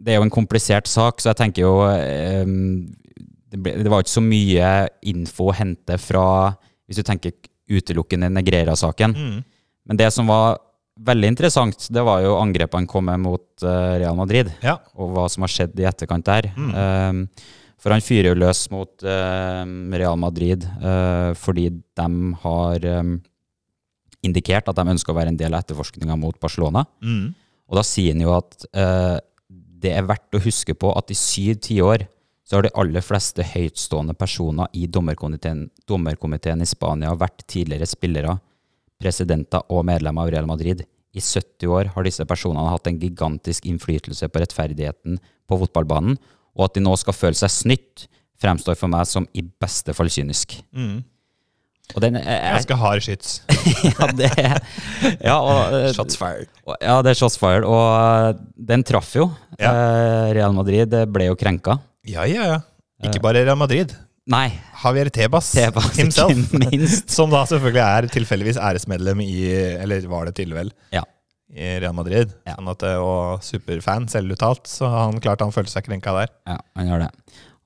Det 0.00 0.12
er 0.14 0.16
jo 0.18 0.24
en 0.24 0.32
komplisert 0.32 0.86
sak, 0.88 1.20
så 1.20 1.30
jeg 1.34 1.36
tenker 1.42 1.62
jo 1.66 1.74
um, 1.84 2.88
det, 3.50 3.58
ble, 3.60 3.74
det 3.82 3.90
var 3.92 4.00
ikke 4.04 4.14
så 4.14 4.22
mye 4.24 4.70
info 5.08 5.50
å 5.50 5.56
hente 5.56 5.98
fra 6.00 6.54
Hvis 6.88 7.00
du 7.00 7.04
tenker 7.04 7.32
utelukkende 7.68 8.30
Negrera-saken. 8.32 9.12
Mm. 9.12 9.44
Men 9.88 9.96
det 10.00 10.08
som 10.14 10.28
var 10.30 10.56
veldig 11.06 11.30
interessant, 11.30 11.86
det 11.94 12.02
var 12.06 12.22
jo 12.24 12.36
angrepene 12.40 12.82
han 12.82 12.90
kom 12.90 13.06
med 13.08 13.22
mot 13.22 13.64
øh, 13.64 13.94
Real 14.00 14.18
Madrid 14.18 14.50
Ja. 14.64 14.78
og 14.98 15.14
hva 15.14 15.28
som 15.30 15.44
har 15.46 15.52
skjedd 15.52 15.78
i 15.78 15.86
etterkant 15.88 16.26
der. 16.26 16.50
Mm. 16.56 16.72
Um, 16.74 17.22
for 17.78 17.94
han 17.94 18.02
fyrer 18.02 18.32
jo 18.32 18.38
løs 18.40 18.64
mot 18.74 19.04
um, 19.06 19.74
Real 19.94 20.18
Madrid 20.18 20.66
uh, 20.82 21.30
fordi 21.38 21.68
de 21.70 22.08
har 22.42 22.86
um, 22.98 23.12
indikert 24.26 24.66
at 24.66 24.80
de 24.80 24.94
ønsker 24.96 25.14
å 25.14 25.18
være 25.18 25.30
en 25.30 25.38
del 25.38 25.54
av 25.54 25.62
etterforskninga 25.62 26.16
mot 26.18 26.38
Barcelona. 26.42 26.82
Mm. 26.98 27.30
Og 27.68 27.78
da 27.78 27.84
sier 27.86 28.16
han 28.16 28.24
jo 28.24 28.34
at 28.34 28.66
uh, 28.74 29.16
det 29.78 29.94
er 29.94 30.08
verdt 30.08 30.34
å 30.34 30.42
huske 30.42 30.74
på 30.74 30.90
at 30.98 31.14
i 31.14 31.18
syv 31.18 31.60
tiår 31.68 32.08
så 32.48 32.56
har 32.56 32.64
de 32.64 32.72
aller 32.80 33.04
fleste 33.04 33.44
høytstående 33.44 34.14
personer 34.16 34.70
i 34.72 34.86
dommerkomiteen, 34.88 35.66
dommerkomiteen 35.86 36.64
i 36.64 36.68
Spania 36.68 37.12
vært 37.18 37.44
tidligere 37.46 37.86
spillere, 37.86 38.38
presidenter 39.02 39.62
og 39.72 39.84
medlemmer 39.88 40.26
av 40.26 40.32
Real 40.34 40.48
Madrid. 40.50 40.84
I 41.16 41.20
70 41.24 41.70
år 41.72 41.90
har 41.94 42.04
disse 42.06 42.24
personene 42.28 42.68
hatt 42.70 42.86
en 42.90 42.98
gigantisk 43.00 43.66
innflytelse 43.66 44.28
på 44.28 44.42
rettferdigheten 44.42 45.18
på 45.48 45.58
fotballbanen, 45.62 46.18
og 46.58 46.64
at 46.66 46.74
de 46.76 46.82
nå 46.84 46.94
skal 47.00 47.16
føle 47.16 47.38
seg 47.38 47.52
snytt, 47.54 48.08
fremstår 48.38 48.76
for 48.78 48.90
meg 48.92 49.06
som 49.10 49.24
i 49.34 49.42
beste 49.42 49.94
fall 49.96 50.10
kynisk. 50.12 50.58
Mm. 50.76 51.00
Og 51.96 52.02
den 52.04 52.18
er, 52.20 52.58
Ganske 52.58 52.76
hard 52.76 53.00
skyts. 53.00 53.38
ja, 53.88 54.08
det 54.18 54.28
er, 54.36 54.58
ja, 55.24 55.38
og, 55.40 55.72
eh, 55.78 55.86
Shots 55.96 56.18
fired. 56.20 56.50
og- 56.68 56.76
ja, 56.84 56.98
det 57.02 57.14
er 57.14 57.18
shots 57.18 57.38
fired, 57.40 57.64
og 57.64 57.86
eh, 57.96 58.42
den 58.68 58.84
traff 58.84 59.14
jo. 59.16 59.30
Ja. 59.56 59.72
Eh, 59.72 60.34
Real 60.36 60.52
Madrid 60.52 60.92
ble 61.14 61.30
jo 61.30 61.38
krenka. 61.40 61.78
Ja, 62.06 62.26
ja, 62.28 62.44
ja. 62.52 62.58
Ikke 63.08 63.22
bare 63.24 63.40
Real 63.46 63.56
Madrid. 63.56 63.94
Nei, 64.28 64.48
Javier 64.82 65.08
Tebas, 65.08 65.50
Tebas, 65.56 65.94
himself. 65.96 66.52
minst. 66.62 67.08
Som 67.16 67.32
da 67.32 67.46
selvfølgelig 67.48 67.84
er 67.84 68.08
tilfeldigvis 68.12 68.58
æresmedlem 68.60 69.22
i 69.24 69.38
Eller 69.80 70.04
var 70.10 70.28
det 70.28 70.36
tilvel? 70.36 70.72
Ja. 70.92 71.04
I 71.48 71.78
Real 71.80 71.96
Madrid. 71.96 72.34
Ja. 72.44 72.58
Sånn 72.58 72.68
at, 72.68 72.84
eh, 72.84 73.00
og 73.00 73.44
superfan, 73.44 74.08
selvuttalt. 74.12 74.68
Så 74.68 74.88
han 74.92 75.16
klart 75.24 75.40
han 75.40 75.54
følte 75.54 75.72
seg 75.72 75.88
krenka 75.88 76.12
der. 76.12 76.34
Ja, 76.50 76.58
han 76.76 76.90
gjør 76.90 77.06
det. 77.06 77.12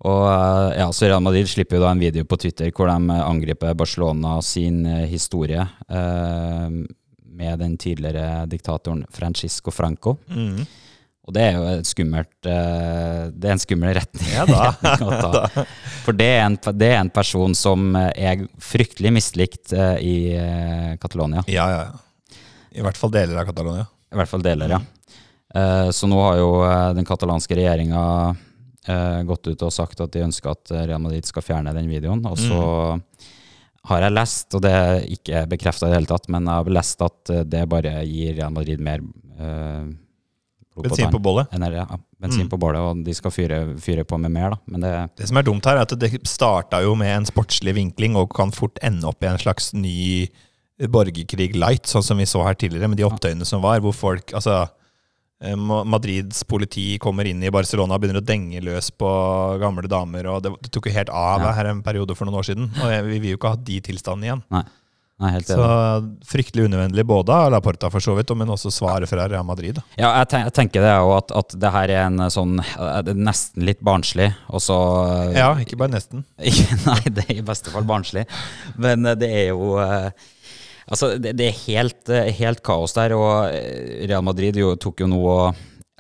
Og 0.07 0.23
eh, 0.29 0.79
ja, 0.79 0.87
så 0.95 1.09
Real 1.09 1.23
Madrid 1.23 1.51
slipper 1.51 1.79
jo 1.79 1.85
da 1.85 1.91
en 1.95 2.03
video 2.03 2.27
på 2.27 2.39
Twitter 2.45 2.71
hvor 2.75 2.91
de 2.91 3.15
eh, 3.15 3.25
angriper 3.27 3.75
Barcelona 3.79 4.37
sin 4.47 4.85
historie 5.11 5.67
eh, 5.67 6.79
med 7.33 7.59
den 7.59 7.75
tidligere 7.81 8.47
diktatoren 8.47 9.03
Francisco 9.11 9.75
Franco. 9.75 10.17
Mm. 10.31 10.63
Og 11.23 11.35
det 11.37 11.43
er 11.45 11.53
jo 11.55 11.67
et 11.71 11.87
skummelt 11.87 12.49
eh, 12.51 13.29
Det 13.31 13.47
er 13.49 13.55
en 13.55 13.63
skummel 13.63 13.95
retning. 13.99 14.31
Ja 14.35 14.47
da. 14.49 15.65
For 16.03 16.17
det 16.19 16.27
er, 16.27 16.47
en, 16.49 16.57
det 16.79 16.89
er 16.91 16.99
en 16.99 17.13
person 17.15 17.55
som 17.55 17.95
er 17.97 18.47
fryktelig 18.63 19.13
mislikt 19.15 19.75
eh, 19.77 19.99
i 20.03 20.15
eh, 20.35 20.89
Catalonia. 21.03 21.45
Ja, 21.47 21.69
ja. 21.71 21.85
ja. 21.87 22.41
I 22.73 22.83
hvert 22.83 22.99
fall 22.99 23.13
deler 23.15 23.39
av 23.39 23.47
Catalonia. 23.51 23.87
I 24.13 24.19
hvert 24.19 24.31
fall 24.31 24.43
deler, 24.45 24.75
ja. 24.79 24.83
Så 25.93 26.09
nå 26.09 26.17
har 26.17 26.39
jo 26.41 26.47
den 26.97 27.05
katalanske 27.05 27.53
regjeringa 27.59 28.01
gått 29.29 29.51
ut 29.51 29.65
og 29.67 29.73
sagt 29.77 30.01
at 30.01 30.15
de 30.15 30.23
ønsker 30.25 30.49
at 30.49 30.73
Real 30.89 31.03
Madrid 31.05 31.29
skal 31.29 31.45
fjerne 31.45 31.75
den 31.77 31.91
videoen. 31.93 32.23
Og 32.25 32.39
så 32.41 32.63
har 33.91 34.07
jeg 34.07 34.15
lest, 34.17 34.49
og 34.57 34.65
det 34.65 34.73
er 34.73 35.05
ikke 35.13 35.43
bekrefta 35.53 35.91
i 35.91 35.93
det 35.93 35.99
hele 35.99 36.09
tatt, 36.09 36.31
men 36.33 36.49
jeg 36.49 36.57
har 36.63 36.73
lest 36.79 37.05
at 37.05 37.35
det 37.53 37.67
bare 37.69 37.93
gir 38.09 38.33
Real 38.39 38.57
Madrid 38.57 38.81
mer 38.81 39.05
Bensin 40.81 41.11
på 41.13 41.21
bålet. 41.21 41.49
Ja, 41.53 41.87
bensin 42.21 42.47
Mm. 42.47 42.49
på 42.49 42.59
bålet, 42.59 42.81
og 42.81 43.05
de 43.05 43.13
skal 43.15 43.31
fyre, 43.31 43.77
fyre 43.79 44.05
på 44.05 44.19
med 44.19 44.31
mer, 44.33 44.51
da. 44.51 44.57
Men 44.67 44.81
det 44.81 45.11
Det 45.17 45.29
som 45.29 45.37
er 45.37 45.43
dumt 45.43 45.65
her, 45.65 45.77
er 45.77 45.83
at 45.83 45.99
det 45.99 46.23
starta 46.25 46.83
jo 46.83 46.95
med 46.95 47.09
en 47.17 47.25
sportslig 47.27 47.75
vinkling 47.75 48.17
og 48.17 48.33
kan 48.35 48.51
fort 48.51 48.79
ende 48.83 49.05
opp 49.05 49.23
i 49.23 49.27
en 49.27 49.39
slags 49.39 49.75
ny 49.75 50.29
borgerkrig 50.81 51.55
light, 51.55 51.85
sånn 51.87 52.03
som 52.03 52.17
vi 52.19 52.25
så 52.25 52.43
her 52.47 52.55
tidligere, 52.55 52.89
med 52.89 52.97
de 52.99 53.05
opptøyene 53.05 53.45
som 53.47 53.61
var, 53.63 53.81
hvor 53.81 53.93
folk 53.95 54.33
Altså, 54.33 54.69
eh, 55.43 55.55
Madrids 55.57 56.43
politi 56.45 56.99
kommer 56.99 57.27
inn 57.27 57.43
i 57.43 57.51
Barcelona 57.51 57.95
og 57.95 58.01
begynner 58.01 58.23
å 58.23 58.25
denge 58.27 58.63
løs 58.63 58.91
på 58.91 59.59
gamle 59.61 59.87
damer, 59.89 60.27
og 60.27 60.43
det, 60.43 60.53
det 60.63 60.73
tok 60.73 60.87
jo 60.87 60.93
helt 60.93 61.11
av 61.11 61.41
Ja. 61.43 61.53
her 61.53 61.67
en 61.67 61.83
periode 61.83 62.17
for 62.17 62.25
noen 62.25 62.39
år 62.41 62.47
siden. 62.49 62.71
Og 62.83 63.05
vi 63.11 63.19
vil 63.19 63.31
jo 63.33 63.37
ikke 63.37 63.51
ha 63.51 63.57
de 63.57 63.81
tilstandene 63.81 64.25
igjen. 64.25 64.43
Nei, 64.51 64.63
helt 65.31 65.47
Så 65.47 65.69
fryktelig 66.27 66.67
unødvendig 66.67 67.05
både 67.07 67.37
av 67.37 67.53
Laporta 67.55 67.91
for 67.93 68.03
så 68.03 68.17
vidt, 68.19 68.33
men 68.37 68.51
også 68.51 68.73
svaret 68.75 69.11
fra 69.11 69.29
Real 69.31 69.47
Madrid. 69.47 69.79
Da. 69.79 69.85
Ja, 70.01 70.11
jeg, 70.19 70.31
ten 70.33 70.45
jeg 70.49 70.55
tenker 70.59 70.85
det 70.85 70.93
jo 70.97 71.15
at, 71.17 71.33
at 71.43 71.57
det 71.63 71.73
her 71.77 71.95
er 71.95 72.03
en 72.09 72.27
sånn 72.33 72.59
eh, 72.61 73.01
det 73.07 73.15
er 73.15 73.25
Nesten 73.31 73.67
litt 73.69 73.81
barnslig, 73.85 74.33
og 74.51 74.63
så 74.65 74.79
eh, 75.07 75.39
Ja, 75.39 75.53
ikke 75.63 75.79
bare 75.81 75.95
nesten. 75.95 76.27
Nei, 76.89 77.01
det 77.09 77.29
er 77.29 77.39
i 77.39 77.47
beste 77.47 77.73
fall 77.75 77.87
barnslig. 77.89 78.27
Men 78.81 79.07
eh, 79.07 79.19
det 79.19 79.31
er 79.43 79.51
jo 79.53 79.77
eh, 79.83 80.11
Altså, 80.93 81.13
det, 81.17 81.37
det 81.39 81.47
er 81.47 81.61
helt, 81.71 82.09
eh, 82.13 82.33
helt 82.37 82.61
kaos 82.67 82.93
der, 82.97 83.15
og 83.17 83.55
eh, 83.55 84.03
Real 84.11 84.25
Madrid 84.27 84.59
jo, 84.59 84.75
tok 84.77 85.05
jo 85.05 85.09
noe 85.09 85.53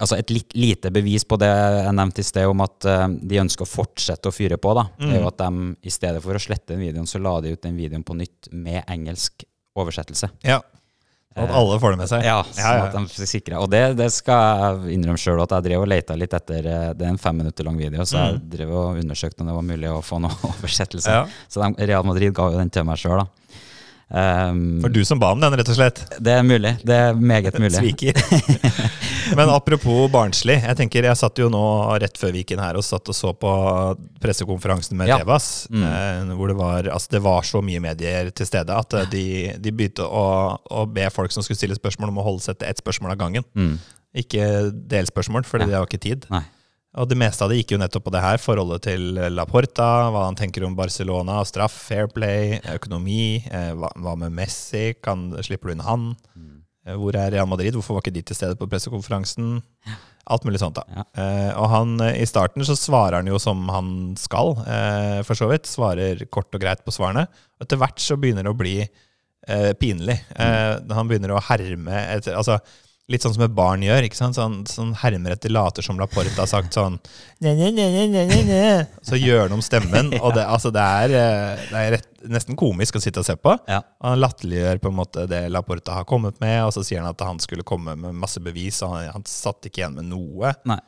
Altså 0.02 0.18
et 0.18 0.32
litt 0.34 0.56
lite 0.58 0.90
bevis 0.90 1.22
på 1.28 1.38
det 1.38 1.48
jeg 1.48 1.94
nevnte 1.94 2.24
i 2.24 2.26
sted, 2.26 2.48
om 2.50 2.64
at 2.64 2.88
uh, 2.90 3.06
de 3.06 3.38
ønsker 3.44 3.62
å 3.62 3.70
fortsette 3.70 4.28
å 4.30 4.34
fyre 4.34 4.58
på. 4.58 4.74
da, 4.74 4.88
Det 4.98 5.12
er 5.14 5.20
jo 5.22 5.30
at 5.30 5.38
de 5.38 5.66
i 5.86 5.94
stedet 5.94 6.22
for 6.24 6.34
å 6.34 6.42
slette 6.42 6.74
den 6.74 6.82
videoen, 6.82 7.06
så 7.06 7.22
la 7.22 7.36
de 7.44 7.54
ut 7.54 7.62
den 7.62 7.78
videoen 7.78 8.02
på 8.06 8.16
nytt 8.18 8.50
med 8.50 8.82
engelsk 8.90 9.46
oversettelse. 9.78 10.32
Ja. 10.42 10.58
Og 11.32 11.46
at 11.46 11.52
alle 11.56 11.78
får 11.80 11.94
det 11.94 12.00
med 12.02 12.10
seg. 12.10 12.24
Ja, 12.26 12.40
sånn 12.44 12.60
ja, 12.60 12.72
ja. 12.76 12.88
at 12.90 13.14
de 13.16 13.26
sikrer. 13.28 13.56
Og 13.62 13.70
det, 13.72 13.80
det 13.96 14.08
skal 14.12 14.42
jeg 14.84 14.96
innrømme 14.98 15.20
sjøl, 15.20 15.40
at 15.40 15.54
jeg 15.56 15.66
drev 15.70 15.84
og 15.84 15.88
leita 15.88 16.16
litt 16.18 16.34
etter 16.36 16.68
eh, 16.68 16.88
Det 16.98 17.06
er 17.06 17.14
en 17.14 17.20
fem 17.20 17.38
minutter 17.40 17.64
lang 17.64 17.78
video, 17.80 18.04
så 18.08 18.18
jeg 18.18 18.40
drev 18.52 18.74
og 18.76 19.00
undersøkte 19.00 19.40
om 19.40 19.48
det 19.48 19.56
var 19.56 19.64
mulig 19.70 19.88
å 19.88 20.02
få 20.04 20.20
noe 20.20 20.36
oversettelse. 20.52 21.08
Mm. 21.08 21.30
Ja. 21.32 21.46
Så 21.48 21.62
de, 21.62 21.88
Real 21.88 22.08
Madrid 22.08 22.36
ga 22.36 22.50
jo 22.52 22.60
den 22.60 22.72
til 22.74 22.84
meg 22.88 23.00
sjøl, 23.00 23.22
da. 23.22 23.62
Um, 24.12 24.80
For 24.82 24.92
du 24.92 24.98
som 25.08 25.16
ba 25.22 25.30
om 25.32 25.40
den, 25.40 25.54
rett 25.56 25.68
og 25.72 25.76
slett. 25.78 26.02
det 26.20 26.34
er 26.36 26.42
mulig. 26.44 26.74
Det 26.84 26.92
er 27.08 27.14
meget 27.16 27.54
mulig. 27.56 27.72
Sviker. 27.78 28.18
Men 29.38 29.48
apropos 29.48 30.10
barnslig. 30.12 30.58
Jeg 30.60 30.76
tenker, 30.76 31.06
jeg 31.08 31.16
satt 31.16 31.40
jo 31.40 31.46
nå 31.48 31.62
rett 32.02 32.18
før 32.20 32.34
vi 32.34 32.42
gikk 32.42 32.52
inn 32.52 32.60
her 32.60 32.76
og 32.76 32.84
satt 32.84 33.08
og 33.08 33.16
så 33.16 33.30
på 33.32 33.52
pressekonferansen 34.20 34.98
med 35.00 35.08
Ja. 35.08 35.16
Tebas. 35.22 35.66
Mm. 35.72 35.86
Eh, 35.88 36.34
hvor 36.36 36.52
det 36.52 36.58
var, 36.58 36.90
altså 36.92 37.14
det 37.16 37.22
var 37.24 37.42
så 37.48 37.62
mye 37.64 37.80
medier 37.80 38.28
til 38.36 38.46
stede 38.50 38.76
at 38.76 38.92
eh, 39.00 39.08
de, 39.12 39.24
de 39.64 39.72
begynte 39.72 40.04
å, 40.04 40.26
å 40.60 40.84
be 40.92 41.08
folk 41.14 41.32
som 41.32 41.42
skulle 41.46 41.56
stille 41.60 41.78
spørsmål, 41.78 42.12
om 42.12 42.20
å 42.20 42.26
holde 42.28 42.44
seg 42.44 42.60
til 42.60 42.68
ett 42.68 42.82
spørsmål 42.84 43.14
av 43.16 43.22
gangen. 43.24 43.48
Mm. 43.56 43.78
Ikke 44.24 44.44
delspørsmål, 44.92 45.48
for 45.48 45.62
Ja. 45.64 45.70
det 45.72 45.78
har 45.80 45.88
ikke 45.88 46.02
tid. 46.04 46.28
Nei. 46.32 46.44
Og 47.00 47.08
det 47.08 47.16
meste 47.16 47.40
av 47.44 47.48
det 47.48 47.56
gikk 47.62 47.72
jo 47.72 47.78
nettopp 47.80 48.04
på 48.04 48.12
det 48.12 48.20
her. 48.20 48.40
Forholdet 48.42 48.82
til 48.84 49.06
Laporta, 49.32 50.10
hva 50.12 50.26
han 50.26 50.36
tenker 50.36 50.66
om 50.66 50.74
Barcelona, 50.76 51.38
straff, 51.48 51.72
fair 51.88 52.10
play, 52.12 52.58
økonomi. 52.74 53.38
Eh, 53.48 53.70
hva, 53.80 54.12
med 54.20 54.34
Messi? 54.36 54.90
Kan, 55.00 55.30
slipper 55.40 55.70
du 55.72 55.76
inn 55.78 55.86
han? 55.86 56.10
Eh, 56.84 56.92
Hvor 57.00 57.16
er 57.16 57.32
Real 57.32 57.48
Madrid? 57.48 57.72
Hvorfor 57.78 57.96
var 57.96 58.04
ikke 58.04 58.12
de 58.18 58.24
til 58.28 58.36
stede 58.36 58.58
på 58.60 58.68
pressekonferansen? 58.68 59.62
Alt 60.32 60.44
mulig 60.44 60.60
sånt, 60.60 60.76
da. 60.76 60.84
Ja. 60.92 61.06
Eh, 61.16 61.48
og 61.62 61.70
han, 61.72 61.96
i 62.12 62.28
starten 62.28 62.62
så 62.68 62.76
svarer 62.78 63.22
han 63.22 63.32
jo 63.32 63.40
som 63.42 63.64
han 63.72 63.88
skal, 64.20 64.52
eh, 64.68 65.22
for 65.24 65.34
så 65.40 65.48
vidt. 65.48 65.64
Svarer 65.72 66.20
kort 66.28 66.52
og 66.52 66.60
greit 66.62 66.84
på 66.84 66.92
svarene. 66.92 67.24
Og 67.56 67.64
etter 67.64 67.80
hvert 67.80 68.04
så 68.04 68.20
begynner 68.20 68.44
det 68.44 68.52
å 68.52 68.60
bli 68.60 68.76
eh, 68.84 69.72
pinlig. 69.80 70.20
Eh, 70.36 70.76
Han 70.92 71.08
begynner 71.08 71.32
å 71.34 71.40
herme 71.48 72.04
etter 72.18 72.36
Altså 72.36 72.60
litt 73.10 73.24
sånn 73.24 73.34
som 73.34 73.44
et 73.44 73.54
barn 73.54 73.82
gjør. 73.82 74.06
ikke 74.06 74.18
sant? 74.18 74.36
Sånn, 74.38 74.60
sånn 74.68 74.92
etter 74.94 75.50
later 75.50 75.82
som 75.82 75.98
Laporte 76.00 76.36
har 76.38 76.48
sagt 76.50 76.76
sånn 76.76 76.98
ne, 77.42 77.54
ne, 77.56 77.88
ne. 78.46 78.86
Så 79.02 79.18
gjør 79.18 79.46
han 79.48 79.56
om 79.56 79.64
stemmen. 79.64 80.12
Og 80.24 80.34
det, 80.36 80.46
altså, 80.46 80.70
det 80.74 80.80
er, 80.82 81.16
eh, 81.18 81.66
det 81.72 81.82
er 81.82 81.92
rett, 81.96 82.08
nesten 82.30 82.56
komisk 82.56 82.96
å 82.96 83.02
sitte 83.02 83.20
og 83.20 83.26
se 83.26 83.36
på. 83.36 83.56
Ja. 83.66 83.82
Han 84.06 84.20
latterliggjør 84.22 84.82
på 84.84 84.92
en 84.92 84.98
måte 85.00 85.26
det 85.30 85.44
Laporte 85.50 85.96
har 85.96 86.06
kommet 86.08 86.38
med, 86.42 86.60
og 86.64 86.72
så 86.76 86.84
sier 86.86 87.02
han 87.02 87.10
at 87.10 87.26
han 87.26 87.42
skulle 87.42 87.66
komme 87.66 87.96
med 87.98 88.14
masse 88.14 88.40
bevis, 88.42 88.80
og 88.86 88.94
han, 88.94 89.10
han 89.18 89.26
satt 89.28 89.66
ikke 89.66 89.82
igjen 89.82 89.98
med 89.98 90.10
noe. 90.12 90.54
Nei. 90.70 90.78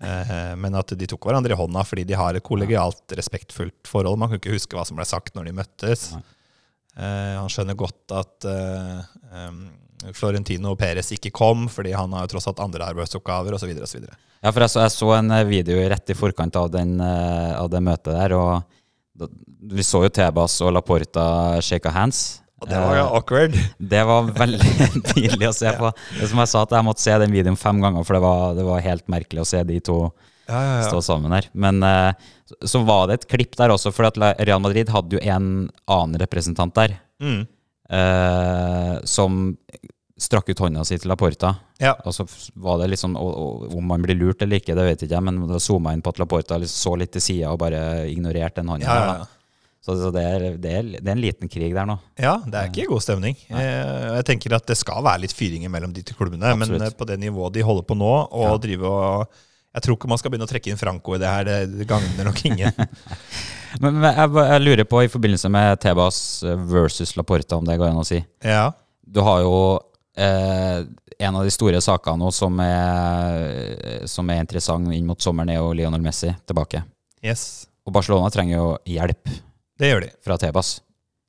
Eh, 0.00 0.52
men 0.56 0.76
at 0.80 0.94
de 0.96 1.08
tok 1.08 1.28
hverandre 1.28 1.52
i 1.52 1.60
hånda 1.60 1.82
fordi 1.84 2.06
de 2.08 2.16
har 2.16 2.36
et 2.36 2.44
kollegialt, 2.44 3.04
respektfullt 3.18 3.88
forhold. 3.88 4.20
Man 4.20 4.32
kan 4.32 4.40
ikke 4.40 4.56
huske 4.56 4.78
hva 4.78 4.86
som 4.88 4.98
ble 4.98 5.06
sagt 5.08 5.36
når 5.36 5.50
de 5.50 5.56
møttes. 5.60 6.10
Eh, 6.96 7.34
han 7.36 7.50
skjønner 7.52 7.78
godt 7.78 8.16
at 8.16 8.48
eh, 8.48 9.10
em, 9.36 9.60
Florentino 10.16 10.72
Perez 10.80 11.10
ikke 11.16 11.32
kom, 11.34 11.66
fordi 11.72 11.92
han 11.96 12.12
har 12.16 12.24
jo 12.26 12.34
tross 12.34 12.48
alt 12.50 12.60
andre 12.64 12.86
arbeidsoppgaver 12.88 13.56
osv. 13.56 13.72
Ja, 14.40 14.50
for 14.50 14.64
jeg 14.64 14.72
så, 14.72 14.82
jeg 14.86 14.94
så 14.94 15.10
en 15.18 15.30
eh, 15.36 15.44
video 15.48 15.80
rett 15.92 16.12
i 16.12 16.16
forkant 16.16 16.56
av, 16.56 16.70
den, 16.72 16.94
eh, 17.04 17.50
av 17.60 17.68
det 17.72 17.82
møtet 17.84 18.14
der, 18.16 18.34
og 18.38 18.62
da, 19.20 19.28
vi 19.74 19.84
så 19.84 20.04
jo 20.06 20.12
Tebas 20.16 20.56
og 20.64 20.72
Laporta 20.78 21.26
shake 21.64 21.92
hands. 21.92 22.40
Og 22.60 22.68
det 22.68 22.80
var 22.80 22.96
jo 22.96 23.04
Eh, 23.04 23.12
awkward. 23.18 23.54
Det 23.92 24.00
var 24.08 24.32
veldig 24.36 24.72
tidlig 25.12 25.48
å 25.48 25.54
se 25.56 25.70
på. 25.76 25.92
Det 26.16 26.28
som 26.32 26.42
jeg 26.42 26.52
sa, 26.52 26.64
at 26.64 26.74
jeg 26.76 26.88
måtte 26.88 27.04
se 27.04 27.14
den 27.20 27.32
videoen 27.36 27.60
fem 27.60 27.80
ganger, 27.80 28.04
for 28.04 28.16
det 28.16 28.24
var, 28.24 28.56
det 28.56 28.66
var 28.68 28.84
helt 28.84 29.06
merkelig 29.12 29.44
å 29.44 29.48
se 29.48 29.62
de 29.68 29.78
to 29.84 30.00
Ja, 30.50 30.58
ja, 30.58 30.74
ja. 30.80 30.88
stå 30.88 31.00
sammen 31.04 31.32
her. 31.36 31.46
Men 31.52 31.78
så, 32.48 32.56
så 32.72 32.80
var 32.88 33.06
det 33.08 33.20
et 33.20 33.28
klipp 33.30 33.56
der 33.60 33.72
også, 33.72 33.92
for 33.94 34.08
Real 34.18 34.60
Madrid 34.64 34.88
hadde 34.92 35.16
jo 35.16 35.22
en 35.22 35.70
annen 35.86 36.20
representant 36.24 36.74
der, 36.76 36.96
Mm. 37.20 37.42
Eh, 37.90 39.00
som 39.04 39.56
strakk 40.20 40.50
ut 40.52 40.60
hånda 40.60 40.84
si 40.84 40.98
til 41.00 41.08
Laporta. 41.08 41.54
ja. 41.80 41.94
Og 42.04 42.12
så 42.12 42.26
var 42.60 42.82
det 42.82 42.98
sånn, 43.00 43.16
og, 43.16 43.30
og, 43.40 43.76
Om 43.76 43.86
man 43.88 44.02
blir 44.04 44.18
lurt 44.18 44.42
eller 44.44 44.60
ikke, 44.60 44.74
det 44.76 44.84
vet 44.84 45.02
jeg 45.02 45.08
ikke 45.10 45.22
men 45.24 45.38
da 45.48 45.58
zooma 45.62 45.94
inn 45.96 46.02
på 46.04 46.12
at 46.12 46.20
Laporta 46.20 46.58
liksom 46.60 46.92
så 46.92 46.96
litt 47.00 47.12
til 47.16 47.24
sida 47.24 47.52
og 47.54 47.60
bare 47.62 48.06
ignorerte 48.10 48.60
den 48.60 48.68
hånda. 48.68 48.86
Ja, 48.86 49.04
ja, 49.06 49.14
ja. 49.22 49.28
Så, 49.80 49.94
så 49.96 50.10
det, 50.12 50.22
er, 50.28 50.42
det, 50.60 50.72
er, 50.76 50.88
det 51.00 51.08
er 51.08 51.14
en 51.14 51.22
liten 51.24 51.48
krig 51.48 51.72
der 51.72 51.86
nå. 51.88 51.94
Ja, 52.20 52.34
det 52.44 52.58
er 52.58 52.66
ikke 52.68 52.90
god 52.90 53.00
stemning. 53.00 53.38
Eh, 53.48 54.10
Jeg 54.18 54.26
tenker 54.28 54.52
at 54.58 54.66
det 54.68 54.76
skal 54.76 55.00
være 55.06 55.22
litt 55.22 55.32
fyring 55.32 55.64
mellom 55.72 55.94
de 55.96 56.02
to 56.04 56.12
klubbene, 56.18 56.50
men 56.52 56.66
Absolutt. 56.66 56.82
men 56.84 56.98
på 56.98 57.06
det 57.08 57.16
nivået 57.22 57.54
de 57.56 57.64
holder 57.64 57.86
på 57.88 57.96
nå, 57.96 58.10
og 58.28 58.44
Ja. 58.44 58.58
drive 58.60 58.84
og 58.90 59.40
Jeg 59.70 59.84
tror 59.84 59.96
ikke 59.96 60.08
man 60.10 60.18
skal 60.18 60.32
begynne 60.32 60.48
å 60.48 60.50
trekke 60.50 60.72
inn 60.72 60.80
Franco 60.80 61.14
i 61.14 61.20
det 61.22 61.30
her. 61.30 61.50
Det 61.70 61.86
gagner 61.88 62.26
nok 62.26 62.40
ingen. 62.48 62.74
Men, 63.78 64.00
men 64.02 64.08
jeg, 64.10 64.30
jeg 64.34 64.62
lurer 64.64 64.86
på, 64.90 64.98
i 65.06 65.10
forbindelse 65.12 65.46
med 65.54 65.78
Tebas 65.78 66.16
versus 66.66 67.12
Laporta, 67.14 67.54
om 67.60 67.68
det 67.68 67.76
går 67.78 67.92
an 67.92 68.00
å 68.00 68.02
si 68.02 68.16
ja. 68.42 68.64
Du 69.06 69.20
har 69.22 69.44
jo 69.44 69.52
eh, 70.18 70.80
en 71.22 71.38
av 71.38 71.46
de 71.46 71.52
store 71.54 71.78
sakene 71.78 72.18
nå 72.18 72.32
som 72.34 72.58
er, 72.64 74.02
som 74.10 74.26
er 74.34 74.42
interessant 74.42 74.90
inn 74.90 75.06
mot 75.06 75.22
sommeren, 75.22 75.52
er 75.54 75.60
jo 75.60 75.70
Lionel 75.78 76.02
Messi 76.02 76.32
tilbake. 76.50 76.82
Yes. 77.22 77.68
Og 77.86 77.94
Barcelona 77.94 78.26
trenger 78.34 78.56
jo 78.56 78.68
hjelp 78.90 79.30
Det 79.78 79.92
gjør 79.92 80.06
de. 80.08 80.10
fra 80.26 80.40
Tebas. 80.42 80.80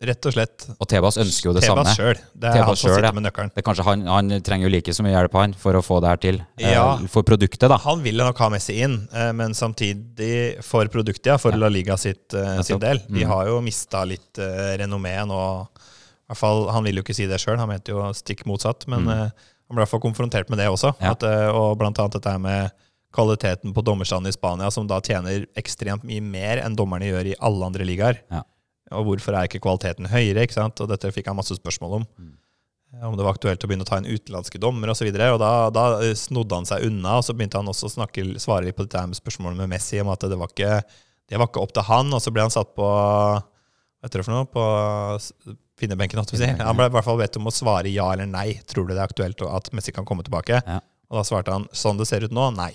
Rett 0.02 0.26
og 0.26 0.34
slett. 0.34 0.64
Og 0.82 0.88
Tebas 0.90 1.18
ønsker 1.22 1.46
jo 1.50 1.54
det 1.54 1.62
Tebas 1.62 1.92
samme. 1.92 1.96
Selv. 1.96 2.22
Det 2.34 2.48
er 2.50 2.56
Tebas 2.58 2.82
han 2.82 2.94
som 2.96 3.04
ja. 3.06 3.12
med 3.14 3.24
nøkkelen. 3.28 3.52
Det 3.54 3.64
kanskje 3.68 3.84
han, 3.86 4.06
han 4.10 4.30
trenger 4.42 4.66
jo 4.66 4.72
like 4.74 4.96
så 4.98 5.04
mye 5.06 5.14
hjelp 5.14 5.36
han 5.38 5.54
for 5.62 5.78
å 5.78 5.82
få 5.86 6.00
det 6.02 6.10
her 6.10 6.22
til. 6.24 6.40
eh, 6.58 6.72
Ja. 6.74 6.86
For 7.14 7.22
produktet, 7.28 7.68
da. 7.70 7.78
Han 7.86 8.02
vil 8.02 8.18
nok 8.18 8.38
ha 8.42 8.50
Messi 8.50 8.80
inn, 8.82 9.08
eh, 9.14 9.32
men 9.38 9.54
samtidig 9.54 10.64
for 10.66 10.86
produktet, 10.90 11.26
ja, 11.30 11.38
for 11.38 11.52
La 11.54 11.70
Liga 11.70 11.98
sitt, 12.02 12.34
eh, 12.34 12.62
sin 12.66 12.80
del. 12.80 12.98
De 13.08 13.24
Mm. 13.26 13.28
har 13.30 13.46
jo 13.48 13.62
mista 13.62 14.04
litt 14.06 14.40
uh, 14.40 14.74
renommé 14.82 15.14
nå. 15.28 15.68
I 15.68 16.34
hvert 16.34 16.38
fall, 16.38 16.68
Han 16.72 16.84
vil 16.84 16.96
jo 16.96 17.04
ikke 17.04 17.16
si 17.16 17.28
det 17.28 17.40
sjøl, 17.40 17.58
han 17.60 17.70
mente 17.70 17.90
jo 17.94 18.02
stikk 18.14 18.46
motsatt. 18.46 18.88
Men 18.88 19.04
Mm. 19.06 19.10
eh, 19.12 19.30
han 19.70 19.76
ble 19.76 19.82
i 19.82 19.86
hvert 19.86 19.90
fall 19.90 20.00
konfrontert 20.00 20.50
med 20.50 20.58
det 20.58 20.68
også. 20.68 20.96
Ja. 21.00 21.12
At, 21.12 21.24
eh, 21.24 21.48
og 21.54 21.78
blant 21.78 22.00
annet 22.00 22.14
dette 22.14 22.40
med 22.40 22.72
kvaliteten 23.14 23.74
på 23.74 23.84
dommerstanden 23.84 24.28
i 24.28 24.32
Spania, 24.32 24.72
som 24.72 24.88
da 24.88 25.00
tjener 25.02 25.46
ekstremt 25.58 26.04
mye 26.08 26.22
mer 26.24 26.58
enn 26.64 26.76
dommerne 26.76 27.04
gjør 27.12 27.28
i 27.28 27.36
alle 27.40 27.66
andre 27.66 27.84
ligaer. 27.86 28.20
Ja. 28.32 28.44
Og 28.98 29.08
hvorfor 29.08 29.38
er 29.38 29.48
ikke 29.48 29.62
kvaliteten 29.64 30.10
høyere? 30.12 30.46
ikke 30.46 30.58
sant? 30.58 30.80
Og 30.84 30.90
dette 30.92 31.12
fikk 31.16 31.30
han 31.32 31.38
masse 31.40 31.56
spørsmål 31.58 32.02
om. 32.02 32.08
Mm. 32.20 32.32
Eh, 32.96 33.06
Om 33.08 33.16
det 33.18 33.26
var 33.28 33.38
aktuelt 33.38 33.64
å 33.64 33.70
begynne 33.70 33.86
å 33.88 33.90
ta 33.90 34.02
inn 34.02 34.10
utenlandske 34.10 34.60
dommere 34.62 34.96
osv. 34.96 35.12
Da, 35.16 35.54
da 35.74 35.86
eh, 36.02 36.16
snodde 36.18 36.60
han 36.60 36.68
seg 36.68 36.88
unna, 36.90 37.18
og 37.20 37.28
så 37.28 37.36
begynte 37.38 37.62
han 37.62 37.72
også 37.72 37.88
å 37.88 37.96
snakke, 37.96 38.26
svare 38.42 38.68
litt 38.68 38.78
på 38.80 38.88
dette 38.88 39.06
med 39.08 39.20
spørsmålet 39.20 39.62
med 39.64 39.72
Messi, 39.72 40.02
om 40.04 40.12
at 40.14 40.28
det 40.28 40.40
var 40.40 40.52
ikke, 40.52 40.82
det 41.32 41.40
var 41.40 41.50
ikke 41.52 41.64
opp 41.64 41.74
til 41.78 41.88
han. 41.88 42.12
Og 42.12 42.24
så 42.24 42.34
ble 42.36 42.46
han 42.48 42.54
satt 42.54 42.76
på 42.76 42.88
hva 42.92 44.08
heter 44.08 44.22
det 44.24 44.28
for 44.28 44.34
noe? 44.36 44.50
På 44.50 44.64
finnebenken, 45.82 46.22
jeg 46.22 46.42
Si. 46.42 46.48
Han 46.62 46.78
ble 46.78 46.88
i 46.90 46.94
hvert 46.94 47.06
fall 47.08 47.20
bedt 47.22 47.38
om 47.40 47.50
å 47.50 47.54
svare 47.54 47.90
ja 47.94 48.12
eller 48.14 48.30
nei. 48.30 48.60
Tror 48.70 48.88
du 48.88 48.96
det 48.96 49.02
er 49.02 49.10
aktuelt 49.10 49.42
at 49.46 49.72
Messi 49.78 49.94
kan 49.96 50.08
komme 50.10 50.26
tilbake? 50.26 50.62
Ja. 50.66 50.80
Og 51.12 51.20
da 51.20 51.26
svarte 51.28 51.54
han 51.54 51.68
sånn 51.76 52.00
det 52.00 52.08
ser 52.10 52.26
ut 52.26 52.34
nå, 52.34 52.50
nei. 52.56 52.72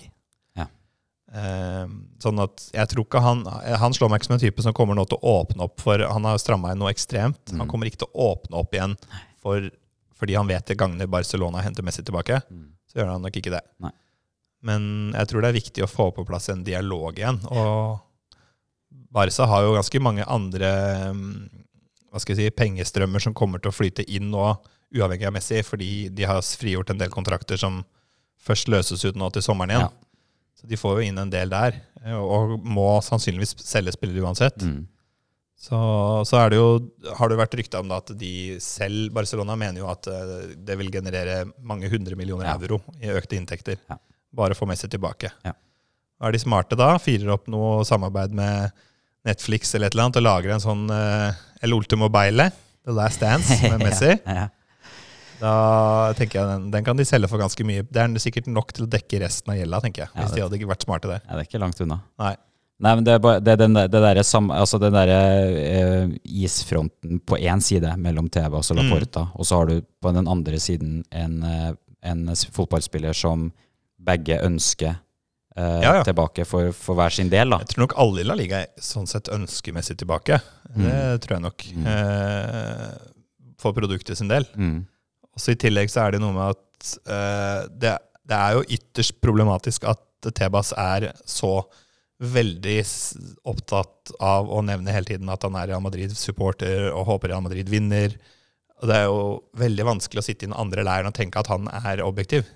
Ja. 1.33 1.41
Eh, 1.83 1.87
sånn 2.23 2.39
at 2.39 2.69
jeg 2.71 2.87
tror 2.87 3.03
ikke 3.03 3.19
han 3.21 3.41
Han 3.81 3.91
slår 3.93 4.09
meg 4.09 4.21
ikke 4.21 4.29
som 4.29 4.35
en 4.37 4.39
type 4.45 4.63
som 4.63 4.73
kommer 4.73 4.95
nå 4.95 5.03
til 5.11 5.17
å 5.19 5.33
åpne 5.43 5.65
opp 5.65 5.81
for 5.83 5.99
Han 5.99 6.23
har 6.23 6.37
stramma 6.39 6.71
inn 6.71 6.79
noe 6.79 6.93
ekstremt. 6.93 7.41
Han 7.51 7.65
Mm. 7.65 7.69
kommer 7.69 7.85
ikke 7.89 7.99
til 8.05 8.07
å 8.15 8.29
åpne 8.31 8.55
opp 8.61 8.71
igjen 8.73 8.95
for, 9.43 9.69
fordi 10.15 10.35
han 10.35 10.47
vet 10.47 10.65
det 10.65 10.77
gagner 10.77 11.05
Barcelona 11.07 11.59
å 11.59 11.63
hente 11.63 11.83
Messi 11.83 12.01
tilbake. 12.03 12.41
Mm. 12.49 12.69
Så 12.87 12.99
gjør 13.01 13.11
han 13.11 13.21
nok 13.21 13.35
ikke 13.35 13.51
det. 13.51 13.61
Nei. 13.83 13.91
Men 14.63 15.11
jeg 15.13 15.27
tror 15.27 15.41
det 15.41 15.49
er 15.49 15.59
viktig 15.61 15.83
å 15.83 15.89
få 15.91 16.11
på 16.15 16.25
plass 16.25 16.49
en 16.49 16.63
dialog 16.63 17.13
igjen. 17.19 17.43
Og 17.51 17.99
Barca 19.11 19.45
har 19.45 19.63
jo 19.63 19.75
ganske 19.75 19.99
mange 20.03 20.25
andre 20.27 20.71
mm, 21.13 21.49
hva 22.11 22.19
skal 22.23 22.35
jeg 22.35 22.49
si, 22.51 22.55
pengestrømmer 22.55 23.21
som 23.21 23.33
kommer 23.37 23.59
til 23.61 23.69
å 23.71 23.75
flyte 23.75 24.03
inn 24.09 24.31
nå, 24.31 24.57
uavhengig 24.95 25.27
av 25.27 25.33
Messi, 25.35 25.61
fordi 25.63 26.09
de 26.09 26.23
har 26.23 26.39
frigjort 26.41 26.89
en 26.89 26.97
del 27.01 27.09
kontrakter 27.13 27.59
som 27.59 27.83
først 28.47 28.69
løses 28.71 29.03
ut 29.05 29.15
nå 29.19 29.29
til 29.35 29.43
sommeren 29.43 29.69
igjen. 29.75 29.89
Ja. 29.89 30.06
Så 30.57 30.65
de 30.69 30.77
får 30.79 30.97
jo 30.99 31.07
inn 31.11 31.19
en 31.21 31.29
del 31.29 31.51
der, 31.53 31.75
og 32.17 32.55
må 32.65 32.87
sannsynligvis 33.05 33.55
selge 33.61 33.93
spillere 33.93 34.23
uansett. 34.25 34.63
Mm. 34.65 34.85
Så, 35.57 35.77
så 36.29 36.37
er 36.39 36.51
det 36.53 36.57
jo, 36.59 36.67
har 37.17 37.29
det 37.29 37.35
jo 37.37 37.41
vært 37.41 37.55
rykta 37.57 37.79
om 37.81 37.91
at 37.95 38.11
de 38.17 38.31
selv, 38.61 39.11
Barcelona, 39.15 39.55
mener 39.57 39.81
jo 39.81 39.87
at 39.89 40.05
eh, 40.09 40.51
det 40.65 40.75
vil 40.79 40.91
generere 40.93 41.47
mange 41.65 41.89
hundre 41.89 42.17
millioner 42.17 42.45
Ja. 42.51 42.55
euro 42.61 42.77
i 43.01 43.09
økte 43.09 43.37
inntekter. 43.39 43.79
Ja. 43.89 43.97
Bare 44.37 44.57
få 44.57 44.67
Messi 44.69 44.89
tilbake. 44.89 45.31
Ja. 45.45 45.53
Er 46.21 46.33
de 46.33 46.41
smarte 46.41 46.77
da? 46.77 46.91
Firer 47.01 47.33
opp 47.33 47.49
noe 47.49 47.81
samarbeid 47.85 48.33
med 48.37 48.69
Netflix 49.27 49.73
eller 49.75 49.89
et 49.89 49.97
eller 49.97 50.07
annet 50.07 50.21
og 50.21 50.25
lager 50.27 50.53
en 50.55 50.63
sånn 50.63 50.85
uh, 50.93 51.33
El 51.65 51.73
Ultimo 51.75 52.07
Beile, 52.13 52.51
The 52.85 52.93
Last 52.97 53.21
Dance, 53.21 53.57
med 53.73 53.81
Messi? 53.85 54.13
Ja, 54.25 54.37
ja. 54.45 54.47
Da 55.39 56.13
tenker 56.17 56.39
jeg 56.41 56.47
den, 56.49 56.67
den 56.73 56.83
kan 56.87 56.97
de 56.97 57.05
selge 57.05 57.29
for 57.29 57.37
ganske 57.41 57.63
mye. 57.67 57.83
Det 57.85 58.01
er 58.01 58.19
sikkert 58.23 58.47
nok 58.49 58.71
til 58.73 58.87
å 58.87 58.89
dekke 58.89 59.19
resten 59.21 59.53
av 59.53 59.59
gjelda, 59.59 59.81
tenker 59.83 60.05
jeg. 60.05 60.09
Ja, 60.15 60.21
Hvis 60.21 60.31
det- 60.33 60.35
de 60.37 60.45
hadde 60.47 60.69
vært 60.73 60.85
smarte 60.85 61.07
der. 61.11 61.21
Ja, 61.27 61.35
det 61.37 61.43
er 61.45 61.49
ikke 61.51 61.61
langt 61.61 61.81
unna. 61.81 61.99
Nei. 62.19 62.35
Nei, 62.79 62.93
men 62.93 63.03
det 63.03 63.13
er, 63.15 63.39
det 63.41 63.53
er 63.53 63.55
den, 63.57 63.73
det 63.73 63.89
der, 63.91 64.15
altså 64.21 64.79
den 64.79 64.93
der 64.93 65.09
eh, 65.09 66.07
isfronten 66.45 67.19
på 67.25 67.39
én 67.41 67.61
side 67.61 67.89
mellom 67.97 68.29
Tebas 68.29 68.69
og 68.71 68.77
Mm. 68.77 69.31
Og 69.35 69.45
så 69.45 69.55
har 69.57 69.65
du 69.65 69.81
på 70.01 70.13
den 70.13 70.27
andre 70.27 70.59
siden 70.59 71.03
en, 71.11 71.41
eh, 71.43 71.73
en 72.03 72.27
fotballspiller 72.27 73.13
som 73.15 73.51
begge 73.99 74.39
ønsker 74.45 74.99
eh, 75.57 75.81
Ja, 75.81 75.95
ja. 75.95 76.03
tilbake 76.03 76.45
for, 76.45 76.71
for 76.71 76.93
hver 76.95 77.09
sin 77.11 77.29
del. 77.29 77.49
da. 77.49 77.57
Jeg 77.57 77.69
tror 77.69 77.87
nok 77.87 77.93
alle 77.97 78.19
i 78.21 78.23
La 78.23 78.35
Liga 78.35 78.65
sånn 78.79 79.07
sett 79.07 79.23
ønskemessig 79.33 79.97
tilbake. 79.97 80.39
Det 80.75 81.21
tror 81.25 81.37
jeg 81.37 81.41
nok. 81.41 81.63
Mm. 81.73 81.87
Eh, 81.87 82.97
for 83.57 83.73
produktet 83.73 84.15
sin 84.17 84.27
del. 84.27 84.45
Mm. 84.55 84.85
Også 85.37 85.53
I 85.53 85.59
tillegg 85.61 85.91
så 85.93 86.05
er 86.05 86.15
det 86.15 86.21
noe 86.23 86.35
med 86.35 86.55
at 86.55 86.93
uh, 87.09 87.61
det, 87.69 87.93
det 88.27 88.37
er 88.37 88.57
jo 88.57 88.65
ytterst 88.77 89.19
problematisk 89.23 89.85
at 89.89 90.03
Tebas 90.33 90.73
er 90.73 91.11
så 91.29 91.61
veldig 92.17 92.79
opptatt 93.45 94.11
av 94.23 94.49
å 94.49 94.63
nevne 94.65 94.93
hele 94.93 95.05
tiden 95.05 95.29
at 95.29 95.43
han 95.45 95.57
er 95.59 95.69
Real 95.69 95.83
Madrid-supporter 95.85 96.89
og 96.89 97.05
håper 97.11 97.31
Real 97.31 97.43
Madrid 97.45 97.69
vinner. 97.69 98.15
Og 98.81 98.89
Det 98.89 98.95
er 98.95 99.05
jo 99.05 99.19
veldig 99.57 99.85
vanskelig 99.85 100.23
å 100.23 100.25
sitte 100.25 100.45
i 100.45 100.49
den 100.49 100.57
andre 100.57 100.85
leiren 100.85 101.09
og 101.11 101.17
tenke 101.17 101.41
at 101.41 101.51
han 101.51 101.69
er 101.69 102.01
objektiv. 102.05 102.49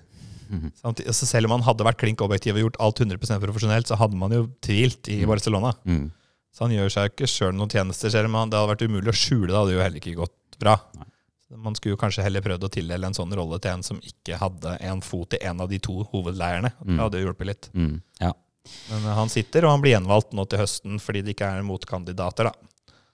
Mm 0.51 0.71
-hmm. 0.83 1.11
så 1.13 1.25
selv 1.25 1.45
om 1.45 1.51
han 1.51 1.61
hadde 1.61 1.83
vært 1.83 1.97
klink 1.97 2.21
objektiv 2.21 2.55
og 2.55 2.61
gjort 2.61 2.79
alt 2.79 2.99
100% 2.99 3.39
profesjonelt, 3.39 3.87
så 3.87 3.95
hadde 3.95 4.17
man 4.17 4.31
jo 4.31 4.49
tvilt 4.61 5.07
i 5.07 5.25
Barcelona. 5.25 5.73
Mm. 5.85 6.11
Så 6.51 6.65
han 6.65 6.71
gjør 6.71 6.89
seg 6.89 7.11
ikke 7.11 7.27
sjøl 7.27 7.55
noen 7.55 7.69
tjenester, 7.69 8.09
selv 8.09 8.25
om 8.25 8.33
han- 8.33 8.49
det 8.49 8.59
hadde 8.59 8.75
vært 8.75 8.89
umulig 8.89 9.07
å 9.07 9.15
skjule 9.15 9.47
det. 9.47 9.55
hadde 9.55 9.73
jo 9.73 9.79
heller 9.81 9.99
ikke 9.99 10.15
gått 10.15 10.59
bra. 10.59 10.81
Nei. 10.95 11.05
Man 11.57 11.75
skulle 11.75 11.95
jo 11.95 11.99
kanskje 11.99 12.23
heller 12.23 12.41
prøvd 12.45 12.63
å 12.63 12.69
tildele 12.71 13.07
en 13.09 13.13
sånn 13.17 13.33
rolle 13.35 13.59
til 13.59 13.71
en 13.73 13.83
som 13.83 13.97
ikke 13.99 14.37
hadde 14.39 14.77
en 14.87 15.01
fot 15.01 15.33
i 15.35 15.41
en 15.45 15.59
av 15.61 15.67
de 15.69 15.79
to 15.79 16.03
hovedleirene. 16.13 16.71
Det 16.79 16.87
Mm. 16.95 16.99
hadde 16.99 17.19
jo 17.19 17.27
hjulpet 17.33 17.45
litt. 17.47 17.69
Mm. 17.73 18.01
Ja. 18.21 18.31
Men 18.89 19.01
han 19.17 19.29
sitter, 19.29 19.65
og 19.65 19.71
han 19.71 19.81
blir 19.81 19.97
gjenvalgt 19.97 20.31
nå 20.37 20.45
til 20.47 20.59
høsten 20.59 20.99
fordi 21.01 21.23
det 21.25 21.35
ikke 21.35 21.49
er 21.57 21.63
motkandidater, 21.63 22.43
da. 22.51 22.51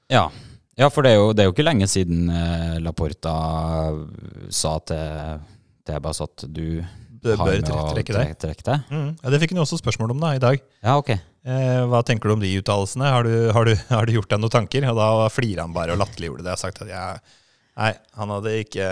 Ja. 0.10 0.30
ja, 0.78 0.90
for 0.90 1.02
det 1.04 1.12
er, 1.12 1.16
jo, 1.22 1.34
det 1.34 1.44
er 1.44 1.48
jo 1.50 1.54
ikke 1.56 1.66
lenge 1.66 1.88
siden 1.88 2.30
eh, 2.30 2.78
Laporta 2.80 3.34
sa 4.54 4.78
til 4.88 5.40
Tebas 5.88 6.22
at 6.24 6.44
du 6.52 6.84
Det 7.24 7.38
har 7.40 7.48
bør 7.48 7.64
trekke 7.96 8.14
deg. 8.14 8.36
trekke 8.40 8.64
deg. 8.68 8.84
Mm. 8.92 9.10
Ja, 9.24 9.30
det 9.34 9.40
fikk 9.42 9.52
han 9.56 9.62
jo 9.62 9.66
også 9.66 9.80
spørsmål 9.82 10.12
om 10.14 10.20
da, 10.22 10.34
i 10.38 10.42
dag. 10.44 10.62
Ja, 10.84 10.98
ok. 11.00 11.10
Eh, 11.48 11.82
hva 11.90 12.04
tenker 12.06 12.30
du 12.30 12.36
om 12.36 12.44
de 12.44 12.52
uttalelsene? 12.62 13.08
Har, 13.10 13.24
har, 13.56 13.72
har 13.90 14.06
du 14.06 14.14
gjort 14.14 14.30
deg 14.30 14.40
noen 14.44 14.54
tanker? 14.54 14.88
Og 14.92 15.00
da 15.00 15.08
flirer 15.34 15.64
han 15.64 15.74
bare 15.76 15.96
og 15.96 16.02
latterliggjorde 16.04 16.44
det. 16.44 16.52
Jeg 16.52 16.58
har 16.60 16.64
sagt 16.66 16.82
at 16.86 16.92
jeg, 16.92 17.22
nei, 17.78 17.94
han 18.18 18.34
hadde 18.34 18.54
ikke, 18.64 18.90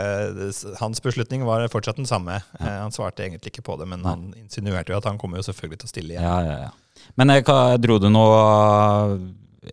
hans 0.79 1.01
beslutning 1.03 1.45
var 1.47 1.65
fortsatt 1.73 1.99
den 1.99 2.09
samme. 2.09 2.39
Ja. 2.59 2.79
han 2.83 2.93
svarte 2.95 3.25
egentlig 3.25 3.53
ikke 3.53 3.65
på 3.65 3.77
det, 3.81 3.89
men 3.91 4.05
han 4.07 4.29
insinuerte 4.39 4.93
jo 4.93 4.99
at 4.99 5.09
han 5.09 5.19
kommer 5.21 5.41
jo 5.41 5.47
selvfølgelig 5.49 5.81
til 5.81 5.89
å 5.89 5.93
stille 5.93 6.15
igjen. 6.15 6.25
Ja, 6.25 6.37
ja, 6.45 6.57
ja. 6.67 7.11
Men 7.19 7.33
eh, 7.33 7.43
hva, 7.45 7.75
dro 7.81 7.99
du 8.01 8.07
noe, 8.11 8.39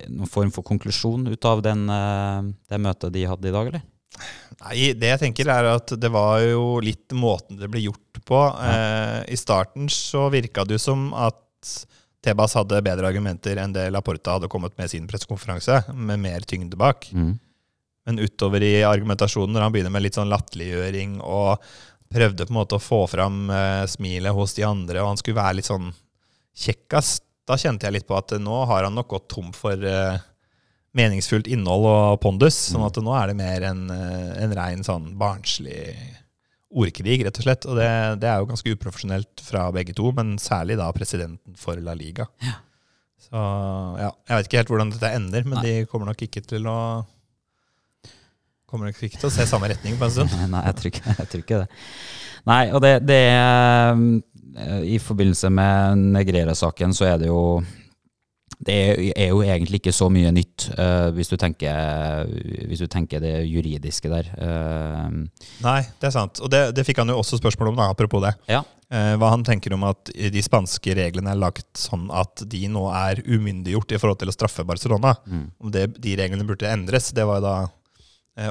noen 0.09 0.31
form 0.31 0.53
for 0.55 0.67
konklusjon 0.67 1.29
ut 1.31 1.49
av 1.49 1.63
den, 1.65 1.87
eh, 1.93 2.53
det 2.73 2.83
møtet 2.83 3.15
de 3.15 3.27
hadde 3.29 3.51
i 3.51 3.55
dag, 3.55 3.73
eller? 3.73 3.89
Nei, 4.63 4.93
det 4.99 5.09
jeg 5.15 5.21
tenker 5.23 5.49
er 5.51 5.71
at 5.73 5.95
det 5.99 6.11
var 6.13 6.43
jo 6.45 6.77
litt 6.85 7.15
måten 7.17 7.57
det 7.61 7.71
ble 7.73 7.87
gjort 7.87 8.21
på. 8.29 8.43
Eh, 8.61 9.21
I 9.33 9.39
starten 9.41 9.89
så 9.93 10.29
virka 10.33 10.67
det 10.69 10.79
jo 10.79 10.87
som 10.91 11.09
at 11.17 11.39
Tebas 12.23 12.55
hadde 12.55 12.79
bedre 12.87 13.09
argumenter 13.09 13.59
enn 13.59 13.73
det 13.75 13.89
Laporta 13.91 14.37
hadde 14.37 14.51
kommet 14.53 14.77
med 14.79 14.87
i 14.87 14.93
sin 14.95 15.09
pressekonferanse, 15.11 15.81
med 15.91 16.21
mer 16.23 16.45
tyngde 16.47 16.79
bak. 16.79 17.09
Mm. 17.11 17.33
Men 18.07 18.19
utover 18.19 18.65
i 18.67 18.75
argumentasjonen, 18.87 19.55
når 19.55 19.67
han 19.67 19.75
begynner 19.75 19.95
med 19.95 20.03
litt 20.07 20.19
sånn 20.19 20.33
latterliggjøring 20.33 21.21
og 21.23 21.63
prøvde 22.13 22.47
på 22.47 22.53
en 22.53 22.59
måte 22.59 22.77
å 22.77 22.83
få 22.83 23.05
fram 23.09 23.47
eh, 23.55 23.85
smilet 23.89 24.35
hos 24.37 24.57
de 24.59 24.67
andre, 24.67 25.01
og 25.01 25.13
han 25.13 25.21
skulle 25.21 25.39
være 25.39 25.61
litt 25.61 25.71
sånn 25.71 25.93
kjekkas, 26.53 27.21
da 27.49 27.57
kjente 27.59 27.89
jeg 27.89 27.97
litt 27.97 28.09
på 28.09 28.17
at 28.19 28.35
eh, 28.37 28.43
nå 28.43 28.65
har 28.71 28.87
han 28.87 28.97
nok 28.99 29.11
gått 29.15 29.31
tom 29.33 29.53
for 29.57 29.79
eh, 29.79 30.19
meningsfullt 30.99 31.49
innhold 31.51 31.87
og 31.89 32.19
pondus. 32.23 32.59
Sånn 32.73 32.85
at 32.87 32.99
nå 33.01 33.15
er 33.17 33.33
det 33.33 33.39
mer 33.39 33.69
en, 33.71 33.87
eh, 33.95 34.35
en 34.45 34.57
rein 34.57 34.85
sånn 34.87 35.13
barnslig 35.21 35.95
ordkrig, 36.73 37.21
rett 37.27 37.41
og 37.41 37.47
slett. 37.47 37.67
Og 37.69 37.79
det, 37.79 37.89
det 38.23 38.29
er 38.29 38.41
jo 38.41 38.51
ganske 38.51 38.77
uprofesjonelt 38.77 39.43
fra 39.45 39.67
begge 39.75 39.97
to, 39.97 40.11
men 40.17 40.37
særlig 40.41 40.79
da 40.81 40.91
presidenten 40.97 41.57
for 41.59 41.81
La 41.85 41.97
Liga. 41.99 42.29
Så 43.23 43.41
ja, 44.01 44.11
jeg 44.29 44.39
vet 44.39 44.49
ikke 44.49 44.63
helt 44.63 44.73
hvordan 44.73 44.93
dette 44.93 45.11
ender, 45.17 45.45
men 45.49 45.61
Nei. 45.61 45.67
de 45.67 45.91
kommer 45.91 46.11
nok 46.11 46.25
ikke 46.27 46.45
til 46.45 46.67
å 46.69 46.79
Kommer 48.73 48.89
nok 48.89 49.03
ikke 49.05 49.21
til 49.21 49.29
å 49.29 49.35
se 49.35 49.45
samme 49.45 49.69
retning 49.69 49.99
på 50.01 50.09
en 50.09 50.15
stund. 50.15 50.33
Nei, 50.55 50.65
jeg 50.71 50.79
tror 50.79 50.91
ikke, 50.95 51.05
jeg 51.19 51.29
tror 51.29 51.45
ikke 51.45 51.61
det. 51.61 51.85
Nei, 52.49 52.63
og 52.73 52.81
det, 52.83 52.95
det 53.05 53.21
er 53.29 53.93
eh, 53.93 54.81
I 54.95 54.99
forbindelse 55.03 55.51
med 55.53 56.09
Negrera-saken 56.17 56.97
så 56.97 57.11
er 57.13 57.21
det 57.21 57.29
jo 57.29 57.43
det 58.63 58.75
er 59.19 59.33
jo 59.33 59.41
egentlig 59.43 59.81
ikke 59.81 59.95
så 59.95 60.07
mye 60.13 60.31
nytt, 60.35 60.69
uh, 60.77 61.09
hvis, 61.17 61.33
du 61.33 61.35
tenker, 61.41 62.29
hvis 62.71 62.83
du 62.85 62.87
tenker 62.87 63.19
det 63.23 63.33
juridiske 63.49 64.07
der. 64.13 64.29
Uh, 64.39 65.25
Nei, 65.65 65.81
det 65.99 66.09
er 66.09 66.15
sant. 66.15 66.39
Og 66.39 66.53
det, 66.53 66.69
det 66.77 66.85
fikk 66.87 67.01
han 67.03 67.11
jo 67.11 67.19
også 67.19 67.41
spørsmål 67.41 67.73
om, 67.73 67.81
da, 67.81 67.91
apropos 67.91 68.23
det. 68.25 68.37
ja. 68.53 68.63
Uh, 68.93 69.15
hva 69.17 69.31
han 69.33 69.41
tenker 69.41 69.73
om 69.73 69.87
at 69.89 70.11
de 70.13 70.41
spanske 70.45 70.93
reglene 70.99 71.33
er 71.33 71.39
lagt 71.41 71.81
sånn 71.81 72.11
at 72.13 72.43
de 72.45 72.67
nå 72.69 72.83
er 72.93 73.23
umyndiggjort 73.25 73.95
i 73.97 73.99
forhold 73.99 74.21
til 74.21 74.29
å 74.29 74.35
straffe 74.37 74.67
Barcelona. 74.69 75.15
Mm. 75.25 75.47
Om 75.65 75.73
det, 75.73 75.87
de 76.05 76.13
reglene 76.21 76.45
burde 76.45 76.69
endres. 76.69 77.09
Det 77.17 77.25
var 77.25 77.41
jo 77.41 77.47
da 77.47 77.55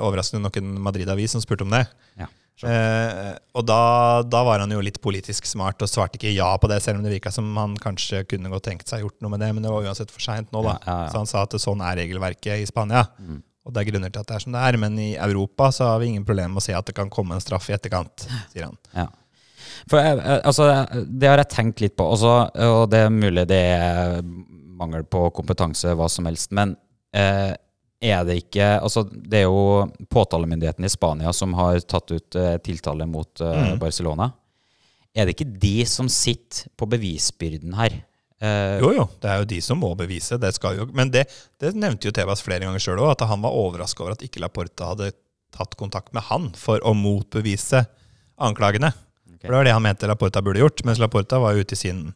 overraskende 0.02 0.44
nok 0.46 0.58
en 0.62 0.76
Madrid-avis 0.86 1.32
som 1.36 1.42
spurte 1.44 1.64
om 1.66 1.72
det. 1.74 1.86
Ja, 2.20 2.28
eh, 2.70 3.32
og 3.58 3.66
da, 3.66 3.80
da 4.28 4.44
var 4.46 4.60
han 4.62 4.70
jo 4.76 4.82
litt 4.86 5.00
politisk 5.02 5.48
smart 5.50 5.82
og 5.82 5.90
svarte 5.90 6.20
ikke 6.20 6.34
ja 6.36 6.52
på 6.62 6.70
det, 6.70 6.82
selv 6.86 7.00
om 7.00 7.06
det 7.08 7.16
virka 7.16 7.32
som 7.34 7.48
han 7.58 7.78
kanskje 7.82 8.24
kunne 8.30 8.52
godt 8.54 8.68
tenkt 8.70 8.88
seg 8.92 9.02
gjort 9.06 9.18
noe 9.24 9.32
med 9.34 9.42
det, 9.42 9.54
men 9.58 9.64
det 9.66 9.72
var 9.74 9.88
uansett 9.88 10.12
for 10.14 10.22
seint 10.22 10.52
nå, 10.54 10.62
da. 10.68 10.76
Ja, 10.86 10.98
ja. 11.06 11.08
Så 11.14 11.18
han 11.24 11.30
sa 11.32 11.42
at 11.48 11.56
sånn 11.64 11.82
er 11.82 11.98
regelverket 12.04 12.62
i 12.62 12.68
Spania. 12.70 13.08
Mm. 13.20 13.40
Og 13.66 13.74
det 13.74 13.82
er 13.84 13.90
grunner 13.92 14.10
til 14.14 14.22
at 14.24 14.30
det 14.30 14.36
er 14.40 14.42
som 14.46 14.54
det 14.56 14.62
er, 14.66 14.78
men 14.82 14.96
i 15.02 15.10
Europa 15.22 15.68
så 15.74 15.90
har 15.92 16.00
vi 16.02 16.08
ingen 16.12 16.24
problem 16.26 16.54
med 16.56 16.62
å 16.64 16.66
se 16.66 16.74
at 16.74 16.86
det 16.90 16.96
kan 16.98 17.10
komme 17.14 17.36
en 17.38 17.42
straff 17.44 17.68
i 17.70 17.76
etterkant, 17.76 18.24
sier 18.54 18.66
han. 18.70 18.78
Ja. 18.98 19.08
For 19.90 20.02
jeg, 20.02 20.18
jeg- 20.18 20.42
altså, 20.50 20.66
det 21.06 21.30
har 21.30 21.38
jeg 21.42 21.50
tenkt 21.54 21.82
litt 21.84 21.96
på, 21.98 22.06
også, 22.16 22.32
og 22.58 22.90
det 22.90 23.04
er 23.06 23.14
mulig 23.14 23.44
det 23.50 23.60
er 23.78 24.22
mangel 24.82 25.04
på 25.06 25.28
kompetanse, 25.38 25.94
hva 25.98 26.08
som 26.10 26.26
helst, 26.26 26.50
men 26.58 26.74
eh, 27.14 27.54
er 28.02 28.24
det 28.26 28.38
ikke 28.42 28.68
Altså, 28.82 29.04
det 29.06 29.44
er 29.44 29.48
jo 29.48 29.88
påtalemyndigheten 30.10 30.86
i 30.88 30.92
Spania 30.92 31.34
som 31.34 31.54
har 31.58 31.80
tatt 31.86 32.12
ut 32.12 32.36
eh, 32.40 32.56
tiltale 32.66 33.06
mot 33.10 33.42
eh, 33.42 33.58
Mm. 33.72 33.80
Barcelona. 33.80 34.32
Er 35.14 35.28
det 35.28 35.36
ikke 35.36 35.52
de 35.60 35.86
som 35.86 36.08
sitter 36.10 36.70
på 36.80 36.88
bevisbyrden 36.90 37.76
her? 37.78 38.00
Eh, 38.42 38.80
Jo, 38.82 38.92
jo, 38.96 39.06
det 39.22 39.30
er 39.30 39.42
jo 39.42 39.50
de 39.52 39.60
som 39.62 39.78
må 39.80 39.92
bevise. 40.00 40.38
Det 40.42 40.54
jo, 40.78 40.88
men 40.94 41.12
det, 41.12 41.28
det 41.60 41.76
nevnte 41.76 42.08
jo 42.10 42.16
Tebas 42.16 42.42
flere 42.42 42.66
ganger 42.66 42.80
sjøl 42.82 43.04
òg, 43.04 43.12
at 43.14 43.28
han 43.30 43.44
var 43.44 43.54
overraska 43.54 44.04
over 44.04 44.16
at 44.16 44.24
ikke 44.26 44.42
Laporta 44.42 44.94
hadde 44.94 45.12
tatt 45.52 45.76
kontakt 45.76 46.14
med 46.16 46.24
han 46.32 46.50
for 46.56 46.80
å 46.88 46.94
motbevise 46.96 47.84
anklagene. 48.42 48.94
Okay. 49.36 49.46
For 49.46 49.52
det 49.52 49.58
var 49.60 49.68
det 49.68 49.76
han 49.76 49.84
mente 49.86 50.08
Laporta 50.10 50.42
burde 50.42 50.64
gjort, 50.64 50.82
mens 50.88 51.00
Laporta 51.02 51.40
var 51.44 51.60
ute 51.60 51.76
i 51.76 51.82
sin 51.84 52.14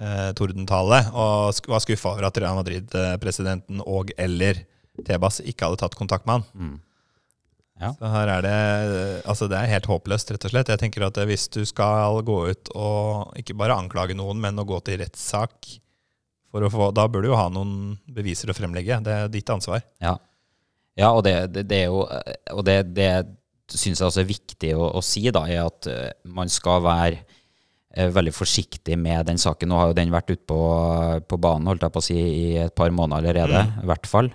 eh, 0.00 0.32
tordentale 0.38 1.02
og 1.12 1.60
var 1.68 1.84
skuffa 1.84 2.14
over 2.16 2.26
at 2.26 2.40
Real 2.40 2.56
Madrid-presidenten 2.58 3.82
og 3.84 4.10
eller 4.16 4.64
Tebas 5.06 5.40
ikke 5.40 5.68
hadde 5.68 5.80
tatt 5.80 5.96
kontakt 5.98 6.28
med 6.28 6.40
han. 6.40 6.48
Mm. 6.54 6.80
Ja. 7.82 7.90
Så 7.98 8.10
her 8.12 8.30
er 8.30 8.44
det 8.44 8.56
Altså, 9.26 9.48
det 9.50 9.58
er 9.58 9.70
helt 9.72 9.88
håpløst, 9.90 10.30
rett 10.34 10.46
og 10.46 10.52
slett. 10.52 10.70
Jeg 10.70 10.82
tenker 10.82 11.06
at 11.06 11.18
hvis 11.28 11.48
du 11.52 11.62
skal 11.68 12.20
gå 12.26 12.38
ut 12.52 12.72
og 12.78 13.38
ikke 13.40 13.56
bare 13.58 13.78
anklage 13.78 14.16
noen, 14.18 14.40
men 14.42 14.60
å 14.60 14.66
gå 14.68 14.78
til 14.86 15.00
rettssak 15.02 15.72
for 16.52 16.66
å 16.66 16.70
få 16.72 16.90
Da 16.94 17.08
bør 17.08 17.24
du 17.24 17.32
jo 17.32 17.38
ha 17.38 17.48
noen 17.52 17.96
beviser 18.12 18.52
å 18.52 18.56
fremlegge. 18.56 19.00
Det 19.04 19.16
er 19.16 19.32
ditt 19.32 19.50
ansvar. 19.50 19.82
Ja, 20.04 20.18
ja 21.00 21.12
og 21.16 21.24
det, 21.26 21.36
det, 21.54 21.66
det 21.70 21.84
er 21.86 21.88
jo 21.90 22.04
Og 22.52 22.66
det, 22.68 22.82
det 22.92 23.12
syns 23.72 24.02
jeg 24.02 24.08
også 24.08 24.20
er 24.20 24.28
viktig 24.28 24.74
å, 24.76 24.90
å 24.98 25.00
si, 25.04 25.24
da, 25.32 25.46
er 25.48 25.64
at 25.64 25.88
eh, 25.88 26.10
man 26.28 26.50
skal 26.52 26.82
være 26.84 27.22
eh, 27.96 28.10
veldig 28.12 28.34
forsiktig 28.36 28.98
med 29.00 29.24
den 29.30 29.40
saken. 29.40 29.70
Nå 29.70 29.78
har 29.80 29.90
jo 29.90 29.96
den 29.96 30.12
vært 30.12 30.32
ute 30.34 30.44
på, 30.50 30.58
på 31.24 31.38
banen 31.40 31.70
holdt 31.70 31.86
jeg 31.86 31.94
på 31.94 32.02
å 32.02 32.04
si, 32.04 32.18
i 32.18 32.44
et 32.66 32.74
par 32.76 32.92
måneder 32.92 33.32
allerede, 33.32 33.64
i 33.80 33.88
hvert 33.88 34.10
fall. 34.10 34.28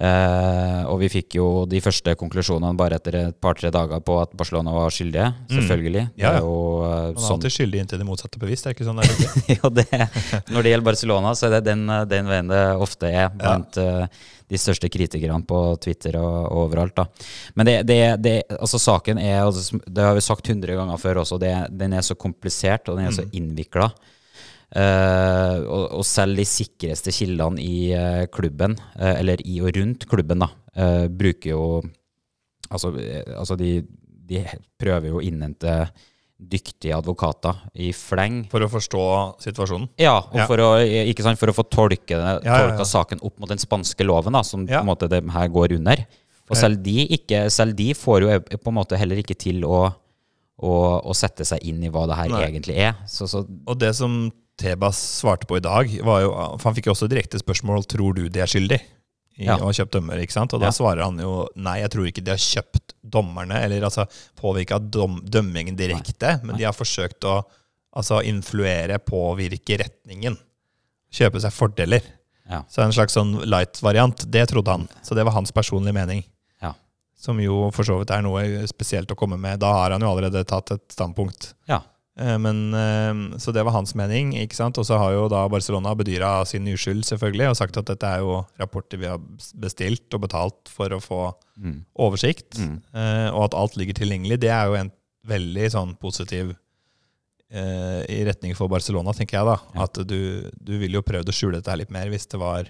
Eh, 0.00 0.82
og 0.88 1.02
vi 1.02 1.08
fikk 1.12 1.34
jo 1.36 1.46
de 1.68 1.76
første 1.84 2.14
konklusjonene 2.16 2.72
bare 2.80 2.96
etter 2.96 3.16
et 3.18 3.36
par-tre 3.44 3.68
dager 3.72 4.00
på 4.00 4.14
at 4.22 4.30
Barcelona 4.32 4.72
var 4.72 4.94
skyldige, 4.94 5.26
selvfølgelig. 5.52 6.04
Ja, 6.16 6.22
ja. 6.22 6.30
Det 6.30 6.38
er 6.38 6.46
jo 6.46 6.54
eh, 6.80 6.92
Man 6.92 7.10
er 7.12 7.24
sånn 7.26 7.36
alltid 7.36 7.54
skyldig 7.58 7.82
inntil 7.82 8.00
det 8.00 8.06
motsatte 8.08 8.40
bevisst. 8.40 8.64
Det 8.64 8.72
er 8.72 8.78
ikke 8.78 8.86
sånn 8.88 9.02
det 9.02 9.10
er. 9.10 9.34
jo, 9.58 9.72
det, 9.76 9.86
når 10.48 10.64
det 10.64 10.72
gjelder 10.72 10.86
Barcelona, 10.88 11.34
så 11.36 11.48
er 11.48 11.58
det 11.58 11.60
den, 11.68 11.84
den 12.08 12.30
veien 12.32 12.48
det 12.48 12.62
ofte 12.86 13.12
er 13.12 13.28
blant 13.36 13.76
eh, 13.82 14.24
de 14.52 14.60
største 14.60 14.88
kritikerne 14.92 15.44
på 15.48 15.60
Twitter 15.84 16.16
og, 16.20 16.38
og 16.48 16.64
overalt. 16.70 16.96
da. 16.96 17.28
Men 17.60 17.68
det, 17.68 17.76
det, 17.88 18.00
det, 18.24 18.34
altså 18.56 18.80
saken 18.80 19.20
er, 19.20 19.42
altså, 19.44 19.80
det 19.84 20.08
har 20.08 20.16
vi 20.16 20.24
sagt 20.24 20.48
hundre 20.48 20.80
ganger 20.80 21.04
før 21.04 21.22
også, 21.26 21.40
det, 21.40 21.52
den 21.68 21.92
er 21.96 22.04
så 22.04 22.16
komplisert 22.16 22.88
og 22.88 22.96
den 22.96 23.12
er 23.12 23.16
så 23.20 23.28
innvikla. 23.28 23.92
Eh, 24.72 25.56
og, 25.68 25.98
og 25.98 26.04
selv 26.08 26.38
de 26.40 26.46
sikreste 26.48 27.12
kildene 27.12 27.60
i 27.60 27.90
eh, 27.92 28.22
klubben, 28.32 28.78
eh, 28.96 29.18
eller 29.20 29.42
i 29.44 29.58
og 29.60 29.74
rundt 29.76 30.06
klubben, 30.08 30.44
da, 30.46 30.48
bruker 31.12 31.52
jo 31.52 31.64
Altså, 32.72 32.88
altså 33.36 33.52
de, 33.60 33.82
de 34.24 34.38
prøver 34.80 35.10
jo 35.10 35.18
å 35.18 35.20
innhente 35.20 35.68
dyktige 36.40 36.94
advokater 36.96 37.58
i 37.84 37.90
fleng 37.92 38.46
For 38.48 38.64
å 38.64 38.68
forstå 38.72 39.02
situasjonen. 39.44 39.90
ja, 40.00 40.14
og 40.22 40.38
Ja. 40.40 40.46
For, 40.48 40.62
å, 40.64 40.70
ikke 40.80 41.26
sant, 41.26 41.36
for 41.38 41.52
å 41.52 41.54
få 41.58 41.66
tolke, 41.68 42.16
Ja, 42.16 42.38
tolka 42.40 42.80
ja. 42.80 42.88
saken 42.88 43.20
opp 43.20 43.36
mot 43.42 43.52
den 43.52 43.60
spanske 43.60 44.06
loven, 44.08 44.32
da, 44.32 44.40
som 44.42 44.64
på 44.64 44.72
en 44.80 44.88
måte 44.88 45.10
det 45.12 45.20
her 45.36 45.52
går 45.52 45.76
under. 45.76 46.00
Og 46.48 46.56
selv 46.56 46.80
de, 46.82 47.04
ikke, 47.12 47.44
selv 47.52 47.76
de 47.76 47.90
får 47.92 48.24
jo 48.24 48.40
på 48.40 48.72
en 48.72 48.78
måte 48.80 48.96
heller 48.96 49.20
ikke 49.20 49.36
til 49.36 49.62
å, 49.68 49.84
å, 50.64 50.72
å 51.04 51.12
sette 51.12 51.44
seg 51.44 51.60
inn 51.68 51.84
i 51.84 51.92
hva 51.92 52.06
det 52.08 52.16
her 52.18 52.32
Nei. 52.32 52.42
egentlig 52.48 52.80
er. 52.80 52.96
Så, 53.04 53.28
så 53.28 53.44
Og 53.44 53.76
det 53.78 53.92
som 54.00 54.30
Tebas 54.62 54.98
svarte 55.20 55.48
på 55.50 55.58
i 55.58 55.64
dag, 55.64 55.90
var 56.06 56.22
jo 56.24 56.32
han 56.62 56.74
fikk 56.76 56.86
jo 56.88 56.94
også 56.94 57.08
direkte 57.10 57.40
spørsmål 57.42 57.84
tror 57.90 58.14
du 58.18 58.28
de 58.28 58.40
er 58.44 58.50
skyldig 58.50 58.78
i 59.40 59.46
Ja. 59.48 59.56
å 59.56 59.64
ha 59.66 59.72
kjøpt 59.74 59.94
dømmer. 59.96 60.20
ikke 60.22 60.32
sant? 60.36 60.52
Og 60.54 60.60
da 60.60 60.66
Ja. 60.70 60.76
svarer 60.76 61.02
han 61.04 61.18
jo 61.18 61.48
nei, 61.56 61.78
jeg 61.80 61.90
tror 61.90 62.06
ikke 62.06 62.22
de 62.24 62.30
har 62.30 62.38
kjøpt 62.38 62.92
dommerne, 63.02 63.58
eller 63.64 63.80
altså 63.82 64.06
påvirka 64.38 64.78
dom, 64.78 65.20
dømmingen 65.24 65.76
direkte, 65.76 66.42
men 66.44 66.56
de 66.56 66.64
har 66.64 66.72
forsøkt 66.76 67.24
å 67.24 67.42
altså 67.96 68.22
influere, 68.24 68.98
påvirke 68.98 69.78
retningen. 69.82 70.36
Kjøpe 71.12 71.40
seg 71.40 71.52
fordeler. 71.52 72.02
ja. 72.48 72.62
Så 72.68 72.82
en 72.84 72.92
slags 72.92 73.12
sånn 73.16 73.44
light-variant. 73.46 74.30
Det 74.30 74.48
trodde 74.48 74.68
han. 74.68 74.88
Så 75.02 75.14
det 75.14 75.24
var 75.24 75.32
hans 75.32 75.50
personlige 75.52 75.94
mening. 75.94 76.24
Ja. 76.62 76.74
Som 77.18 77.38
jo 77.40 77.70
for 77.70 77.84
så 77.84 77.98
vidt 78.00 78.10
er 78.10 78.22
noe 78.22 78.42
spesielt 78.66 79.08
å 79.12 79.16
komme 79.16 79.38
med. 79.38 79.60
Da 79.60 79.72
har 79.72 79.90
han 79.90 80.00
jo 80.00 80.08
allerede 80.08 80.44
tatt 80.46 80.70
et 80.72 80.88
standpunkt. 80.88 81.54
ja. 81.68 81.80
Eh, 82.18 82.36
Men, 82.38 82.74
eh, 82.74 83.38
så 83.38 83.52
det 83.56 83.62
var 83.64 83.72
hans 83.72 83.94
mening. 83.96 84.34
ikke 84.36 84.54
sant? 84.54 84.76
Og 84.78 84.84
så 84.84 84.98
har 85.00 85.12
jo 85.14 85.28
da 85.32 85.46
Barcelona 85.48 85.94
bedyra 85.96 86.44
sin 86.46 86.66
uskyld 86.68 87.04
selvfølgelig, 87.08 87.48
og 87.50 87.56
sagt 87.56 87.76
at 87.80 87.86
dette 87.88 88.04
er 88.04 88.20
jo 88.20 88.44
rapporter 88.60 88.98
vi 89.00 89.06
har 89.08 89.18
bestilt 89.56 90.12
og 90.14 90.20
betalt 90.28 90.68
for 90.68 90.88
å 90.92 91.00
få 91.00 91.34
Mm. 91.58 91.84
oversikt, 91.98 92.56
Mm. 92.58 92.82
eh, 92.94 93.30
og 93.30 93.44
at 93.44 93.54
alt 93.54 93.76
ligger 93.76 93.94
tilgjengelig. 93.94 94.40
Det 94.40 94.50
er 94.50 94.66
jo 94.66 94.74
en 94.74 94.92
veldig 95.26 95.70
sånn 95.70 95.96
positiv 95.98 96.56
eh, 97.50 98.04
i 98.08 98.24
retning 98.24 98.54
for 98.56 98.68
Barcelona, 98.68 99.12
tenker 99.12 99.38
jeg 99.38 99.44
da. 99.46 99.56
At 99.84 99.94
du, 100.08 100.50
du 100.62 100.78
ville 100.78 100.94
jo 100.94 101.02
prøvd 101.02 101.28
å 101.28 101.32
skjule 101.36 101.60
dette 101.60 101.76
litt 101.76 101.90
mer 101.90 102.08
hvis 102.08 102.26
det 102.32 102.40
var 102.40 102.68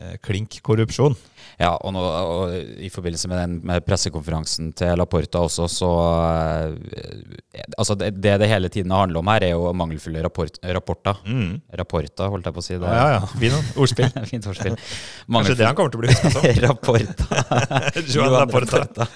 eh, 0.00 0.16
klink 0.24 0.60
korrupsjon. 0.62 1.14
Ja, 1.60 1.72
og, 1.76 1.92
nå, 1.94 2.02
og 2.02 2.54
i 2.82 2.90
forbindelse 2.92 3.30
med 3.30 3.40
den 3.40 3.56
med 3.66 3.84
pressekonferansen 3.86 4.72
til 4.76 4.96
Laporta 4.98 5.44
også, 5.46 5.68
så 5.70 5.90
eh, 6.18 7.38
Altså, 7.78 7.94
det, 7.98 8.12
det 8.22 8.34
det 8.42 8.48
hele 8.50 8.68
tiden 8.68 8.90
handler 8.90 9.20
om 9.20 9.28
her, 9.30 9.44
er 9.46 9.54
jo 9.54 9.70
mangelfulle 9.76 10.22
rapport, 10.24 10.58
rapporter. 10.62 11.20
Mm. 11.26 11.60
Rapporta, 11.78 12.28
holdt 12.32 12.48
jeg 12.48 12.56
på 12.56 12.62
å 12.62 12.66
si. 12.66 12.76
Det. 12.82 12.90
Ja, 12.90 13.06
ja. 13.14 13.22
Fin 13.38 13.54
ordspill. 13.80 14.10
Fint 14.32 14.48
ordspill. 14.50 14.76
Kanskje 15.30 15.56
det 15.60 15.68
han 15.68 15.78
kommer 15.78 15.94
til 15.94 16.02
å 16.02 16.04
bli 16.04 16.12
huska 16.12 16.34
som. 16.34 16.48
Rapporta. 16.66 17.42
Joan 18.10 18.36
Rapporta. 18.40 19.08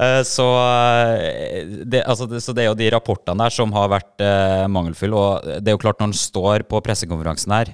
Eh, 0.00 0.22
Så 0.28 0.44
eh, 0.60 1.64
det, 1.84 2.02
altså, 2.04 2.26
det, 2.28 2.42
så 2.44 2.52
det 2.56 2.64
er 2.64 2.70
jo 2.70 2.76
de 2.78 2.90
rapportene 2.92 3.46
der 3.46 3.54
som 3.54 3.72
har 3.76 3.88
vært 3.92 4.24
eh, 4.24 4.66
mangelfulle. 4.72 5.16
Og 5.16 5.62
det 5.62 5.72
er 5.72 5.76
jo 5.76 5.82
klart, 5.82 6.00
når 6.00 6.10
han 6.10 6.18
står 6.20 6.66
på 6.68 6.82
pressekonferansen 6.84 7.54
her 7.56 7.72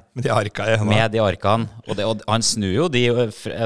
Med 0.92 1.14
de 1.14 1.22
arkene, 1.24 1.68
og, 1.88 1.96
det, 1.98 2.06
og 2.06 2.22
han 2.30 2.44
snur 2.46 2.72
jo 2.76 2.88
de 2.92 3.04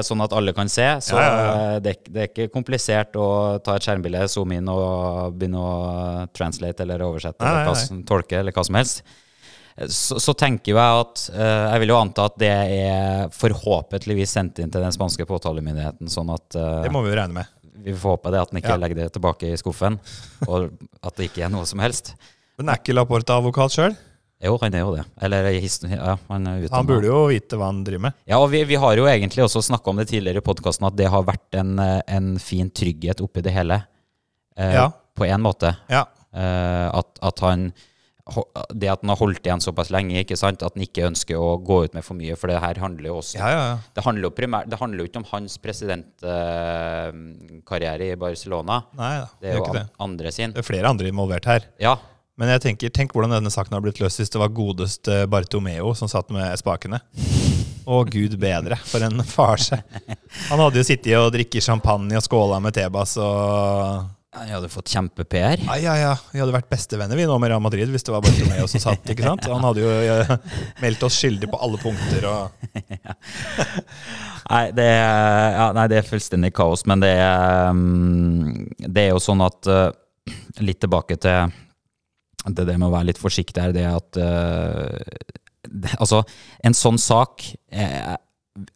sånn 0.05 0.21
at 0.25 0.33
alle 0.37 0.53
kan 0.53 0.69
se, 0.71 0.85
så 1.01 1.15
Ja, 1.19 1.27
ja, 1.27 1.79
Det, 1.83 1.93
er 1.95 2.11
det 2.13 2.21
er 2.23 2.27
ikke 2.31 2.49
komplisert 2.53 3.15
å 3.19 3.27
ta 3.63 3.75
et 3.77 3.85
skjermbilde, 3.87 4.25
zoome 4.31 4.57
inn 4.59 4.67
og 4.71 5.33
begynne 5.37 5.61
å 5.61 6.27
translate 6.35 6.83
eller 6.85 7.03
oversette 7.05 7.41
eller 7.45 7.69
hva, 7.69 8.01
tolke 8.09 8.39
eller 8.39 8.51
hva 8.55 8.63
som 8.67 8.75
helst. 8.79 9.03
Så, 9.93 10.17
så 10.17 10.33
tenker 10.33 10.71
jo 10.73 10.77
jeg 10.79 11.01
at 11.03 11.19
uh, 11.37 11.67
Jeg 11.69 11.81
vil 11.83 11.91
jo 11.91 11.97
anta 11.99 12.23
at 12.31 12.37
det 12.41 12.47
er 12.49 13.27
forhåpentligvis 13.29 14.31
sendt 14.33 14.57
inn 14.63 14.71
til 14.73 14.81
den 14.81 14.95
spanske 14.95 15.27
påtalemyndigheten, 15.29 16.09
sånn 16.09 16.31
at 16.33 16.57
uh, 16.57 16.79
Det 16.81 16.89
må 16.95 17.03
vi 17.05 17.11
jo 17.11 17.19
regne 17.19 17.43
med. 17.43 17.51
vi 17.85 17.93
får 17.93 18.15
håpe 18.15 18.31
det 18.33 18.39
at 18.41 18.49
han 18.49 18.57
ikke 18.63 18.73
Ja. 18.73 18.79
legger 18.81 18.97
det 19.03 19.11
tilbake 19.13 19.51
i 19.53 19.59
skuffen, 19.61 19.99
og 20.47 20.71
at 21.05 21.15
det 21.19 21.29
ikke 21.29 21.45
er 21.45 21.53
noe 21.53 21.65
som 21.69 21.79
helst. 21.85 22.15
Men 22.57 22.69
er 22.73 22.81
ikke 22.81 22.95
Laporta 22.97 23.37
advokat 23.37 23.75
sjøl? 23.77 23.93
Jo, 24.45 24.51
han 24.61 24.69
er 24.77 24.83
jo 24.85 24.91
det. 24.93 25.01
Eller 25.25 25.47
ja, 25.49 26.13
han 26.29 26.45
er. 26.47 26.67
Han 26.69 26.85
burde 26.85 27.07
jo 27.09 27.23
vite 27.31 27.57
hva 27.57 27.65
han 27.71 27.79
driver 27.87 28.03
med. 28.05 28.13
Ja, 28.29 28.37
og 28.37 28.51
vi, 28.53 28.59
vi 28.69 28.75
har 28.77 28.93
jo 28.99 29.07
egentlig 29.09 29.41
også 29.47 29.63
snakka 29.65 29.89
om 29.89 29.97
det 29.97 30.05
tidligere 30.11 30.37
i 30.43 30.45
podkasten, 30.45 30.85
at 30.85 30.93
det 30.99 31.07
har 31.09 31.23
vært 31.25 31.55
en, 31.57 31.71
eh, 31.81 32.01
en 32.19 32.35
fin 32.37 32.69
trygghet 32.69 33.17
oppi 33.25 33.41
det 33.41 33.53
hele. 33.55 33.79
Eh, 34.57 34.73
Ja. 34.77 34.91
På 35.17 35.25
en 35.25 35.41
måte. 35.41 35.71
Ja. 35.89 36.03
Eh, 36.33 36.89
at, 36.93 37.07
at 37.25 37.39
han 37.41 37.71
Det 38.75 38.89
at 38.91 38.99
han 39.01 39.07
har 39.09 39.15
holdt 39.21 39.39
igjen 39.47 39.61
såpass 39.63 39.87
lenge, 39.89 40.19
ikke 40.19 40.35
sant? 40.37 40.59
at 40.61 40.73
han 40.75 40.83
ikke 40.83 41.05
ønsker 41.07 41.37
å 41.39 41.53
gå 41.63 41.77
ut 41.85 41.93
med 41.95 42.03
for 42.03 42.13
mye. 42.19 42.35
For 42.35 42.47
det 42.51 42.57
her 42.59 42.75
handler 42.83 43.07
jo 43.07 43.15
også 43.21 43.37
Ja, 43.39 43.47
ja, 43.49 43.61
ja. 43.71 43.77
Det 43.95 44.03
handler 44.03 44.23
jo 44.27 44.31
primært 44.35 44.67
Det 44.69 44.79
handler 44.81 44.99
jo 44.99 45.05
ikke 45.07 45.17
om 45.23 45.27
hans 45.31 45.55
presidentkarriere 45.63 48.11
i 48.11 48.15
Barcelona. 48.19 48.81
Nei 48.99 49.13
Det 49.21 49.27
det 49.41 49.49
er 49.53 49.57
ikke 49.61 49.71
jo 49.73 49.79
det. 49.79 49.85
andre 49.99 50.31
sin. 50.35 50.51
Det 50.53 50.59
er 50.59 50.63
flere 50.67 50.89
andre 50.91 51.07
involvert 51.11 51.45
her. 51.45 51.61
Ja, 51.79 51.95
Men 52.37 52.51
jeg 52.53 52.63
tenker, 52.67 52.91
tenk 52.93 53.15
hvordan 53.15 53.33
denne 53.33 53.51
saken 53.53 53.73
har 53.73 53.81
blitt 53.81 54.01
løst 54.01 54.21
hvis 54.21 54.29
det 54.33 54.41
var 54.41 54.53
godeste 54.53 55.23
Bartomeo 55.31 55.95
som 55.97 56.09
satt 56.11 56.29
med 56.33 56.53
spakene. 56.61 56.99
Å, 57.87 58.03
gud 58.05 58.35
bedre. 58.37 58.77
For 58.85 59.01
en 59.05 59.23
farse. 59.25 59.79
Han 60.51 60.61
hadde 60.61 60.81
jo 60.81 60.85
sittet 60.85 61.15
og 61.17 61.31
drikket 61.33 61.65
champagne 61.65 62.19
og 62.19 62.25
skåla 62.25 62.59
med 62.61 62.75
Tebas 62.77 63.15
og 63.23 64.13
han 64.37 64.51
hadde 64.51 64.69
fått 64.69 64.91
kjempe-PR. 64.93 65.63
Ja, 65.65 65.77
ja, 65.81 65.93
ja. 65.97 66.13
Vi 66.29 66.41
hadde 66.41 66.53
vært 66.53 66.69
bestevenner 66.69 67.17
vi 67.17 67.25
nå 67.25 67.37
med 67.41 67.49
Real 67.49 67.63
Madrid 67.63 67.89
hvis 67.89 68.05
det 68.05 68.13
var 68.13 68.21
Bartomeo 68.21 68.67
som 68.69 68.83
satt. 68.83 69.07
ikke 69.09 69.25
sant? 69.25 69.47
Han 69.49 69.65
hadde 69.65 69.81
jo 69.81 69.93
eh, 69.97 70.33
meldt 70.83 71.05
oss 71.07 71.17
skyldig 71.17 71.49
på 71.49 71.61
alle 71.63 71.79
punkter 71.81 72.27
og 72.29 72.75
Nei, 74.47 74.65
det 74.77 74.85
er, 74.85 75.55
ja, 75.57 75.63
nei, 75.75 75.87
det 75.91 75.97
er 75.99 76.05
fullstendig 76.07 76.53
kaos, 76.55 76.85
men 76.87 77.01
det 77.03 77.09
er, 77.19 77.71
um, 77.73 78.67
det 78.79 79.07
er 79.07 79.09
jo 79.09 79.23
sånn 79.23 79.41
at 79.43 79.67
uh, 79.67 79.89
Litt 80.63 80.79
tilbake 80.83 81.17
til 81.23 81.51
det, 82.55 82.67
det 82.69 82.77
med 82.77 82.89
å 82.89 82.93
være 82.93 83.09
litt 83.11 83.21
forsiktig 83.21 83.63
er 83.63 83.75
det 83.75 83.85
at 83.89 84.19
uh, 84.21 84.97
det, 85.67 85.95
Altså, 85.99 86.21
en 86.63 86.77
sånn 86.77 86.99
sak 87.01 87.43
er, 87.71 88.17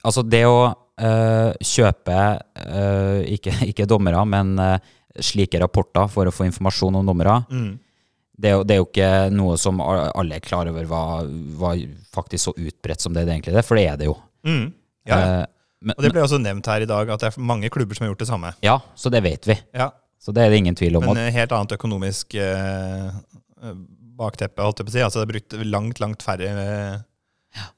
Altså, 0.03 0.23
det 0.27 0.43
å 0.49 0.57
uh, 0.71 1.51
kjøpe 1.57 2.17
ikke, 3.31 3.55
ikke 3.71 3.89
dommere, 3.89 4.25
men 4.29 4.57
slike 5.19 5.59
rapporter 5.59 6.07
for 6.11 6.29
å 6.29 6.33
få 6.33 6.45
informasjon 6.47 6.99
om 7.01 7.07
dommere, 7.07 7.41
mm. 7.51 7.71
det 8.39 8.51
er, 8.51 8.53
jo, 8.55 8.67
det 8.67 8.75
er 8.75 8.79
jo 8.79 8.85
ikke 8.87 9.09
noe 9.35 9.57
som 9.59 9.81
alle 9.83 10.37
er 10.37 10.45
klar 10.45 10.69
over 10.71 10.85
var, 10.87 11.25
var 11.59 11.81
faktisk 12.15 12.45
så 12.45 12.53
utbredt 12.55 13.03
som 13.03 13.15
det 13.15 13.25
det 13.27 13.35
egentlig 13.35 13.57
er, 13.57 13.67
for 13.67 13.79
det 13.79 13.87
er 13.89 13.99
det 13.99 14.07
jo. 14.07 14.15
Mm. 14.47 14.69
Ja, 15.09 15.17
ja. 15.17 15.41
Eh, 15.41 15.49
men, 15.81 15.97
Og 15.97 16.05
det 16.05 16.11
ble 16.13 16.21
også 16.21 16.37
nevnt 16.41 16.67
her 16.69 16.83
i 16.85 16.89
dag 16.89 17.09
at 17.09 17.23
det 17.23 17.31
er 17.31 17.41
mange 17.41 17.71
klubber 17.73 17.97
som 17.97 18.05
har 18.05 18.11
gjort 18.13 18.21
det 18.21 18.29
samme. 18.29 18.53
Ja, 18.65 18.77
så 18.95 19.09
det 19.13 19.23
vet 19.25 19.47
vi. 19.49 19.57
Ja, 19.73 19.91
Så 20.21 20.33
det 20.35 20.43
er 20.43 20.53
det 20.53 20.59
ingen 20.61 20.77
tvil 20.77 20.99
om. 20.99 21.07
Men 21.09 21.17
eh, 21.17 21.33
helt 21.33 21.53
annet 21.57 21.73
økonomisk 21.73 22.35
eh, 22.37 23.07
eh, 23.61 23.77
bakteppe, 24.21 24.65
holdt 24.65 24.81
jeg 24.81 24.89
på 24.89 24.93
å 24.93 24.97
si. 24.97 25.05
Altså 25.05 25.21
det 25.21 25.27
er 25.27 25.33
brukt 25.35 25.57
langt, 25.71 26.03
langt 26.03 26.25
færre 26.25 26.51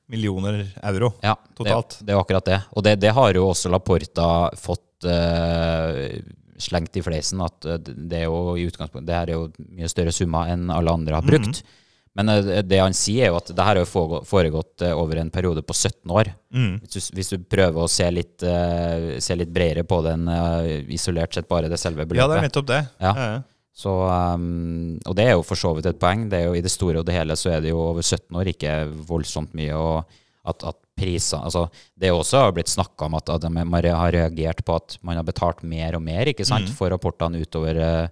millioner 0.07 0.63
euro. 0.83 1.13
ja, 1.21 1.35
totalt. 1.57 1.99
Det, 1.99 2.07
det 2.07 2.13
er 2.13 2.21
akkurat 2.21 2.45
det. 2.45 2.59
Og 2.71 2.85
det, 2.85 2.95
det 3.01 3.13
har 3.15 3.37
jo 3.37 3.47
også 3.49 3.71
Laporta 3.73 4.29
fått 4.59 5.07
uh, 5.07 6.19
slengt 6.61 6.97
i 6.97 7.03
fleisen, 7.03 7.41
at 7.43 7.65
eh, 7.65 7.79
det 7.81 8.23
er 8.23 8.27
jo 8.29 8.53
i 8.55 8.67
utgangspunktet 8.69 9.09
Det 9.09 9.15
her 9.17 9.31
er 9.31 9.39
jo 9.39 9.47
mye 9.73 9.89
større 9.91 10.13
summer 10.15 10.51
enn 10.53 10.69
alle 10.71 10.93
andre 10.93 11.17
har 11.17 11.25
brukt. 11.25 11.63
Mhm. 11.63 11.79
Men 12.13 12.29
eh, 12.29 12.61
det 12.61 12.77
han 12.77 12.93
sier, 12.93 13.25
er 13.25 13.31
jo 13.33 13.39
at 13.39 13.49
det 13.49 13.65
her 13.65 13.79
har 13.79 13.81
jo 13.81 14.21
foregått 14.29 14.85
over 14.93 15.17
en 15.17 15.31
periode 15.33 15.63
på 15.65 15.73
17 15.73 16.13
år. 16.13 16.29
Mm. 16.53 16.75
Hvis 16.83 16.93
du, 16.93 17.15
hvis 17.17 17.33
du 17.33 17.39
prøver 17.41 17.81
å 17.81 17.89
se 17.89 18.05
litt, 18.13 18.45
uh, 18.45 19.17
se 19.17 19.39
litt 19.39 19.49
bredere 19.53 19.81
på 19.89 19.97
den 20.05 20.29
uh, 20.29 20.61
isolert 20.93 21.33
sett 21.33 21.49
bare 21.49 21.71
det 21.73 21.81
selve 21.81 22.05
Ja, 22.05 22.05
det 22.05 22.13
beløpet. 22.13 22.37
er 22.37 22.47
nettopp 22.47 22.69
det. 22.69 22.81
Ja. 23.01 23.15
Ja, 23.17 23.27
ja. 23.33 23.41
Så, 23.73 23.89
um, 23.89 24.99
og 25.09 25.15
det 25.17 25.23
er 25.25 25.31
jo 25.33 25.41
for 25.47 25.57
så 25.57 25.71
vidt 25.73 25.87
et 25.89 25.97
poeng. 26.01 26.27
Det 26.29 26.39
er 26.39 26.43
jo, 26.45 26.53
I 26.53 26.61
det 26.61 26.69
store 26.71 27.01
og 27.01 27.07
det 27.07 27.15
hele 27.17 27.33
så 27.39 27.49
er 27.55 27.63
det 27.65 27.71
jo 27.71 27.79
over 27.81 28.05
17 28.05 28.37
år 28.37 28.51
ikke 28.51 28.73
voldsomt 29.09 29.55
mye. 29.57 29.73
Og 29.73 30.19
at, 30.45 30.63
at 30.67 30.77
priser, 30.99 31.39
altså 31.41 31.63
Det 31.97 32.09
er 32.09 32.13
også 32.13 32.43
blitt 32.53 32.69
snakka 32.69 33.07
om 33.07 33.15
at, 33.17 33.29
at 33.33 33.47
man 33.49 33.71
har 33.73 34.11
reagert 34.13 34.59
på 34.67 34.75
at 34.77 34.97
man 35.01 35.17
har 35.17 35.25
betalt 35.25 35.63
mer 35.65 35.95
og 35.97 36.03
mer 36.05 36.29
ikke 36.29 36.45
sant, 36.45 36.67
Mm. 36.69 36.75
for 36.77 36.91
rapportene 36.93 37.39
utover, 37.41 37.79
eh, 37.81 38.07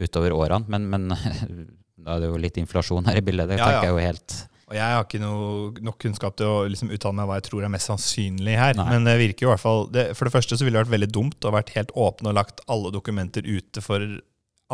utover 0.00 0.32
årene. 0.32 0.64
Men, 0.72 0.86
men 0.88 1.08
da 2.04 2.16
er 2.16 2.20
det 2.24 2.30
jo 2.32 2.40
litt 2.40 2.56
inflasjon 2.62 3.04
her 3.10 3.18
i 3.20 3.24
bildet. 3.26 3.48
Det 3.52 3.58
Ja, 3.58 3.66
ja. 3.66 3.70
tenker 3.80 3.90
jeg 3.90 3.96
jo 3.98 4.06
helt 4.08 4.36
Og 4.70 4.74
jeg 4.78 4.94
har 4.96 5.04
ikke 5.04 5.20
noe, 5.20 5.72
nok 5.84 5.98
kunnskap 6.00 6.36
til 6.40 6.48
å 6.48 6.62
liksom 6.70 6.88
uttale 6.96 7.18
meg 7.18 7.28
hva 7.28 7.36
jeg 7.42 7.50
tror 7.50 7.66
er 7.66 7.74
mest 7.74 7.90
sannsynlig 7.90 8.56
her. 8.56 8.72
Nei. 8.78 8.86
Men 8.94 9.04
det 9.04 9.18
virker 9.20 9.44
jo 9.44 9.50
i 9.50 9.52
hvert 9.52 9.60
fall 9.66 9.84
det, 9.92 10.06
For 10.16 10.24
det 10.24 10.32
første 10.38 10.56
så 10.56 10.64
ville 10.64 10.78
det 10.80 10.86
vært 10.86 10.94
veldig 10.96 11.10
dumt 11.12 11.44
å 11.44 11.52
vært 11.52 11.74
helt 11.76 11.92
åpen 11.92 12.30
og 12.32 12.38
lagt 12.40 12.62
alle 12.72 12.94
dokumenter 12.94 13.44
ute 13.44 13.82
for 13.84 14.00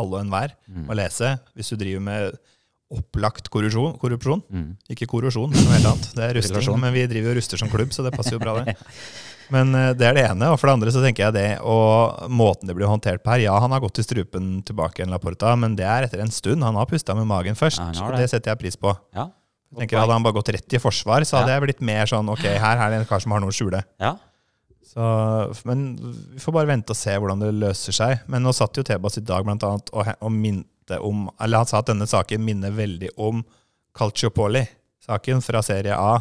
alle 0.00 0.18
og 0.18 0.24
enhver 0.24 0.54
Mm. 0.70 0.86
å 0.90 0.96
lese. 0.98 1.38
Hvis 1.56 1.70
du 1.70 1.76
driver 1.80 2.00
med 2.00 2.38
opplagt 2.90 3.46
korrupsjon. 3.54 3.96
korrupsjon. 4.02 4.42
mm. 4.50 4.70
Ikke 4.90 5.06
korrupsjon, 5.06 5.50
men 5.54 5.62
noe 5.64 5.76
helt 5.76 5.86
annet. 5.92 6.08
Det 6.16 6.24
er 6.26 6.34
rusting. 6.40 6.80
Men 6.80 6.92
vi 6.96 7.04
driver 7.06 7.30
jo 7.34 7.36
ruster 7.38 7.60
som 7.60 7.68
klubb, 7.70 7.92
så 7.94 8.02
det 8.02 8.12
passer 8.16 8.32
jo 8.34 8.40
bra, 8.42 8.56
det. 8.64 8.76
Men 9.50 9.74
eh, 9.74 9.92
det 9.98 10.06
er 10.06 10.14
det 10.14 10.22
ene. 10.30 10.46
Og 10.54 10.60
for 10.60 10.68
det 10.70 10.74
andre 10.76 10.90
så 10.94 11.00
tenker 11.02 11.24
jeg 11.24 11.34
det, 11.34 11.46
og 11.66 12.28
måten 12.30 12.68
det 12.70 12.74
blir 12.78 12.86
håndtert 12.86 13.18
på 13.24 13.32
her 13.32 13.40
Ja, 13.48 13.56
han 13.58 13.72
har 13.74 13.80
gått 13.82 13.98
i 13.98 14.04
strupen 14.06 14.60
tilbake 14.62 15.00
igjen, 15.02 15.10
Laporta, 15.10 15.56
men 15.58 15.74
det 15.74 15.86
er 15.90 16.06
etter 16.06 16.20
en 16.22 16.30
stund. 16.30 16.62
Han 16.62 16.76
har 16.78 16.86
pusta 16.86 17.16
med 17.18 17.26
magen 17.26 17.58
først, 17.58 17.78
Ja, 17.82 17.90
det. 17.90 18.00
og 18.02 18.16
det. 18.16 18.28
setter 18.30 18.52
jeg 18.52 18.60
pris 18.62 18.76
på. 18.78 18.92
Ja. 19.14 19.26
Tenker 19.76 19.98
Hadde 19.98 20.12
han 20.14 20.22
bare 20.22 20.34
gått 20.38 20.52
rett 20.54 20.72
i 20.74 20.78
forsvar, 20.78 21.22
så 21.26 21.38
hadde 21.40 21.50
Ja. 21.50 21.58
jeg 21.58 21.62
blitt 21.66 21.80
mer 21.82 22.06
sånn 22.06 22.30
Ok, 22.30 22.42
her 22.46 22.76
er 22.78 22.90
det 22.90 22.98
en 23.00 23.06
kar 23.06 23.18
som 23.22 23.32
har 23.32 23.40
noe 23.40 23.50
å 23.50 23.54
skjule. 23.54 23.82
ja. 24.00 24.16
Så, 24.90 25.52
men 25.62 25.94
vi 26.34 26.40
får 26.42 26.52
bare 26.52 26.66
vente 26.66 26.90
og 26.90 26.98
se 26.98 27.12
hvordan 27.14 27.44
det 27.44 27.52
løser 27.54 27.94
seg. 27.94 28.24
Men 28.26 28.42
nå 28.42 28.50
satt 28.56 28.74
jo 28.74 28.82
Tebas 28.86 29.20
i 29.20 29.22
dag 29.22 29.44
blant 29.46 29.62
annet 29.66 29.92
og, 29.94 30.08
og 30.18 30.32
minte 30.34 30.98
om 31.06 31.28
Eller 31.38 31.62
han 31.62 31.68
sa 31.70 31.78
at 31.78 31.92
denne 31.92 32.08
saken 32.10 32.42
minner 32.42 32.74
veldig 32.74 33.12
om 33.22 33.44
Calciopoli-saken 33.94 35.44
fra 35.46 35.62
Serie 35.62 35.94
A. 35.94 36.16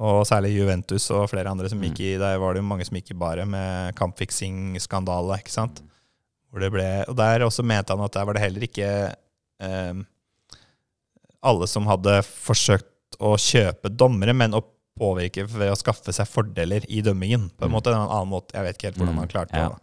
Og 0.00 0.22
særlig 0.28 0.54
Juventus 0.54 1.10
og 1.12 1.28
flere 1.28 1.52
andre 1.52 1.68
som 1.72 1.84
gikk 1.84 2.00
i 2.04 2.14
Der 2.20 2.40
var 2.40 2.54
det 2.56 2.62
jo 2.62 2.68
mange 2.70 2.86
som 2.88 2.96
gikk 2.96 3.12
i 3.12 3.18
baret 3.20 3.48
med 3.48 3.92
kampfiksing-skandale, 4.00 5.36
ikke 5.42 5.52
sant? 5.52 5.82
Hvor 6.48 6.64
det 6.64 6.72
ble, 6.72 6.88
og 7.10 7.16
der 7.18 7.44
også 7.44 7.64
mente 7.66 7.92
han 7.92 8.04
at 8.04 8.16
der 8.16 8.24
var 8.28 8.36
det 8.36 8.44
heller 8.46 8.64
ikke 8.64 8.90
eh, 9.12 10.04
alle 11.44 11.68
som 11.68 11.88
hadde 11.88 12.22
forsøkt 12.24 13.20
å 13.20 13.34
kjøpe 13.40 13.92
dommere, 13.92 14.32
men 14.36 14.56
å 14.56 14.64
påvirke 14.98 15.44
ved 15.48 15.70
å 15.72 15.76
skaffe 15.76 16.12
seg 16.12 16.26
fordeler 16.28 16.84
i 16.88 17.02
dømmingen. 17.04 17.50
På 17.56 17.66
en 17.66 17.70
Mm. 17.70 17.76
måte, 17.76 17.92
en 17.92 18.06
annen 18.08 18.28
måte, 18.32 18.54
Jeg 18.54 18.64
vet 18.64 18.76
ikke 18.78 18.88
helt 18.90 18.96
hvordan 18.98 19.14
Mm, 19.14 19.18
han 19.18 19.28
klarte 19.28 19.56
ja. 19.56 19.68
det. 19.68 19.76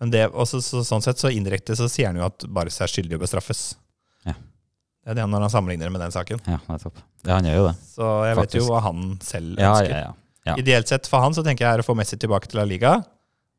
Men 0.00 0.10
det, 0.10 0.22
også, 0.32 0.60
så, 0.62 0.82
sånn 0.84 1.02
sett 1.02 1.16
så 1.18 1.30
indirekte 1.32 1.74
så 1.76 1.88
sier 1.88 2.06
han 2.06 2.16
jo 2.16 2.24
at 2.26 2.44
Barca 2.48 2.84
er 2.84 2.90
skyldig 2.92 3.16
å 3.16 3.22
bestraffes. 3.22 3.76
Ja. 4.24 4.34
Det 5.04 5.10
er 5.10 5.14
det 5.14 5.22
han 5.24 5.30
når 5.30 5.40
han 5.46 5.50
sammenligner 5.50 5.86
det 5.88 5.92
med 5.92 6.00
den 6.00 6.12
saken. 6.12 6.40
ja, 6.46 6.58
nettopp. 6.68 6.94
Det, 7.24 7.32
han 7.32 7.44
gjør 7.44 7.56
jo 7.56 7.66
det. 7.68 7.76
Så 7.94 8.10
jeg 8.26 8.36
vet 8.36 8.54
jo 8.58 8.64
hva 8.68 8.82
han 8.82 9.18
selv 9.22 9.56
ønsker. 9.56 9.90
ja, 9.90 9.98
ja. 10.04 10.12
ja. 10.46 10.56
Ideelt 10.56 10.86
sett 10.88 11.06
for 11.06 11.20
han 11.20 11.32
så 11.34 11.42
tenker 11.42 11.64
jeg 11.66 11.74
er 11.78 11.82
å 11.82 11.86
få 11.86 11.96
Messi 11.96 12.16
tilbake 12.16 12.46
til 12.46 12.60
La 12.60 12.64
Liga. 12.68 13.04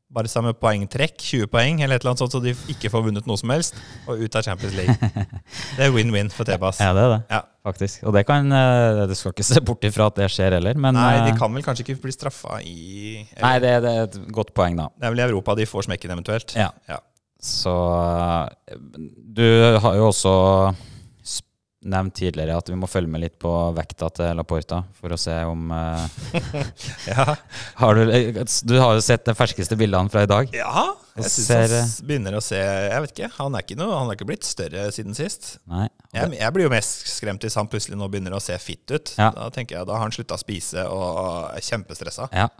Bare 0.07 0.29
samme 0.31 0.53
poengtrekk, 0.55 1.17
20 1.19 1.49
poeng 1.51 1.81
eller 1.83 1.97
et 1.97 2.03
eller 2.03 2.13
annet 2.13 2.21
sånt, 2.23 2.31
så 2.31 2.39
de 2.39 2.53
ikke 2.71 2.87
får 2.93 3.03
vunnet 3.09 3.25
noe 3.27 3.39
som 3.39 3.51
helst. 3.51 3.75
Og 4.07 4.21
ut 4.23 4.37
av 4.39 4.45
Champions 4.45 4.77
League. 4.77 4.95
Det 5.75 5.83
er 5.83 5.91
win-win 5.91 6.31
for 6.31 6.47
Tebas. 6.47 6.79
Ja, 6.79 6.93
det 6.95 7.03
er 7.03 7.11
det. 7.17 7.19
Ja. 7.33 7.41
Faktisk. 7.67 8.05
Og 8.07 8.15
det 8.15 8.23
kan 8.29 8.47
eh, 8.55 9.01
Du 9.09 9.11
skal 9.19 9.33
ikke 9.35 9.43
se 9.43 9.59
bort 9.67 9.83
ifra 9.83 10.07
at 10.07 10.15
det 10.21 10.29
skjer 10.31 10.55
heller, 10.55 10.79
men 10.79 10.95
Nei, 10.95 11.25
de 11.25 11.33
eh, 11.33 11.39
kan 11.39 11.51
vel 11.51 11.65
kanskje 11.65 11.83
ikke 11.83 11.97
bli 12.05 12.15
straffa 12.15 12.61
i 12.63 12.77
eller, 13.35 13.43
Nei, 13.43 13.53
det, 13.65 13.73
det 13.83 13.91
er 13.91 14.05
et 14.07 14.17
godt 14.37 14.53
poeng, 14.55 14.79
da. 14.79 14.87
Det 14.95 15.09
er 15.09 15.15
vel 15.15 15.23
i 15.25 15.27
Europa 15.27 15.57
de 15.59 15.67
får 15.67 15.89
smekken 15.89 16.15
eventuelt. 16.15 16.55
Ja. 16.55 16.69
Ja. 16.87 17.01
Så 17.43 17.73
eh, 18.71 18.79
Du 19.37 19.43
har 19.83 19.99
jo 19.99 20.07
også 20.13 20.33
nevnt 21.85 22.15
tidligere 22.17 22.57
at 22.57 22.69
vi 22.71 22.77
må 22.79 22.87
følge 22.89 23.11
med 23.11 23.21
litt 23.21 23.35
på 23.39 23.51
vekta 23.77 24.09
til 24.17 24.37
Laporta 24.37 24.79
for 24.97 25.13
å 25.13 25.19
se 25.19 25.35
om 25.45 25.69
uh, 25.69 26.05
Ja, 27.11 27.35
har 27.81 27.99
du, 27.99 28.09
eh, 28.09 28.39
du 28.65 28.75
har 28.81 28.97
jo 28.97 29.03
sett 29.05 29.27
de 29.27 29.35
ferskeste 29.37 29.77
bildene 29.77 30.09
fra 30.13 30.25
i 30.25 30.29
dag. 30.29 30.49
ja 30.57 30.87
jeg 31.17 31.31
syns 31.33 31.47
han 31.49 32.05
begynner 32.05 32.35
å 32.37 32.41
se 32.45 32.59
Jeg 32.59 33.03
vet 33.03 33.13
ikke, 33.15 33.29
han 33.39 33.55
er 33.57 33.65
ikke, 33.65 33.77
noe, 33.79 33.95
han 33.95 34.11
er 34.11 34.17
ikke 34.17 34.29
blitt 34.29 34.45
større 34.45 34.83
siden 34.93 35.17
sist. 35.17 35.55
Jeg, 35.65 36.29
jeg 36.37 36.53
blir 36.53 36.67
jo 36.67 36.73
mest 36.73 37.07
skremt 37.09 37.45
hvis 37.45 37.57
han 37.57 37.69
plutselig 37.71 37.97
nå 37.97 38.09
begynner 38.13 38.35
å 38.37 38.41
se 38.43 38.57
fit 38.61 38.85
ut. 38.93 39.13
Ja. 39.17 39.31
Da 39.33 39.47
tenker 39.53 39.79
jeg, 39.79 39.87
da 39.89 39.97
har 39.97 40.05
han 40.05 40.13
slutta 40.13 40.37
å 40.37 40.41
spise 40.41 40.85
og 40.93 41.07
er 41.55 41.65
kjempestressa. 41.65 42.29
Ja. 42.37 42.51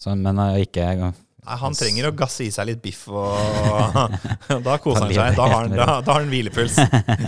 Så, 0.00 0.12
men 0.20 0.40
eh, 0.42 0.64
ikke 0.66 1.14
Nei, 1.44 1.56
han 1.60 1.74
trenger 1.76 2.08
å 2.08 2.12
gasse 2.16 2.46
i 2.46 2.50
seg 2.52 2.70
litt 2.70 2.80
biff, 2.84 3.02
og 3.12 3.34
da 4.66 4.76
koser 4.80 5.04
han 5.04 5.12
seg. 5.12 5.34
Da 5.36 5.48
har 5.50 5.66
han, 5.66 5.74
da, 5.76 5.88
da 6.00 6.14
har 6.16 6.22
han 6.22 6.30
hvilepuls. 6.32 6.78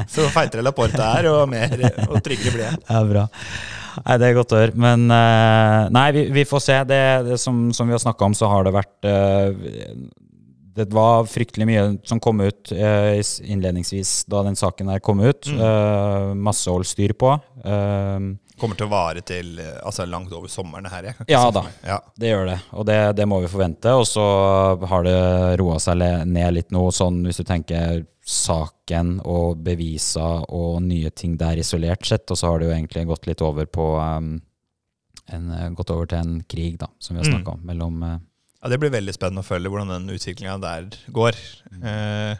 Så 0.08 0.28
feitere 0.36 0.64
Laporte 0.64 1.02
er, 1.04 1.28
og, 1.28 1.42
mer, 1.52 1.74
og 2.08 2.22
tryggere 2.24 2.54
blir 2.54 2.64
jeg. 2.64 2.80
Ja, 2.88 3.02
bra. 3.04 3.26
Nei, 3.98 4.16
Det 4.20 4.28
er 4.28 4.38
godt 4.38 4.54
å 4.56 4.60
høre. 4.62 4.76
Men 4.86 5.04
eh, 5.12 5.88
nei, 5.92 6.06
vi, 6.16 6.22
vi 6.32 6.46
får 6.48 6.64
se. 6.64 6.78
Det, 6.88 7.02
det 7.28 7.40
som, 7.42 7.66
som 7.76 7.88
vi 7.88 7.96
har 7.96 8.00
snakka 8.00 8.30
om, 8.30 8.36
så 8.36 8.48
har 8.52 8.64
det 8.64 8.72
vært 8.76 9.08
eh, 9.08 10.00
Det 10.80 10.88
var 10.96 11.28
fryktelig 11.28 11.68
mye 11.68 11.84
som 12.08 12.20
kom 12.22 12.40
ut 12.44 12.72
eh, 12.72 13.20
innledningsvis 13.20 14.22
da 14.32 14.46
den 14.48 14.56
saken 14.56 14.94
her 14.94 15.04
kom 15.04 15.20
ut. 15.24 15.48
Mm. 15.52 16.40
Masse 16.44 16.72
å 16.72 16.78
holde 16.78 16.88
styr 16.88 17.16
på. 17.20 17.36
Eh, 17.64 18.32
Kommer 18.60 18.76
til 18.78 18.86
å 18.86 18.92
vare 18.92 19.20
til 19.26 19.58
eh, 19.60 19.74
altså, 19.84 20.06
langt 20.08 20.32
over 20.32 20.48
sommeren 20.48 20.86
her. 20.88 21.10
Jeg 21.10 21.26
Ja 21.28 21.50
da. 21.52 21.62
Ja. 21.84 21.98
Det 22.16 22.30
gjør 22.30 22.46
det, 22.48 22.58
og 22.72 22.86
det, 22.88 22.98
det 23.18 23.26
må 23.28 23.40
vi 23.44 23.50
forvente. 23.52 23.92
Og 23.92 24.06
så 24.08 24.24
har 24.88 25.04
det 25.04 25.16
roa 25.60 25.76
seg 25.82 26.00
ned 26.26 26.54
litt 26.56 26.70
nå, 26.72 26.86
sånn 26.94 27.22
hvis 27.26 27.42
du 27.42 27.44
tenker 27.44 28.04
saken 28.26 29.20
og 29.28 29.60
beviser 29.62 30.46
og 30.50 30.80
nye 30.82 31.10
ting 31.14 31.36
der 31.38 31.60
isolert 31.62 32.06
sett, 32.08 32.24
og 32.32 32.40
så 32.40 32.48
har 32.50 32.58
det 32.58 32.66
jo 32.70 32.74
egentlig 32.74 33.04
gått 33.06 33.28
litt 33.28 33.44
over 33.44 33.68
på 33.70 33.84
um, 34.00 34.32
en, 35.30 35.52
gått 35.78 35.92
over 35.94 36.08
til 36.10 36.18
en 36.24 36.40
krig, 36.48 36.74
da, 36.80 36.88
som 36.98 37.14
vi 37.16 37.22
har 37.22 37.28
Mm. 37.28 37.36
snakka 37.36 37.54
om, 37.54 37.62
mellom 37.66 38.02
uh, 38.02 38.16
Ja, 38.62 38.68
Det 38.72 38.78
blir 38.82 38.90
veldig 38.90 39.14
spennende 39.14 39.44
å 39.44 39.46
følge 39.46 39.70
hvordan 39.70 39.92
den 39.94 40.10
utviklinga 40.16 40.56
der 40.62 40.88
går. 41.14 41.36
Eh, 41.82 42.34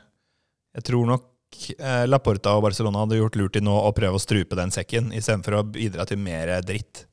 jeg 0.74 0.84
tror 0.88 1.06
nok 1.06 1.24
eh, 1.78 2.04
Laporta 2.07 2.54
og 2.57 2.62
Barcelona 2.66 3.04
hadde 3.04 3.18
gjort 3.20 3.36
lurt 3.40 3.57
i 3.57 3.62
nå 3.64 3.74
å 3.86 3.92
prøve 3.96 4.18
å 4.18 4.22
strupe 4.22 4.57
den 4.59 4.70
sekken, 4.74 5.12
istedenfor 5.16 5.61
å 5.61 5.62
bidra 5.76 6.07
til 6.09 6.18
mer 6.22 6.61
dritt. 6.66 7.07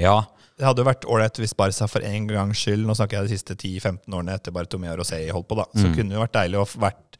Ja, 0.00 0.22
Det 0.58 0.66
hadde 0.66 0.82
jo 0.82 0.88
vært 0.88 1.04
ålreit 1.06 1.36
hvis 1.38 1.52
Barca 1.54 1.86
for 1.86 2.02
en 2.02 2.24
gangs 2.26 2.58
skyld, 2.58 2.82
nå 2.88 2.94
snakker 2.98 3.20
jeg 3.20 3.28
de 3.28 3.36
siste 3.36 3.54
10-15 3.54 4.10
årene 4.16 4.34
etter 4.34 4.50
Bartomeu 4.50 4.96
Rosé 4.98 5.20
holdt 5.30 5.46
på, 5.46 5.54
da, 5.60 5.66
så 5.76 5.86
Mm. 5.86 5.94
kunne 5.94 6.08
det 6.10 6.16
jo 6.18 6.24
vært 6.24 6.32
deilig 6.38 6.58
å 6.58 6.64
vært, 6.82 7.18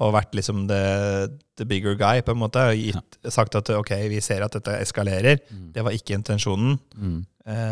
å 0.00 0.12
vært 0.14 0.32
liksom 0.38 0.62
the, 0.68 1.28
the 1.56 1.64
bigger 1.66 1.94
guy, 2.00 2.22
på 2.22 2.30
en 2.32 2.38
måte. 2.40 2.56
og 2.56 2.76
Gitt, 2.78 3.18
Sagt 3.30 3.54
at 3.56 3.68
ok, 3.68 3.90
vi 4.08 4.20
ser 4.24 4.40
at 4.42 4.52
dette 4.52 4.70
eskalerer. 4.80 5.40
Det 5.74 5.82
var 5.84 5.92
ikke 5.92 6.14
intensjonen. 6.16 6.78
mm, 6.96 7.26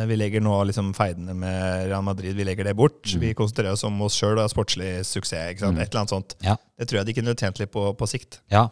vi 0.08 0.16
legger 0.16 0.40
nå 0.40 0.54
liksom 0.70 0.94
feidene 0.96 1.34
med 1.36 1.88
Real 1.90 2.04
Madrid 2.04 2.36
vi 2.38 2.44
legger 2.48 2.64
det 2.64 2.72
bort. 2.78 3.02
Vi 3.20 3.34
konsentrerer 3.36 3.74
oss 3.76 3.84
om 3.84 3.98
oss 4.06 4.16
sjøl 4.16 4.38
og 4.40 4.48
sportslig 4.48 5.02
suksess. 5.04 5.60
Mm. 5.60 5.76
Et 5.82 5.90
eller 5.90 6.00
annet 6.00 6.14
sånt. 6.14 6.36
ja. 6.40 6.54
Det 6.76 6.88
tror 6.88 7.00
jeg 7.00 7.08
de 7.08 7.14
kunne 7.18 7.34
tjent 7.36 7.60
litt 7.60 7.72
på 7.72 7.82
på 7.96 8.08
sikt. 8.08 8.40
Ja, 8.52 8.66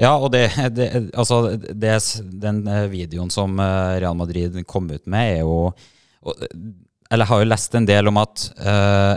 ja 0.00 0.14
og 0.16 0.32
det, 0.32 0.46
det, 0.76 0.88
altså, 1.12 1.56
det, 1.56 1.94
den 2.42 2.62
eh, 2.68 2.88
videoen 2.92 3.32
som 3.32 3.60
eh, 3.60 4.00
Real 4.00 4.16
Madrid 4.16 4.56
kom 4.68 4.88
ut 4.88 5.06
med, 5.06 5.38
er 5.38 5.40
jo 5.44 5.68
og, 5.68 6.44
Eller 7.10 7.24
jeg 7.24 7.30
har 7.30 7.42
jo 7.44 7.50
lest 7.52 7.76
en 7.78 7.88
del 7.88 8.08
om 8.10 8.18
at 8.20 8.48
uh, 8.60 9.14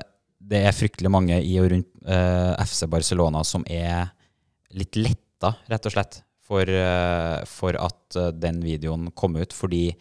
det 0.51 0.61
er 0.67 0.75
fryktelig 0.75 1.11
mange 1.11 1.39
i 1.43 1.55
og 1.59 1.71
rundt 1.73 1.89
uh, 2.07 2.53
FC 2.63 2.85
Barcelona 2.91 3.43
som 3.47 3.65
er 3.67 4.11
litt 4.77 4.95
letta, 4.99 5.55
rett 5.71 5.87
og 5.87 5.95
slett, 5.95 6.21
for, 6.47 6.67
uh, 6.67 7.41
for 7.47 7.77
at 7.79 8.17
eh, 8.19 8.31
den 8.35 8.61
videoen 8.63 9.09
kom 9.15 9.37
ut. 9.39 9.53
Fordi 9.55 9.91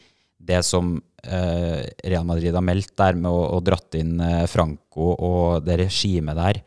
det 0.40 0.62
som 0.66 0.96
eh, 0.98 1.02
Real 1.22 2.24
Madrid 2.24 2.54
har 2.56 2.64
meldt 2.64 2.94
der 2.96 3.18
med 3.18 3.30
å, 3.30 3.42
å 3.56 3.60
dratt 3.64 3.98
inn 3.98 4.14
eh, 4.24 4.46
Franco 4.48 5.12
og 5.14 5.66
det 5.66 5.76
regimet 5.82 6.38
der, 6.38 6.62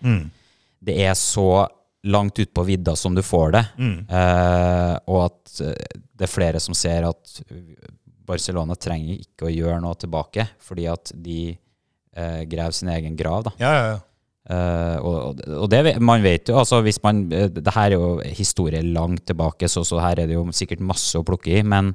det 0.84 0.98
er 1.06 1.16
så 1.18 1.66
langt 2.04 2.40
ut 2.40 2.54
på 2.54 2.64
vidda 2.68 2.96
som 2.96 3.16
du 3.16 3.24
får 3.24 3.52
det. 3.56 3.66
Mm. 3.80 3.98
Eh, 4.10 4.96
og 5.08 5.20
at 5.30 5.60
eh, 5.64 6.00
det 6.14 6.28
er 6.28 6.32
flere 6.32 6.62
som 6.64 6.76
ser 6.76 7.08
at 7.08 7.38
Barcelona 8.24 8.76
trenger 8.80 9.20
ikke 9.20 9.48
å 9.48 9.54
gjøre 9.54 9.82
noe 9.84 10.00
tilbake, 10.00 10.48
fordi 10.64 10.88
at 10.92 11.14
de 11.16 11.54
eh, 11.54 12.42
graver 12.50 12.76
sin 12.76 12.92
egen 12.94 13.16
grav. 13.20 13.48
da. 13.48 13.56
Ja, 13.62 13.76
ja, 13.78 13.86
ja. 13.94 14.02
Uh, 14.44 14.98
og 15.08 15.38
og 15.56 15.70
det, 15.72 15.94
man 16.04 16.20
vet 16.20 16.50
jo, 16.52 16.58
altså 16.60 16.82
hvis 16.84 16.98
man 17.00 17.22
eh, 17.32 17.46
Det 17.48 17.72
her 17.72 17.94
er 17.94 17.96
jo 17.96 18.18
historie 18.28 18.82
langt 18.84 19.24
tilbake, 19.30 19.70
så, 19.72 19.86
så 19.88 20.02
her 20.04 20.20
er 20.20 20.28
det 20.28 20.36
jo 20.36 20.44
sikkert 20.52 20.84
masse 20.84 21.16
å 21.16 21.24
plukke 21.24 21.54
i. 21.54 21.62
Men, 21.64 21.94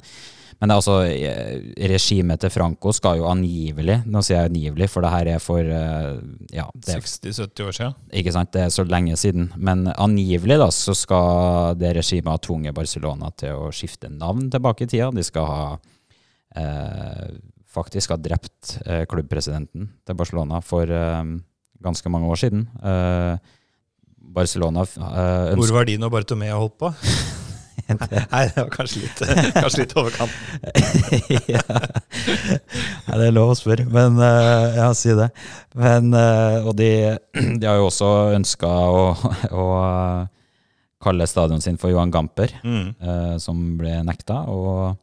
men 0.58 0.70
det 0.70 0.74
er 0.74 0.80
altså, 0.80 0.94
eh, 1.06 1.88
regimet 1.92 2.40
til 2.42 2.50
Franco 2.50 2.90
skal 2.96 3.20
jo 3.20 3.28
angivelig 3.30 4.00
Nå 4.10 4.22
sier 4.26 4.40
jeg 4.40 4.50
angivelig, 4.50 4.88
for 4.90 5.04
det 5.06 5.12
her 5.12 5.30
er 5.36 5.42
for 5.42 5.62
eh, 5.62 6.16
Ja, 6.56 6.64
er 6.66 7.02
60-70 7.04 7.62
år 7.68 7.76
siden. 7.76 7.94
ikke 8.10 8.32
sant? 8.34 8.50
Det 8.56 8.64
er 8.64 8.72
så 8.74 8.82
lenge 8.88 9.14
siden. 9.20 9.52
Men 9.56 9.86
angivelig 9.94 10.58
da, 10.58 10.66
så 10.74 10.96
skal 10.98 11.78
det 11.78 11.92
regimet 12.00 12.32
ha 12.32 12.42
tvunget 12.42 12.74
Barcelona 12.74 13.30
til 13.38 13.54
å 13.54 13.70
skifte 13.70 14.10
navn 14.10 14.48
tilbake 14.50 14.88
i 14.88 14.90
tida. 14.90 15.12
De 15.14 15.22
skal 15.26 15.46
ha 15.46 15.62
eh, 16.58 17.28
faktisk 17.68 18.16
ha 18.16 18.18
drept 18.18 18.78
eh, 18.86 19.04
klubbpresidenten 19.10 19.90
til 20.08 20.18
Barcelona 20.18 20.58
for 20.64 20.90
eh, 20.90 21.22
ganske 21.84 22.10
mange 22.10 22.34
år 22.34 22.42
siden. 22.42 22.66
Eh, 22.82 23.36
Barcelona 24.28 24.82
eh, 24.82 25.54
Hvor 25.54 25.76
var 25.78 25.86
de 25.88 25.98
når 26.02 26.10
Bartomea 26.18 26.58
holdt 26.58 26.78
på? 26.82 26.90
Nei, 27.88 28.42
det 28.52 28.60
var 28.60 28.70
kanskje 28.74 29.00
litt, 29.04 29.20
kanskje 29.56 29.80
litt 29.82 29.94
overkant. 29.96 30.34
ja. 31.54 31.62
ja, 33.08 33.14
det 33.16 33.28
er 33.28 33.34
lov 33.36 33.54
å 33.54 33.58
spørre, 33.58 33.86
men 33.92 34.18
uh, 34.20 34.76
ja, 34.76 34.88
si 34.96 35.14
det. 35.16 35.30
Men, 35.78 36.10
uh, 36.12 36.66
og 36.68 36.74
de, 36.78 36.90
de 37.34 37.64
har 37.68 37.80
jo 37.80 37.88
også 37.88 38.10
ønska 38.36 38.68
å, 38.68 39.06
å 39.54 39.66
kalle 41.02 41.28
stadion 41.30 41.62
sin 41.64 41.78
for 41.80 41.92
Johan 41.94 42.12
Gamper, 42.12 42.52
Mm. 42.64 42.92
uh, 43.00 43.34
som 43.42 43.64
ble 43.80 44.00
nekta. 44.06 44.42
Og 44.52 44.96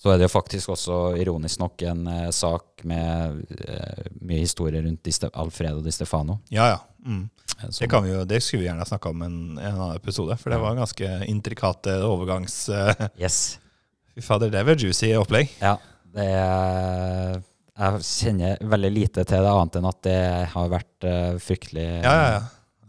så 0.00 0.14
er 0.14 0.20
det 0.20 0.30
jo 0.30 0.32
faktisk 0.32 0.72
også 0.72 1.00
ironisk 1.20 1.60
nok 1.60 1.82
en 1.90 2.06
eh, 2.08 2.28
sak 2.32 2.86
med 2.88 3.42
eh, 3.60 4.06
mye 4.24 4.38
historie 4.40 4.80
rundt 4.80 5.10
Alfredo 5.28 5.82
Di 5.84 5.92
Stefano. 5.92 6.38
Ja, 6.48 6.70
ja. 6.70 6.78
Mm. 7.06 7.22
eh, 7.58 7.68
Det, 7.78 7.88
kan 7.90 8.04
vi 8.04 8.12
jo, 8.12 8.24
det 8.28 8.40
skulle 8.44 8.64
vi 8.64 8.68
gjerne 8.68 8.86
snakka 8.88 9.12
om 9.12 9.22
i 9.22 9.26
en, 9.28 9.40
en 9.58 9.80
annen 9.80 9.96
episode, 9.96 10.36
for 10.40 10.52
det 10.52 10.60
var 10.62 10.74
en 10.74 10.82
ganske 10.84 11.10
intrikate 11.30 11.96
overgangs... 12.06 12.62
Uh, 12.68 12.92
Yes. 13.20 13.58
Fy 14.14 14.24
fader, 14.26 14.50
det 14.50 14.64
var 14.66 14.74
juicy 14.74 15.12
opplegg. 15.14 15.52
Ja, 15.62 15.76
det 16.16 16.24
er, 16.34 17.36
jeg 17.78 18.00
kjenner 18.08 18.64
veldig 18.72 18.90
lite 18.90 19.22
til 19.22 19.44
det, 19.46 19.52
annet 19.52 19.78
enn 19.78 19.86
at 19.92 20.00
det 20.04 20.20
har 20.50 20.72
vært 20.72 21.06
uh, 21.06 21.36
fryktelig 21.40 21.86
Ja, 22.02 22.14
ja, 22.14 22.32
ja. 22.38 22.40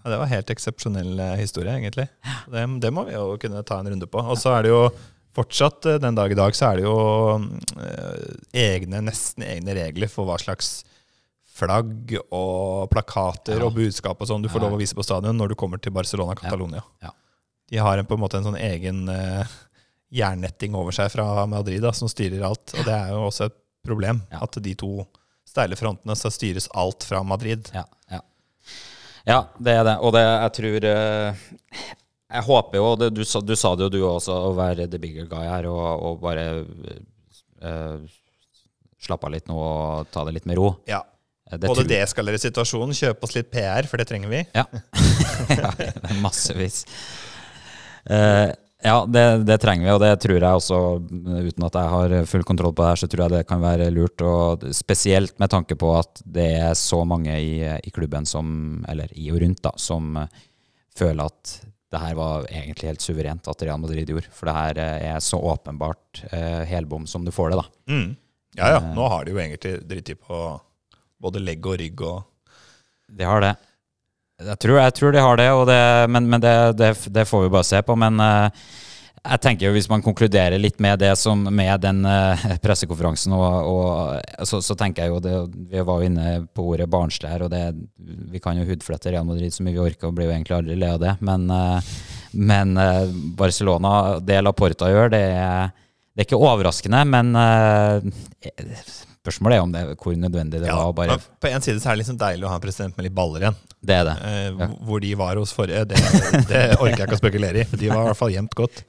Ja, 0.01 0.09
det 0.09 0.17
var 0.17 0.31
helt 0.31 0.49
eksepsjonell 0.49 1.11
uh, 1.21 1.35
historie, 1.37 1.75
egentlig. 1.77 2.07
Det, 2.49 2.63
det 2.81 2.89
må 2.89 3.03
vi 3.05 3.13
jo 3.13 3.35
kunne 3.37 3.61
ta 3.61 3.77
en 3.77 3.91
runde 3.93 4.07
på. 4.09 4.23
Og 4.33 4.39
så 4.41 4.55
er 4.57 4.65
det 4.65 4.71
jo 4.73 4.81
fortsatt 5.35 5.85
eh, 5.85 5.99
den 6.01 6.15
dag 6.17 6.31
i 6.31 6.37
dag 6.37 6.55
så 6.57 6.71
er 6.71 6.79
det 6.79 6.85
jo 6.87 6.95
eh, 7.79 8.31
egne, 8.63 9.03
nesten 9.07 9.45
egne 9.47 9.75
regler 9.77 10.11
for 10.11 10.27
hva 10.27 10.37
slags 10.41 10.81
flagg 11.61 12.15
og 12.33 12.89
plakater 12.91 13.59
Ja. 13.61 13.67
og 13.69 13.77
budskap 13.77 14.19
og 14.21 14.27
sånn 14.29 14.43
du 14.43 14.49
får 14.51 14.65
lov 14.65 14.75
å 14.75 14.81
vise 14.81 14.97
på 14.97 15.05
stadion 15.05 15.37
når 15.37 15.53
du 15.53 15.59
kommer 15.61 15.81
til 15.81 15.93
Barcelona 15.95 16.35
Catalonia. 16.37 16.81
Ja. 17.05 17.13
De 17.71 17.79
har 17.79 18.01
en, 18.01 18.05
på 18.09 18.17
en 18.17 18.23
måte 18.25 18.41
en 18.41 18.49
sånn 18.49 18.57
egen 18.59 19.05
uh, 19.07 19.47
jernnetting 20.11 20.73
over 20.75 20.91
seg 20.91 21.07
fra 21.13 21.45
Madrid 21.47 21.79
da, 21.85 21.93
som 21.95 22.09
styrer 22.11 22.43
alt. 22.43 22.73
Og 22.75 22.83
det 22.83 22.91
er 22.97 23.13
jo 23.13 23.21
også 23.29 23.47
et 23.47 23.55
problem 23.85 24.19
Ja. 24.33 24.41
at 24.43 24.57
de 24.61 24.73
to 24.77 25.05
steile 25.47 25.75
frontene 25.79 26.15
så 26.19 26.29
styres 26.31 26.67
alt 26.77 27.03
fra 27.07 27.23
Madrid. 27.27 27.69
Ja, 27.75 27.85
ja. 28.11 28.19
ja, 29.27 29.39
det 29.57 29.73
er 29.79 29.87
det. 29.87 29.95
Og 30.03 30.13
det, 30.15 30.21
jeg 30.27 30.53
tror 30.59 30.89
uh, 30.91 31.47
Jeg 32.31 32.45
håper 32.47 32.77
jo, 32.79 32.89
det, 33.01 33.09
du, 33.15 33.23
du 33.23 33.55
sa 33.59 33.71
det 33.75 33.87
jo 33.87 33.93
du 33.95 34.01
også, 34.07 34.35
å 34.49 34.51
være 34.55 34.85
the 34.91 34.99
bigger 35.01 35.25
guy 35.31 35.47
her 35.47 35.65
og, 35.71 35.81
og 36.11 36.21
bare 36.23 36.45
uh, 37.63 38.03
slappe 39.01 39.27
av 39.27 39.33
litt 39.33 39.47
nå 39.49 39.57
og 39.57 40.11
ta 40.13 40.23
det 40.27 40.35
litt 40.37 40.45
med 40.47 40.59
ro. 40.59 40.69
Ja. 40.87 41.01
Eh, 41.51 41.59
Det 41.59 41.67
Både 41.67 41.87
deeskalere 41.89 42.39
situasjonen, 42.41 42.95
kjøpe 42.97 43.27
oss 43.27 43.35
litt 43.37 43.51
PR, 43.51 43.87
for 43.89 44.01
det 44.01 44.07
trenger 44.09 44.31
vi. 44.31 44.43
Ja. 44.55 44.65
ja 45.61 45.71
massevis. 46.23 46.85
Uh, 48.09 48.49
ja, 48.81 49.05
det, 49.05 49.23
det 49.45 49.59
trenger 49.61 49.85
vi, 49.85 49.93
og 49.93 49.99
det 50.01 50.11
tror 50.23 50.39
jeg 50.39 50.57
også, 50.57 50.77
uten 51.45 51.65
at 51.67 51.75
jeg 51.77 51.91
har 51.93 52.13
full 52.29 52.45
kontroll 52.47 52.73
på 52.73 52.81
det 52.81 52.89
her, 52.89 53.01
så 53.03 53.09
tror 53.11 53.23
jeg 53.27 53.33
det 53.35 53.49
kan 53.49 53.61
være 53.61 53.91
lurt. 53.93 54.23
Og 54.25 54.63
spesielt 54.73 55.35
med 55.41 55.51
tanke 55.53 55.77
på 55.77 55.91
at 55.99 56.23
det 56.25 56.47
er 56.63 56.73
så 56.77 57.03
mange 57.05 57.35
i, 57.37 57.59
i 57.61 57.93
klubben 57.93 58.25
som, 58.25 58.81
eller 58.89 59.11
i 59.13 59.29
og 59.33 59.43
rundt, 59.43 59.61
da, 59.67 59.75
som 59.77 60.17
eh, 60.23 60.41
føler 60.97 61.29
at 61.29 61.53
det 61.91 61.99
her 61.99 62.15
var 62.17 62.47
egentlig 62.47 62.89
helt 62.89 63.05
suverent 63.05 63.51
at 63.51 63.63
Real 63.67 63.79
Madrid 63.83 64.09
gjorde. 64.09 64.33
For 64.33 64.49
det 64.49 64.57
her 64.57 64.81
eh, 64.81 65.07
er 65.11 65.21
så 65.21 65.37
åpenbart 65.37 66.23
eh, 66.31 66.63
helbom 66.71 67.05
som 67.05 67.27
du 67.27 67.29
får 67.35 67.53
det, 67.53 67.61
da. 67.61 67.93
Mm. 67.93 68.09
Ja, 68.57 68.73
ja. 68.79 68.81
Nå 68.95 69.07
har 69.13 69.25
de 69.25 69.35
jo 69.35 69.39
egentlig 69.43 69.77
driti 69.87 70.17
på 70.17 70.41
både 71.21 71.41
legg 71.43 71.65
og 71.67 71.79
rygg 71.81 72.05
og 72.07 72.23
De 73.11 73.27
har 73.27 73.43
det. 73.43 73.55
Jeg 74.41 74.57
tror, 74.63 74.77
jeg 74.79 74.93
tror 74.97 75.13
de 75.13 75.21
har 75.21 75.37
det, 75.37 75.49
det 75.69 75.81
men, 76.09 76.29
men 76.29 76.41
det, 76.41 76.53
det, 76.79 76.93
det 77.13 77.27
får 77.29 77.43
vi 77.45 77.51
bare 77.53 77.67
se 77.67 77.81
på. 77.85 77.95
Men 77.99 78.17
uh, 78.17 78.49
Jeg 79.21 79.41
tenker 79.43 79.67
jo 79.67 79.73
Hvis 79.75 79.89
man 79.91 80.01
konkluderer 80.01 80.57
litt 80.57 80.79
med 80.81 80.99
det 81.03 81.11
som 81.19 81.43
med 81.43 81.83
den 81.83 82.05
uh, 82.07 82.45
pressekonferansen, 82.63 83.35
og, 83.37 83.67
og 83.69 84.47
så, 84.47 84.61
så, 84.65 84.77
tenker 84.79 85.05
jeg 85.05 85.13
jo 85.13 85.19
det, 85.21 85.35
Vi 85.73 85.83
var 85.85 86.01
jo 86.01 86.09
inne 86.09 86.33
på 86.55 86.65
ordet 86.73 86.89
barnslig 86.89 87.29
her, 87.29 87.45
og 87.45 87.53
det, 87.53 87.67
vi 88.31 88.41
kan 88.41 88.57
jo 88.57 88.65
hudflette 88.69 89.13
Real 89.13 89.27
Madrid 89.27 89.53
så 89.53 89.67
mye 89.67 89.77
vi 89.77 89.83
orker, 89.83 90.09
og 90.09 90.17
blir 90.17 90.31
jo 90.31 90.33
egentlig 90.33 90.57
aldri 90.57 90.79
le 90.79 90.95
av 90.95 91.03
det. 91.03 91.13
Men, 91.21 91.45
uh, 91.51 91.93
men 92.31 92.73
uh, 92.79 93.05
Barcelona, 93.37 93.93
det 94.25 94.41
Laporta 94.41 94.89
gjør, 94.89 95.13
det 95.13 95.23
er, 95.35 95.71
det 96.15 96.25
er 96.25 96.29
ikke 96.31 96.41
overraskende, 96.41 97.05
men 97.11 97.35
Spørsmålet 99.21 99.59
er 99.59 99.61
om 99.61 99.73
det, 99.73 99.81
hvor 100.01 100.15
nødvendig 100.17 100.63
det 100.63 100.69
ja, 100.71 100.75
var. 100.81 100.93
Bare... 100.97 101.17
På 101.41 101.49
en 101.51 101.61
side 101.61 101.77
så 101.77 101.91
er 101.91 101.93
det 101.93 102.01
liksom 102.01 102.17
deilig 102.17 102.47
å 102.47 102.49
ha 102.49 102.57
en 102.57 102.63
president 102.63 102.95
med 102.97 103.05
litt 103.05 103.13
baller 103.13 103.43
igjen. 103.45 103.59
Det 103.77 103.97
er 103.99 104.07
det. 104.07 104.15
Eh, 104.25 104.47
ja. 104.49 104.69
Hvor 104.87 105.03
de 105.03 105.11
var 105.19 105.37
hos 105.37 105.53
forrige, 105.53 105.83
det, 105.91 106.01
det, 106.49 106.61
orker 106.79 107.03
jeg 107.03 107.05
ikke 107.05 107.19
å 107.19 107.21
spekulere 107.21 107.61
i. 107.61 107.67
De 107.75 107.91
var 107.91 108.01
i 108.01 108.09
hvert 108.09 108.17
fall 108.17 108.33
gjemt 108.33 108.57
godt. 108.57 108.81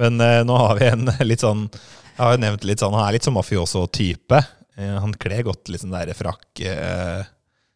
Men 0.00 0.20
eh, 0.20 0.42
nå 0.44 0.58
har 0.60 0.76
vi 0.76 0.90
en 0.90 1.08
litt 1.30 1.42
sånn 1.42 1.64
Jeg 1.72 2.20
har 2.20 2.36
jo 2.36 2.40
nevnt 2.40 2.62
litt 2.68 2.80
sånn 2.80 2.94
Han 2.94 3.02
er 3.02 3.16
litt 3.16 3.26
sånn 3.26 3.36
mafioso-type. 3.38 4.42
Eh, 4.76 4.94
han 5.00 5.16
kler 5.20 5.44
godt 5.48 5.72
sånn 5.80 5.96
der 5.96 6.12
frakk, 6.16 6.46
eh, 6.60 7.24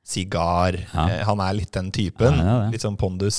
sigar 0.04 0.76
ja. 0.76 1.08
Eh, 1.08 1.24
han 1.24 1.40
er 1.40 1.56
litt 1.56 1.72
den 1.72 1.88
typen. 1.88 2.36
litt 2.68 2.84
sånn 2.84 3.00
pondus, 3.00 3.38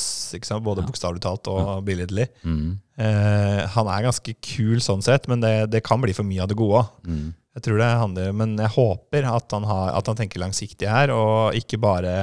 både 0.58 0.90
bokstavelig 0.90 1.22
talt 1.22 1.54
og 1.54 1.86
billedlig. 1.86 2.32
Mm. 2.42 2.80
Eh, 2.98 3.62
han 3.78 3.94
er 3.94 4.10
ganske 4.10 4.38
kul 4.42 4.82
sånn 4.82 5.06
sett, 5.06 5.30
men 5.30 5.46
det, 5.46 5.56
det 5.70 5.86
kan 5.86 6.02
bli 6.02 6.18
for 6.18 6.26
mye 6.26 6.42
av 6.42 6.50
det 6.50 6.58
gode. 6.58 6.88
Mm. 7.06 7.34
Jeg 7.56 7.64
tror 7.64 7.80
det 7.80 7.92
handler, 8.02 8.34
Men 8.36 8.58
jeg 8.60 8.74
håper 8.76 9.28
at 9.30 9.54
han, 9.56 9.68
har, 9.70 9.94
at 9.96 10.10
han 10.12 10.18
tenker 10.20 10.44
langsiktig 10.44 10.90
her, 10.92 11.14
og 11.16 11.56
ikke 11.56 11.80
bare 11.80 12.16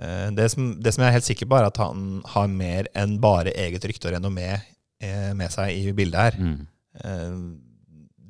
eh, 0.00 0.28
det, 0.32 0.48
som, 0.54 0.70
det, 0.80 0.94
som, 0.94 1.04
jeg 1.04 1.12
er 1.12 1.18
helt 1.18 1.28
sikker 1.28 1.50
på, 1.50 1.58
er 1.58 1.68
at 1.68 1.80
han 1.82 2.22
har 2.32 2.48
mer 2.48 2.88
enn 2.96 3.18
bare 3.22 3.52
eget 3.52 3.84
rykte 3.88 4.08
og 4.08 4.16
renommé 4.16 4.48
eh, 4.54 5.32
med 5.36 5.52
seg 5.52 5.76
i 5.76 5.92
bildet 5.96 6.24
her. 6.24 6.40
Mm. 6.40 6.56
Eh, 7.04 7.36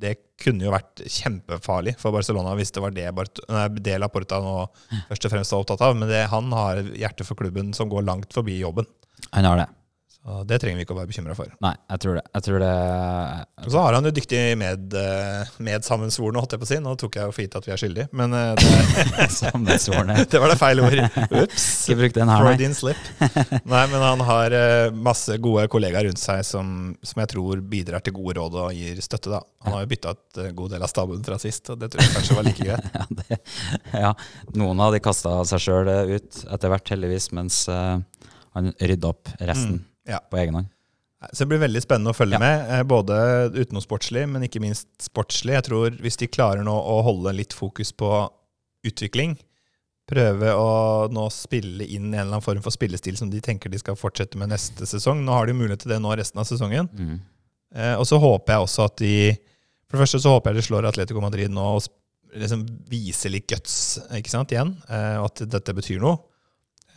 det 0.03 0.17
kunne 0.43 0.67
jo 0.67 0.73
vært 0.75 1.05
kjempefarlig 1.07 1.95
for 2.01 2.15
Barcelona 2.15 2.57
hvis 2.59 2.75
det 2.75 2.83
var 2.83 2.95
det, 2.97 3.07
nei, 3.47 3.67
det 3.79 4.01
Laporta 4.03 4.41
nå 4.43 4.57
først 5.13 5.29
og 5.29 5.37
fremst 5.37 5.55
var 5.55 5.63
opptatt 5.63 5.87
av. 5.87 5.95
Men 5.99 6.11
det, 6.11 6.25
han 6.33 6.51
har 6.57 6.83
hjerte 6.99 7.27
for 7.29 7.39
klubben 7.39 7.71
som 7.79 7.93
går 7.93 8.09
langt 8.09 8.35
forbi 8.35 8.59
jobben. 8.59 8.91
Han 9.31 9.47
har 9.47 9.63
det. 9.63 9.69
Så 10.23 10.45
Det 10.47 10.61
trenger 10.63 10.79
vi 10.79 10.85
ikke 10.87 10.95
å 10.95 11.01
være 11.01 11.11
bekymra 11.11 11.35
for. 11.35 11.51
Nei, 11.65 11.73
jeg 11.91 12.03
tror 12.05 12.15
det. 12.15 12.23
Jeg 12.37 12.45
tror 12.47 12.63
det 12.63 12.73
og 13.63 13.71
så 13.75 13.83
har 13.83 13.97
han 13.97 14.07
jo 14.07 14.13
dyktig 14.15 14.41
med, 14.59 14.95
eh, 14.95 15.51
medsammensvorne, 15.67 16.39
holdt 16.39 16.55
jeg 16.55 16.63
på 16.63 16.67
å 16.67 16.71
si. 16.71 16.79
Nå 16.83 16.95
tok 16.99 17.19
jeg 17.19 17.27
jo 17.27 17.35
for 17.35 17.43
gitt 17.43 17.57
at 17.59 17.67
vi 17.67 17.75
er 17.75 17.81
skyldige, 17.83 18.09
men 18.15 18.37
eh, 18.39 18.53
det, 18.59 18.69
det 20.31 20.43
var 20.43 20.55
det 20.55 20.59
feil 20.61 20.83
ord. 20.85 21.03
Ups. 21.43 21.67
Freudian 21.91 22.75
slip. 22.79 23.11
Nei, 23.67 23.83
men 23.91 23.99
han 23.99 24.25
har 24.29 24.57
eh, 24.59 24.95
masse 24.95 25.37
gode 25.43 25.67
kollegaer 25.73 26.07
rundt 26.07 26.23
seg 26.23 26.47
som, 26.47 26.95
som, 27.03 27.23
jeg 27.25 27.35
tror 27.35 27.67
bidrar 27.75 28.07
til 28.07 28.15
gode 28.15 28.39
råd 28.39 28.59
og 28.63 28.79
gir 28.79 29.03
støtte. 29.03 29.31
da. 29.35 29.43
Han 29.67 29.77
har 29.77 29.87
jo 29.87 29.93
bytta 29.95 30.15
ut 30.15 30.43
god 30.55 30.77
del 30.77 30.87
av 30.87 30.95
staben 30.95 31.27
fra 31.27 31.39
sist, 31.43 31.71
og 31.75 31.83
det 31.83 31.91
tror 31.91 32.07
jeg 32.07 32.15
kanskje 32.15 32.39
var 32.39 32.47
like 32.47 32.67
greit. 32.67 32.91
ja, 32.95 33.07
det, 33.23 33.41
ja, 34.07 34.17
noen 34.55 34.87
av 34.87 34.95
de 34.95 35.03
kasta 35.03 35.41
seg 35.51 35.67
sjøl 35.67 35.95
ut 36.15 36.45
etter 36.47 36.71
hvert, 36.71 36.95
heldigvis, 36.95 37.33
mens 37.35 37.65
uh, 37.71 37.99
han 38.55 38.77
rydda 38.79 39.11
opp 39.11 39.35
resten. 39.41 39.81
Mm 39.81 39.89
ja. 40.09 40.21
på 40.31 40.41
egen 40.43 40.61
hånd. 40.61 40.71
Så 41.31 41.45
det 41.45 41.53
blir 41.53 41.63
veldig 41.63 41.83
spennende 41.85 42.11
å 42.11 42.17
følge 42.17 42.35
ja. 42.35 42.43
med, 42.43 42.65
eh, 42.75 42.83
både 42.89 43.17
utenomsportslig, 43.55 44.25
men 44.29 44.47
ikke 44.49 44.63
minst 44.63 44.89
sportslig. 45.03 45.55
Jeg 45.55 45.67
tror 45.69 45.99
Hvis 46.03 46.19
de 46.19 46.31
klarer 46.31 46.67
nå 46.67 46.75
å 46.75 46.99
holde 47.07 47.35
litt 47.37 47.55
fokus 47.55 47.93
på 47.95 48.11
utvikling, 48.87 49.37
prøve 50.11 50.51
å 50.59 51.07
nå 51.13 51.29
spille 51.31 51.87
inn 51.87 52.11
en 52.11 52.17
eller 52.17 52.33
annen 52.35 52.45
form 52.45 52.63
for 52.65 52.75
spillestil 52.75 53.17
som 53.21 53.31
de 53.31 53.41
tenker 53.45 53.71
de 53.71 53.79
skal 53.81 53.97
fortsette 53.97 54.41
med 54.41 54.51
neste 54.51 54.89
sesong. 54.89 55.23
Nå 55.23 55.37
har 55.37 55.47
de 55.47 55.55
mulighet 55.57 55.85
til 55.85 55.95
det 55.95 56.01
nå 56.03 56.11
resten 56.19 56.43
av 56.43 56.49
sesongen. 56.49 56.91
Mm. 56.91 57.21
Eh, 57.77 57.95
og 57.95 58.05
så 58.09 58.19
håper 58.21 58.57
jeg 58.57 58.67
også 58.67 58.89
at 58.91 58.99
de 59.01 59.15
For 59.87 59.97
det 59.97 60.05
første 60.07 60.23
så 60.25 60.33
håper 60.35 60.53
jeg 60.53 60.59
de 60.59 60.67
slår 60.67 60.87
Atletico 60.89 61.21
Madrid 61.21 61.53
nå 61.53 61.65
og 61.77 61.87
liksom 62.41 62.65
viser 62.89 63.29
litt 63.29 63.45
guts 63.51 63.99
ikke 64.17 64.33
sant, 64.33 64.53
igjen, 64.55 64.71
eh, 64.89 65.19
og 65.21 65.27
at 65.29 65.43
dette 65.53 65.75
betyr 65.77 66.01
noe. 66.01 66.17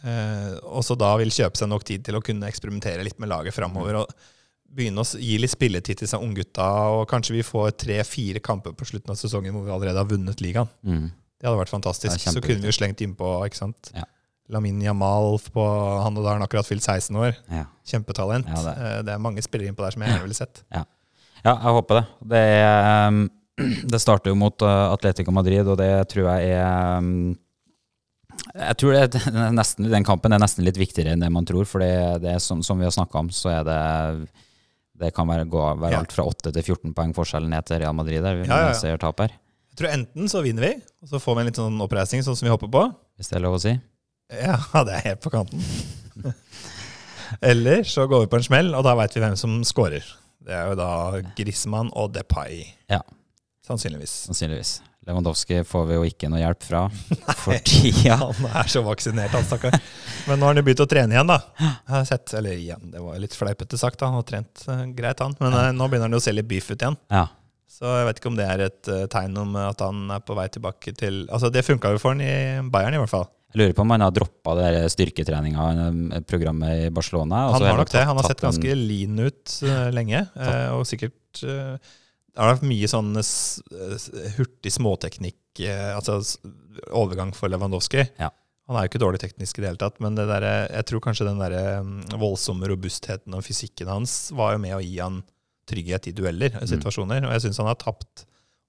Eh, 0.05 0.53
og 0.69 0.85
så 0.85 0.97
da 0.99 1.15
vil 1.19 1.33
kjøpe 1.33 1.57
seg 1.57 1.71
nok 1.71 1.85
tid 1.87 2.05
til 2.05 2.17
å 2.17 2.23
kunne 2.23 2.49
eksperimentere 2.51 3.05
litt 3.05 3.17
med 3.21 3.31
laget 3.31 3.55
framover. 3.55 4.03
Og 4.03 4.33
begynne 4.75 5.03
å 5.03 5.19
gi 5.19 5.37
litt 5.39 5.53
spilletid 5.53 6.01
til 6.01 6.09
seg 6.09 6.23
unggutta, 6.23 6.65
og 6.93 7.05
kanskje 7.09 7.37
vi 7.37 7.45
får 7.45 7.77
tre-fire 7.85 8.41
kamper 8.43 8.75
på 8.75 8.87
slutten 8.89 9.13
av 9.13 9.19
sesongen 9.19 9.55
hvor 9.55 9.63
vi 9.67 9.73
allerede 9.73 10.01
har 10.01 10.09
vunnet 10.09 10.43
ligaen. 10.43 10.69
Mm. 10.83 11.07
Det 11.39 11.47
hadde 11.47 11.61
vært 11.61 11.73
fantastisk. 11.73 12.19
Så 12.19 12.43
kunne 12.43 12.63
vi 12.63 12.71
jo 12.71 12.75
slengt 12.75 13.03
innpå 13.05 13.37
ikke 13.47 13.61
sant? 13.61 13.91
Ja. 13.95 14.05
Lamin 14.53 14.77
Jamal 14.81 15.39
på 15.53 15.63
Han 16.03 16.19
og 16.19 16.21
da 16.21 16.29
har 16.29 16.37
han 16.37 16.45
akkurat 16.45 16.67
fylt 16.67 16.83
16 16.85 17.15
år. 17.17 17.33
Ja. 17.49 17.63
Kjempetalent. 17.87 18.49
Ja, 18.51 18.61
det. 18.67 18.75
Eh, 18.75 18.99
det. 19.07 19.15
er 19.15 19.23
mange 19.23 19.43
spillere 19.45 19.71
innpå 19.71 19.85
der 19.85 19.95
som 19.95 20.03
jeg 20.03 20.11
gjerne 20.11 20.27
ville 20.27 20.37
sett. 20.37 20.61
Ja. 20.73 20.83
ja. 21.41 21.53
jeg 21.55 21.75
håper 21.79 22.01
det. 22.01 22.05
Det, 22.33 22.43
er, 22.59 23.07
um, 23.09 23.23
det 23.95 24.01
starter 24.03 24.33
jo 24.33 24.37
mot 24.37 24.65
uh, 24.65 24.91
Atletico 24.91 25.33
Madrid, 25.33 25.65
og 25.65 25.79
det 25.81 25.91
tror 26.13 26.29
jeg 26.29 26.53
er 26.59 27.01
um, 27.01 27.33
jeg 28.55 28.77
tror 28.79 28.95
det, 28.95 29.21
nesten, 29.59 29.89
den 29.91 30.07
kampen 30.07 30.36
er 30.36 30.41
nesten 30.41 30.65
litt 30.67 30.79
viktigere 30.79 31.15
enn 31.15 31.23
det 31.23 31.31
man 31.33 31.47
tror. 31.47 31.67
For 31.69 31.83
det, 31.83 32.36
som, 32.43 32.63
som, 32.65 32.79
vi 32.79 32.88
har 32.88 32.93
snakka 32.95 33.23
om, 33.23 33.31
så 33.33 33.51
er 33.57 33.63
det 33.67 33.79
Det 34.95 35.11
kan 35.15 35.27
være, 35.27 35.47
gå, 35.51 35.63
være 35.81 35.97
alt 35.99 36.13
fra 36.15 36.23
8 36.23 36.53
til 36.55 36.63
14 36.63 36.93
poeng 36.95 37.11
forskjell 37.15 37.49
ned 37.51 37.67
til 37.67 37.81
Real 37.83 37.95
Madrid. 37.97 38.23
Der, 38.23 38.45
ja, 38.45 38.61
ja, 38.69 38.75
ja. 38.93 38.99
Tap 39.01 39.19
her. 39.19 39.33
Jeg 39.75 39.81
tror 39.81 39.91
enten 39.91 40.29
så 40.31 40.39
vinner 40.39 40.63
vi, 40.63 40.73
og 41.03 41.09
så 41.11 41.19
får 41.19 41.36
vi 41.36 41.41
en 41.41 41.49
litt 41.49 41.57
sånn 41.59 41.81
oppreisning, 41.83 42.23
sånn 42.23 42.38
som 42.39 42.47
vi 42.47 42.53
håper 42.53 42.71
på. 42.71 42.86
Hvis 43.19 43.27
det 43.27 43.41
er 43.41 43.43
lov 43.43 43.57
å 43.57 43.59
si? 43.59 43.73
Ja, 44.31 44.55
det 44.88 44.93
er 44.95 45.03
helt 45.09 45.25
på 45.25 45.33
kanten. 45.33 45.65
Eller 47.51 47.83
så 47.83 48.05
går 48.07 48.23
vi 48.23 48.31
på 48.31 48.39
en 48.39 48.47
smell, 48.47 48.71
og 48.77 48.86
da 48.88 48.95
veit 48.95 49.17
vi 49.17 49.23
hvem 49.25 49.36
som 49.39 49.57
scorer. 49.67 50.05
Det 50.45 50.53
er 50.53 50.69
jo 50.69 50.77
da 50.79 50.89
Griezmann 51.36 51.89
og 51.97 52.13
Depay. 52.15 52.63
Ja. 52.91 53.01
Sannsynligvis. 53.65 54.13
Sannsynligvis. 54.29 54.77
Lewandowski 55.05 55.63
får 55.63 55.85
vi 55.85 55.97
jo 55.99 56.05
ikke 56.07 56.29
noe 56.33 56.41
hjelp 56.41 56.63
fra 56.65 56.81
for 57.43 57.61
tida. 57.61 58.17
han 58.23 58.47
er 58.49 58.69
så 58.71 58.81
vaksinert, 58.85 59.35
han 59.37 59.45
stakkar. 59.45 59.77
Men 60.25 60.39
nå 60.41 60.47
har 60.47 60.55
han 60.55 60.61
jo 60.61 60.65
begynt 60.65 60.81
å 60.81 60.87
trene 60.89 61.13
igjen, 61.13 61.29
da. 61.29 61.37
Jeg 61.61 61.93
har 61.93 62.05
sett, 62.09 62.33
eller 62.39 62.57
igjen, 62.57 62.87
Det 62.93 63.03
var 63.03 63.19
litt 63.21 63.35
fleipete 63.37 63.77
sagt, 63.77 63.99
da. 64.01 64.09
han 64.09 64.17
har 64.17 64.25
trent 64.25 64.63
uh, 64.65 64.81
greit, 64.97 65.21
han. 65.21 65.35
Men 65.43 65.53
uh, 65.53 65.69
nå 65.77 65.89
begynner 65.91 66.09
han 66.09 66.17
jo 66.17 66.21
å 66.23 66.25
se 66.25 66.33
litt 66.33 66.47
beef 66.49 66.71
ut 66.71 66.79
igjen. 66.79 66.97
Ja. 67.13 67.27
Så 67.69 67.91
jeg 67.91 68.07
vet 68.07 68.21
ikke 68.21 68.31
om 68.31 68.39
det 68.39 68.47
er 68.49 68.63
et 68.65 68.89
uh, 68.89 69.03
tegn 69.11 69.37
om 69.43 69.53
at 69.61 69.83
han 69.85 70.15
er 70.15 70.23
på 70.25 70.37
vei 70.37 70.47
tilbake 70.49 70.93
til 70.97 71.25
Altså, 71.27 71.51
det 71.53 71.65
funka 71.67 71.91
jo 71.93 71.99
for 72.01 72.15
han 72.15 72.23
i 72.25 72.63
Bayern, 72.73 72.97
i 72.97 73.01
hvert 73.03 73.13
fall. 73.13 73.27
Jeg 73.53 73.61
lurer 73.61 73.75
på 73.77 73.85
om 73.85 73.93
han 73.93 74.03
har 74.03 74.15
droppa 74.15 74.55
styrketreninga, 74.91 75.67
programmet 76.27 76.87
i 76.87 76.89
Barcelona. 76.91 77.45
Han 77.53 77.63
har 77.63 77.77
nok 77.79 77.93
det. 77.93 78.01
Han 78.09 78.17
har 78.19 78.27
sett 78.27 78.41
ganske 78.43 78.73
lean 78.75 79.21
ut 79.21 79.53
lenge, 79.95 80.25
og 80.75 80.81
sikkert 80.89 81.45
det 82.36 82.43
har 82.43 82.51
vært 82.51 82.65
mye 82.67 82.88
sånn 82.91 83.13
hurtig 84.36 84.73
småteknikk, 84.75 85.61
eh, 85.63 85.93
altså 85.95 86.19
overgang 86.91 87.31
for 87.36 87.47
Lewandowski. 87.51 88.03
Ja. 88.19 88.27
Han 88.67 88.75
er 88.75 88.86
jo 88.86 88.91
ikke 88.91 89.01
dårlig 89.03 89.21
teknisk 89.21 89.59
i 89.59 89.63
det 89.63 89.69
hele 89.69 89.79
tatt, 89.79 90.01
men 90.03 90.17
det 90.17 90.25
der, 90.27 90.43
jeg 90.67 90.88
tror 90.89 91.03
kanskje 91.05 91.29
den 91.29 91.39
der 91.39 91.83
mm, 91.86 92.17
voldsomme 92.19 92.67
robustheten 92.67 93.38
og 93.38 93.45
fysikken 93.45 93.91
hans 93.91 94.33
var 94.36 94.55
jo 94.55 94.63
med 94.63 94.73
å 94.75 94.81
gi 94.83 94.97
han 94.97 95.21
trygghet 95.69 96.09
i 96.09 96.15
dueller, 96.17 96.57
og 96.59 96.67
situasjoner. 96.69 97.23
Og 97.25 97.36
jeg 97.36 97.45
syns 97.45 97.61
han 97.61 97.69
har 97.69 97.77
tapt 97.81 98.25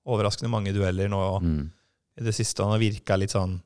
overraskende 0.07 0.53
mange 0.53 0.75
dueller 0.77 1.11
nå 1.11 1.23
mm. 1.43 1.65
i 2.21 2.27
det 2.29 2.37
siste. 2.37 2.63
Han 2.63 2.77
har 2.77 2.83
virka 2.85 3.19
litt 3.19 3.35
sånn 3.35 3.59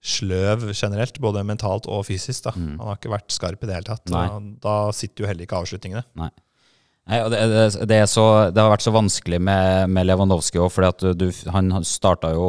sløv 0.00 0.68
generelt, 0.70 1.18
både 1.20 1.42
mentalt 1.44 1.88
og 1.90 2.06
fysisk. 2.08 2.46
da. 2.46 2.54
Mm. 2.54 2.76
Han 2.78 2.86
har 2.86 3.00
ikke 3.00 3.12
vært 3.16 3.34
skarp 3.34 3.64
i 3.64 3.68
det 3.68 3.80
hele 3.80 3.88
tatt. 3.90 4.14
Da 4.62 4.76
sitter 4.96 5.24
jo 5.24 5.32
heller 5.32 5.48
ikke 5.48 5.58
avslutningene. 5.60 6.06
Nei. 6.20 6.30
Nei, 7.08 7.20
det, 7.32 7.38
det, 7.50 7.86
det, 7.88 8.00
så, 8.06 8.24
det, 8.52 8.60
har 8.60 8.70
vært 8.70 8.84
så 8.84 8.92
vanskelig 8.94 9.40
med, 9.42 9.88
med 9.90 10.06
Lewandowski 10.06 10.60
òg, 10.62 10.76
han 11.50 11.72
starta 11.86 12.30
jo 12.36 12.44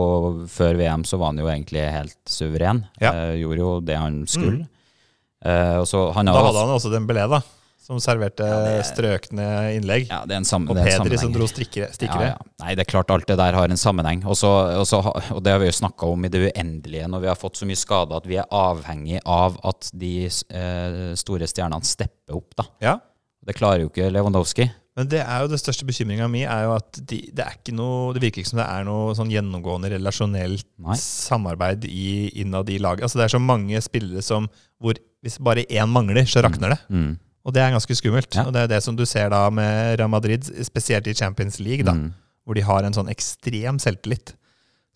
Før 0.52 0.78
VM 0.78 1.06
så 1.08 1.18
var 1.18 1.32
han 1.32 1.42
jo 1.42 1.48
egentlig 1.50 1.86
helt 1.88 2.20
suveren. 2.30 2.84
Ja. 3.02 3.14
Eh, 3.16 3.40
gjorde 3.42 3.64
jo 3.64 3.72
det 3.86 3.98
han 3.98 4.22
skulle. 4.30 4.68
Mm. 4.68 4.70
Eh, 5.46 5.80
så, 5.90 6.12
han 6.14 6.30
da 6.30 6.38
hadde 6.38 6.62
han 6.62 6.76
også 6.76 6.94
Dembélé, 6.94 7.26
da. 7.32 7.42
Som 7.82 7.98
serverte 8.00 8.46
ja, 8.46 8.84
strøkne 8.86 9.46
innlegg. 9.74 10.06
Ja, 10.12 10.22
det 10.30 10.36
er 10.36 10.44
en 10.44 10.46
sammen, 10.48 10.70
og 10.70 10.78
Pedri 10.86 11.18
som 11.18 11.34
dro 11.34 11.48
stikkere. 11.50 11.90
Ja, 12.30 12.36
Nei, 12.62 12.76
det 12.78 12.86
er 12.86 12.92
klart 12.92 13.10
alt 13.12 13.26
det 13.28 13.40
der 13.42 13.58
har 13.58 13.74
en 13.74 13.80
sammenheng. 13.80 14.22
Også, 14.30 14.48
også, 14.80 15.02
og 15.34 15.42
det 15.44 15.56
har 15.56 15.60
vi 15.64 15.72
jo 15.72 15.80
snakka 15.80 16.12
om 16.14 16.28
i 16.28 16.32
det 16.32 16.44
uendelige 16.46 17.10
når 17.10 17.26
vi 17.26 17.32
har 17.34 17.40
fått 17.40 17.58
så 17.58 17.68
mye 17.68 17.80
skade 17.82 18.16
at 18.16 18.30
vi 18.30 18.38
er 18.38 18.46
avhengig 18.54 19.24
av 19.26 19.58
at 19.68 19.90
de 19.98 20.14
eh, 20.30 21.02
store 21.20 21.50
stjernene 21.50 21.90
stepper 21.90 22.38
opp. 22.38 22.54
da. 22.62 22.68
Ja. 22.86 23.00
Det 23.48 23.58
klarer 23.58 23.86
jo 23.86 23.90
ikke 23.90 24.10
Lewandowski. 24.14 24.68
Men 25.00 25.08
det 25.08 25.22
er 25.24 25.44
jo 25.44 25.50
det 25.54 25.60
største 25.62 25.86
bekymringa 25.88 26.28
mi, 26.28 26.42
er 26.44 26.66
jo 26.68 26.74
at 26.76 27.00
de, 27.08 27.22
det 27.32 27.46
er 27.46 27.54
ikke 27.56 27.74
noe 27.78 28.12
Det 28.12 28.22
virker 28.26 28.42
ikke 28.42 28.52
som 28.52 28.60
det 28.60 28.68
er 28.68 28.84
noe 28.84 29.14
sånn 29.16 29.32
gjennomgående 29.32 29.94
relasjonelt 29.94 30.68
Nei. 30.84 30.98
samarbeid 31.00 31.88
i, 31.88 32.28
innad 32.44 32.70
i 32.70 32.80
laget. 32.82 33.06
Altså 33.08 33.22
Det 33.22 33.28
er 33.28 33.36
så 33.38 33.42
mange 33.42 33.82
spillere 33.84 34.24
som 34.26 34.50
hvor 34.82 35.00
hvis 35.22 35.38
bare 35.38 35.64
én 35.70 35.90
mangler, 35.90 36.26
så 36.26 36.42
rakner 36.42 36.74
det. 36.74 36.80
Mm. 36.90 37.02
Mm. 37.06 37.18
Og 37.46 37.54
det 37.54 37.62
er 37.62 37.74
ganske 37.74 37.96
skummelt. 37.98 38.36
Ja. 38.36 38.48
Og 38.50 38.56
det 38.56 38.66
er 38.66 38.72
det 38.74 38.82
som 38.84 38.98
du 38.98 39.06
ser 39.06 39.30
da 39.34 39.44
med 39.54 40.00
Real 40.00 40.10
Madrid, 40.10 40.48
spesielt 40.66 41.08
i 41.08 41.14
Champions 41.18 41.60
League, 41.62 41.86
da, 41.86 41.94
mm. 41.94 42.08
hvor 42.46 42.58
de 42.58 42.64
har 42.66 42.86
en 42.86 42.98
sånn 42.98 43.10
ekstrem 43.14 43.78
selvtillit. 43.82 44.34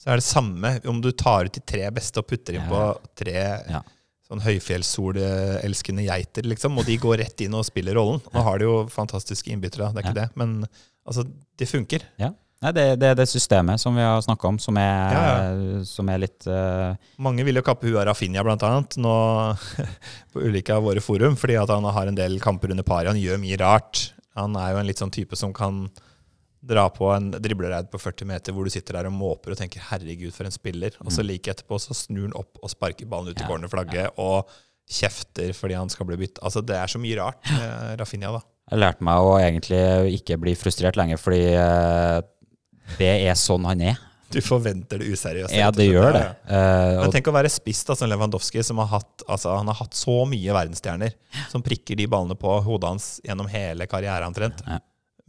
Så 0.01 0.09
er 0.11 0.19
det 0.19 0.25
samme 0.25 0.71
om 0.89 0.97
du 1.01 1.11
tar 1.15 1.47
ut 1.47 1.55
de 1.55 1.61
tre 1.61 1.85
beste 1.93 2.19
og 2.19 2.27
putter 2.29 2.57
inn 2.57 2.65
ja. 2.65 2.71
på 2.73 3.21
tre 3.21 3.37
ja 3.69 3.85
sånn 4.25 4.41
høyfjellssolelskende 4.41 6.05
geiter, 6.07 6.47
liksom. 6.49 6.77
Og 6.81 6.87
de 6.87 6.97
går 7.01 7.19
rett 7.23 7.43
inn 7.45 7.53
og 7.57 7.65
spiller 7.67 7.97
rollen. 7.97 8.21
Nå 8.33 8.41
har 8.45 8.57
de 8.61 8.65
jo 8.69 8.79
fantastiske 8.91 9.51
innbyttere, 9.53 9.91
det 9.93 10.01
er 10.01 10.07
ikke 10.07 10.15
Ja. 10.15 10.21
det. 10.25 10.29
Men 10.39 10.65
altså, 11.05 11.27
det 11.57 11.69
funker. 11.69 12.07
Ja. 12.21 12.31
Nei, 12.63 12.71
det, 12.71 12.85
det 13.01 13.07
er 13.11 13.17
det 13.19 13.27
systemet 13.29 13.77
som 13.83 13.93
vi 13.93 14.01
har 14.01 14.21
snakka 14.23 14.47
om, 14.47 14.57
som 14.57 14.77
er, 14.79 15.11
Ja, 15.13 15.83
som 15.85 16.07
er 16.09 16.21
litt 16.23 16.47
uh... 16.47 16.95
Mange 17.21 17.43
vil 17.45 17.59
jo 17.59 17.61
kappe 17.67 17.85
huet 17.85 17.99
av 17.99 18.07
Rafinha, 18.09 18.41
blant 18.47 18.63
annet, 18.65 18.95
nå 18.97 19.11
på 20.33 20.41
ulike 20.41 20.73
av 20.73 20.87
våre 20.87 21.03
forum, 21.03 21.35
fordi 21.37 21.59
at 21.61 21.69
han 21.69 21.85
har 21.85 22.07
en 22.09 22.17
del 22.17 22.39
kamper 22.41 22.71
under 22.73 22.87
paret. 22.87 23.11
Han 23.11 23.19
gjør 23.21 23.37
mye 23.43 23.59
rart. 23.61 24.07
Han 24.39 24.55
er 24.57 24.71
jo 24.73 24.79
en 24.81 24.87
litt 24.89 25.03
sånn 25.03 25.13
type 25.13 25.35
som 25.37 25.53
kan 25.53 25.83
dra 26.65 26.87
på 26.89 27.09
en 27.13 27.27
driblereid 27.31 27.89
på 27.93 27.99
40 28.01 28.25
meter 28.29 28.55
hvor 28.55 28.65
du 28.65 28.73
sitter 28.73 28.97
der 28.97 29.09
og 29.09 29.13
måper 29.13 29.53
og 29.53 29.59
tenker 29.59 29.83
'herregud, 29.85 30.33
for 30.33 30.47
en 30.47 30.51
spiller', 30.55 30.95
og 31.03 31.11
så 31.13 31.21
like 31.25 31.51
etterpå 31.51 31.77
så 31.81 31.93
snur 31.93 32.25
han 32.29 32.33
opp 32.39 32.57
og 32.63 32.69
sparker 32.73 33.05
ballen 33.05 33.29
ut 33.29 33.39
i 33.39 33.43
Ja, 33.43 33.49
cornerflagget 33.51 34.17
og 34.17 34.49
kjefter 34.89 35.53
fordi 35.57 35.77
han 35.77 35.89
skal 35.89 36.05
bli 36.09 36.17
bytta. 36.23 36.41
Altså, 36.45 36.61
det 36.65 36.75
er 36.77 36.87
så 36.89 36.99
mye 37.01 37.17
rart 37.21 37.37
med 37.51 37.99
Rafinha, 38.01 38.31
da. 38.31 38.41
Jeg 38.71 38.79
lærte 38.81 39.05
meg 39.05 39.21
å 39.21 39.35
egentlig 39.37 40.19
ikke 40.19 40.39
bli 40.41 40.55
frustrert 40.57 40.97
lenger, 40.97 41.17
fordi 41.21 41.43
eh, 41.53 42.21
det 42.97 43.13
er 43.29 43.37
sånn 43.37 43.65
han 43.69 43.81
er. 43.81 43.97
Du 44.33 44.39
forventer 44.41 44.99
det 44.99 45.07
useriøse. 45.13 45.53
Ja, 45.55 45.69
det 45.71 45.85
gjør 45.85 46.07
Ja, 46.09 46.11
det. 46.17 46.23
ja. 46.49 46.57
Eh, 46.57 47.01
Men 47.03 47.11
tenk 47.13 47.27
å 47.29 47.33
være 47.35 47.49
spiss 47.53 47.83
da, 47.85 47.93
som 47.95 48.09
Lewandowski, 48.09 48.63
som 48.65 48.77
har 48.81 48.87
hatt, 48.97 49.23
altså, 49.29 49.53
han 49.55 49.67
har 49.69 49.77
hatt 49.79 49.93
så 49.93 50.25
mye 50.27 50.51
verdensstjerner 50.57 51.13
som 51.51 51.61
prikker 51.63 51.95
de 51.95 52.07
ballene 52.09 52.35
på 52.35 52.55
hodet 52.65 52.89
hans 52.89 53.21
gjennom 53.23 53.47
hele 53.47 53.85
karrieren 53.87 54.27
omtrent. 54.33 54.65
Ja. 54.65 54.79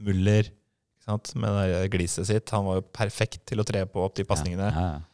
Muller? 0.00 0.48
Med 1.06 1.58
det 1.60 1.90
gliset 1.94 2.26
sitt. 2.28 2.50
Han 2.50 2.66
var 2.66 2.80
jo 2.80 2.86
perfekt 2.94 3.44
til 3.46 3.62
å 3.62 3.66
tre 3.66 3.84
på 3.86 4.02
opp 4.02 4.16
de 4.18 4.26
pasningene. 4.26 4.70
ja, 4.72 4.86
ja. 4.96 5.04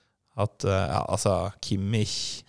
At, 0.42 0.64
eh, 0.64 0.86
ja, 0.88 1.02
altså, 1.12 1.52
Kimmich 1.60 2.42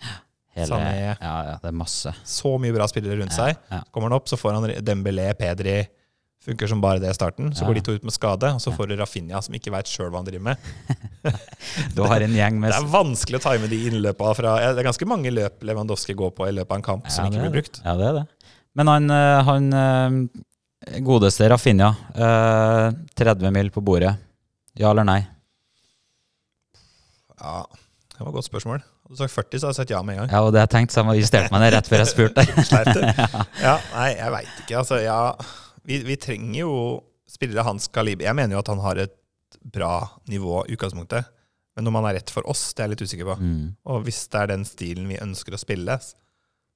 Hele, 0.54 0.70
Sané. 0.70 1.16
ja, 1.20 1.34
ja, 1.50 1.56
det 1.60 1.68
er 1.68 1.76
masse. 1.76 2.14
Så 2.24 2.54
mye 2.62 2.72
bra 2.72 2.86
spillere 2.88 3.18
rundt 3.20 3.34
seg. 3.36 3.58
Kommer 3.92 4.08
han 4.08 4.16
opp, 4.16 4.30
så 4.30 4.38
får 4.40 4.56
han 4.56 4.70
Dembélé, 4.86 5.26
Pedri 5.36 5.82
Funker 6.44 6.68
som 6.68 6.80
bare 6.80 7.00
det 7.00 7.08
i 7.08 7.16
starten. 7.16 7.54
Så 7.56 7.64
går 7.64 7.78
de 7.78 7.82
to 7.86 7.94
ut 7.96 8.02
med 8.04 8.12
skade, 8.12 8.50
og 8.52 8.60
så 8.60 8.72
får 8.76 8.90
du 8.90 8.98
Rafinha, 9.00 9.40
som 9.40 9.54
ikke 9.56 9.72
veit 9.72 9.88
sjøl 9.88 10.10
hva 10.12 10.20
han 10.20 10.26
driver 10.28 10.50
med. 10.50 10.66
Du 11.96 12.02
har 12.04 12.20
en 12.20 12.34
gjeng 12.36 12.58
med 12.60 12.68
Det 12.68 12.76
er 12.76 12.88
vanskelig 12.92 13.38
å 13.38 13.44
time 13.46 13.68
de 13.70 13.78
innløpa 13.88 14.34
fra 14.36 14.58
Det 14.60 14.82
er 14.82 14.86
ganske 14.90 15.06
mange 15.08 15.30
løp 15.32 15.62
Lewandowski 15.64 16.12
går 16.18 16.34
på 16.36 16.44
i 16.50 16.52
løpet 16.52 16.74
av 16.74 16.76
en 16.76 16.84
kamp 16.84 17.08
som 17.08 17.30
ikke 17.30 17.46
blir 17.46 17.54
brukt. 17.54 17.78
det. 17.80 17.86
Ja, 17.86 17.94
det 17.96 18.10
er 18.10 18.18
det. 18.18 18.52
Men 18.76 18.90
han, 18.92 19.08
eh, 19.14 19.40
han 19.48 19.70
eh, 19.72 20.18
godeste 21.04 21.48
Rafinha, 21.50 21.92
eh, 22.14 22.88
30 23.16 23.50
mil 23.54 23.70
på 23.74 23.82
bordet. 23.84 24.14
Ja 24.78 24.90
eller 24.90 25.06
nei? 25.06 25.20
Ja, 27.40 27.66
Det 28.14 28.20
var 28.20 28.28
et 28.30 28.34
godt 28.34 28.46
spørsmål. 28.46 28.82
Hadde 29.04 29.16
du 29.16 29.20
sagt 29.20 29.34
40, 29.34 29.58
så 29.58 29.66
hadde 29.66 29.74
jeg 29.74 29.80
sagt 29.82 29.90
ja 29.90 30.02
med 30.02 30.14
en 30.14 30.20
gang. 30.22 30.30
Ja, 30.32 30.40
og 30.46 30.52
det 30.54 30.62
jeg 30.62 30.70
tenkte, 30.70 30.94
så 30.94 31.02
jeg 31.10 31.24
justerte 31.24 31.52
meg 31.52 31.64
ned 31.64 31.74
rett 31.74 31.88
før 31.90 32.00
jeg 32.04 32.12
spurte. 32.12 32.44
ja. 33.18 33.42
Ja, 33.60 33.74
nei, 33.92 34.10
jeg 34.14 34.32
veit 34.32 34.62
ikke. 34.62 34.78
Altså, 34.80 35.00
ja, 35.02 35.18
vi, 35.84 35.98
vi 36.06 36.16
trenger 36.16 36.60
jo 36.60 36.74
spillere 37.28 37.66
hans 37.66 37.88
kaliber. 37.92 38.28
Jeg 38.28 38.38
mener 38.38 38.56
jo 38.56 38.62
at 38.62 38.70
han 38.70 38.82
har 38.84 39.02
et 39.04 39.16
bra 39.74 39.96
nivå 40.30 40.62
i 40.68 40.76
utgangspunktet. 40.76 41.26
Men 41.74 41.90
om 41.90 41.98
han 41.98 42.06
er 42.08 42.20
rett 42.20 42.30
for 42.30 42.46
oss, 42.48 42.68
det 42.72 42.84
er 42.84 42.88
jeg 42.88 42.94
litt 42.94 43.04
usikker 43.04 43.28
på. 43.32 43.36
Mm. 43.42 43.64
Og 43.90 44.04
hvis 44.06 44.22
det 44.30 44.40
er 44.40 44.52
den 44.52 44.64
stilen 44.68 45.10
vi 45.10 45.18
ønsker 45.20 45.56
å 45.56 45.60
spille, 45.60 45.98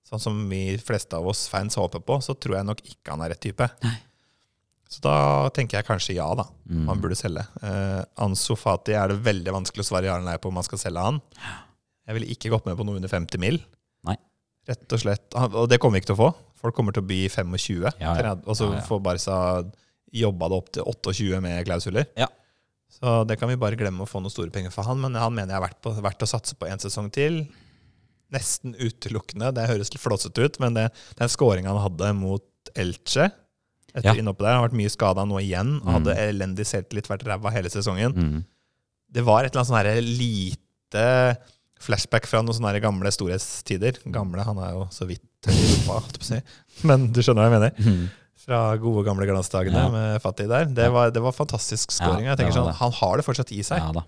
sånn 0.09 0.23
som 0.23 0.37
vi 0.51 0.63
fleste 0.81 1.19
av 1.19 1.27
oss 1.29 1.47
fans 1.53 1.77
håper 1.79 2.03
på, 2.05 2.19
så 2.25 2.35
tror 2.35 2.59
jeg 2.59 2.69
nok 2.69 2.85
ikke 2.85 3.13
han 3.13 3.25
er 3.25 3.35
rett 3.35 3.43
type. 3.45 3.69
Så 4.89 5.03
da 5.05 5.17
tenker 5.53 5.79
jeg 5.79 5.85
kanskje 5.85 6.17
ja, 6.17 6.27
da. 6.37 6.47
Mm. 6.65 6.87
Han 6.89 7.01
burde 7.03 7.19
selge. 7.19 7.45
Uh, 7.61 8.01
Ansu 8.25 8.55
Fati 8.57 8.95
er 8.97 9.13
det 9.13 9.21
veldig 9.27 9.53
vanskelig 9.59 9.85
å 9.85 9.89
svare 9.91 10.09
ja 10.09 10.17
eller 10.17 10.31
nei 10.31 10.39
på 10.41 10.49
om 10.49 10.57
man 10.57 10.65
skal 10.65 10.81
selge 10.81 11.05
han. 11.05 11.21
Jeg 12.09 12.17
ville 12.17 12.31
ikke 12.33 12.53
gått 12.55 12.65
med 12.65 12.79
på 12.79 12.87
noe 12.89 12.97
under 12.97 13.13
50 13.13 13.43
mil. 13.43 13.61
Nei. 14.09 14.17
Rett 14.71 14.97
og 14.97 15.03
slett. 15.03 15.37
Og 15.37 15.69
det 15.69 15.77
kommer 15.83 15.99
vi 15.99 16.07
ikke 16.07 16.15
til 16.15 16.17
å 16.17 16.23
få. 16.23 16.31
Folk 16.59 16.75
kommer 16.79 16.97
til 16.97 17.05
å 17.05 17.09
bli 17.09 17.21
25, 17.29 17.59
Ja, 17.69 17.93
ja. 18.01 18.15
30, 18.33 18.49
og 18.49 18.57
så 18.59 18.71
ja. 18.73 18.81
får 18.89 19.05
Barca 19.05 19.37
jobba 20.19 20.49
det 20.49 20.57
opp 20.57 20.73
til 20.73 20.89
28 20.89 21.43
med 21.45 21.61
klausuler. 21.69 22.09
Ja. 22.17 22.31
Så 22.89 23.23
det 23.29 23.37
kan 23.39 23.53
vi 23.53 23.61
bare 23.61 23.77
glemme 23.79 24.07
å 24.07 24.09
få 24.09 24.23
noen 24.25 24.33
store 24.33 24.51
penger 24.55 24.73
for 24.75 24.89
han, 24.89 24.99
men 25.05 25.21
han 25.21 25.35
mener 25.37 25.53
jeg 25.53 25.61
er 25.61 25.67
verdt, 25.69 25.81
på, 25.85 25.93
verdt 26.01 26.25
å 26.25 26.31
satse 26.31 26.57
på 26.59 26.67
en 26.67 26.81
sesong 26.81 27.13
til. 27.15 27.43
Nesten 28.35 28.75
utelukkende. 28.77 29.53
Det 29.57 29.69
høres 29.71 29.93
litt 29.95 30.03
flåsete 30.03 30.45
ut, 30.45 30.59
men 30.61 30.75
det, 30.77 30.89
den 31.17 31.29
scoringa 31.33 31.73
han 31.73 31.81
hadde 31.87 32.11
mot 32.19 32.45
Elche 32.77 33.31
etter 33.95 34.11
Ja. 34.11 34.15
innhoppet 34.21 34.45
der 34.45 34.53
Han 34.53 34.61
har 34.61 34.69
vært 34.69 34.77
mye 34.77 34.91
skada 34.93 35.25
nå 35.25 35.39
igjen. 35.41 35.79
og 35.81 35.87
Mm. 35.89 35.95
Hadde 35.95 36.17
elendig 36.29 36.67
selvtillit, 36.69 37.09
vært 37.09 37.25
ræva 37.25 37.51
hele 37.55 37.71
sesongen. 37.73 38.13
Mm. 38.13 38.45
Det 39.11 39.25
var 39.25 39.45
et 39.45 39.53
eller 39.55 39.63
annet 39.65 39.71
sånn 39.73 39.81
her 39.81 40.01
lite 40.05 41.39
flashback 41.81 42.27
fra 42.27 42.43
noen 42.43 42.57
sånne 42.59 42.81
gamle 42.83 43.11
storhetstider. 43.15 43.99
Gamle, 44.13 44.45
han 44.45 44.59
er 44.59 44.73
jo 44.75 44.85
så 44.93 45.07
vidt 45.09 45.23
tørr. 45.41 46.43
Men 46.89 47.11
du 47.13 47.21
skjønner 47.23 47.47
hva 47.47 47.49
jeg 47.49 47.57
mener? 47.61 47.73
Mm. 47.79 48.09
Fra 48.49 48.61
gode, 48.81 49.05
gamle 49.07 49.27
glansdagene 49.29 49.75
Ja. 49.81 49.89
med 49.93 50.21
Fatih 50.23 50.49
der. 50.49 50.65
Det 50.67 50.91
var, 50.93 51.11
det 51.11 51.23
var 51.23 51.33
fantastisk 51.33 51.91
scoring. 51.93 52.27
Ja, 52.27 52.37
sånn, 52.37 52.73
Han 52.75 52.93
har 52.93 53.17
det 53.17 53.25
fortsatt 53.27 53.51
i 53.53 53.63
seg. 53.63 53.79
Ja 53.79 53.93
da. 53.93 54.05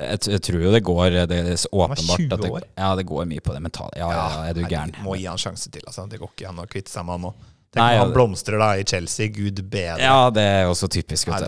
Jeg, 0.00 0.20
jeg 0.32 0.40
tror 0.46 0.62
jo 0.64 0.70
det 0.72 0.80
går 0.86 1.16
Det 1.28 1.38
er 1.38 1.56
så 1.60 1.68
var 1.72 1.90
åpenbart 1.92 2.20
20 2.22 2.34
at 2.34 2.44
det, 2.44 2.68
ja, 2.78 2.90
det 2.96 3.04
går 3.08 3.24
mye 3.28 3.42
på 3.44 3.52
det 3.56 3.62
mentale. 3.64 3.96
Ja, 3.98 4.10
ja, 4.10 4.26
ja 4.32 4.44
er 4.50 4.54
du 4.56 4.62
gæren? 4.64 4.94
Må 5.04 5.16
gi 5.18 5.26
han 5.28 5.40
sjanse 5.40 5.72
til. 5.72 5.82
altså. 5.86 6.06
Det 6.08 6.20
går 6.20 6.30
ikke 6.34 6.52
an 6.52 6.62
å 6.62 6.68
kvitte 6.70 6.92
seg 6.92 7.04
med 7.08 7.18
han 7.18 7.26
nå. 7.28 7.32
Tenk 7.70 7.84
om 7.84 8.00
han 8.02 8.14
blomstrer 8.14 8.58
da 8.58 8.70
i 8.80 8.86
Chelsea. 8.86 9.30
Gud 9.34 9.60
bedre. 9.70 10.00
Ja, 10.02 10.30
det 10.34 10.42
er 10.42 10.70
også 10.70 10.88
typisk. 10.90 11.28
Nei, 11.30 11.42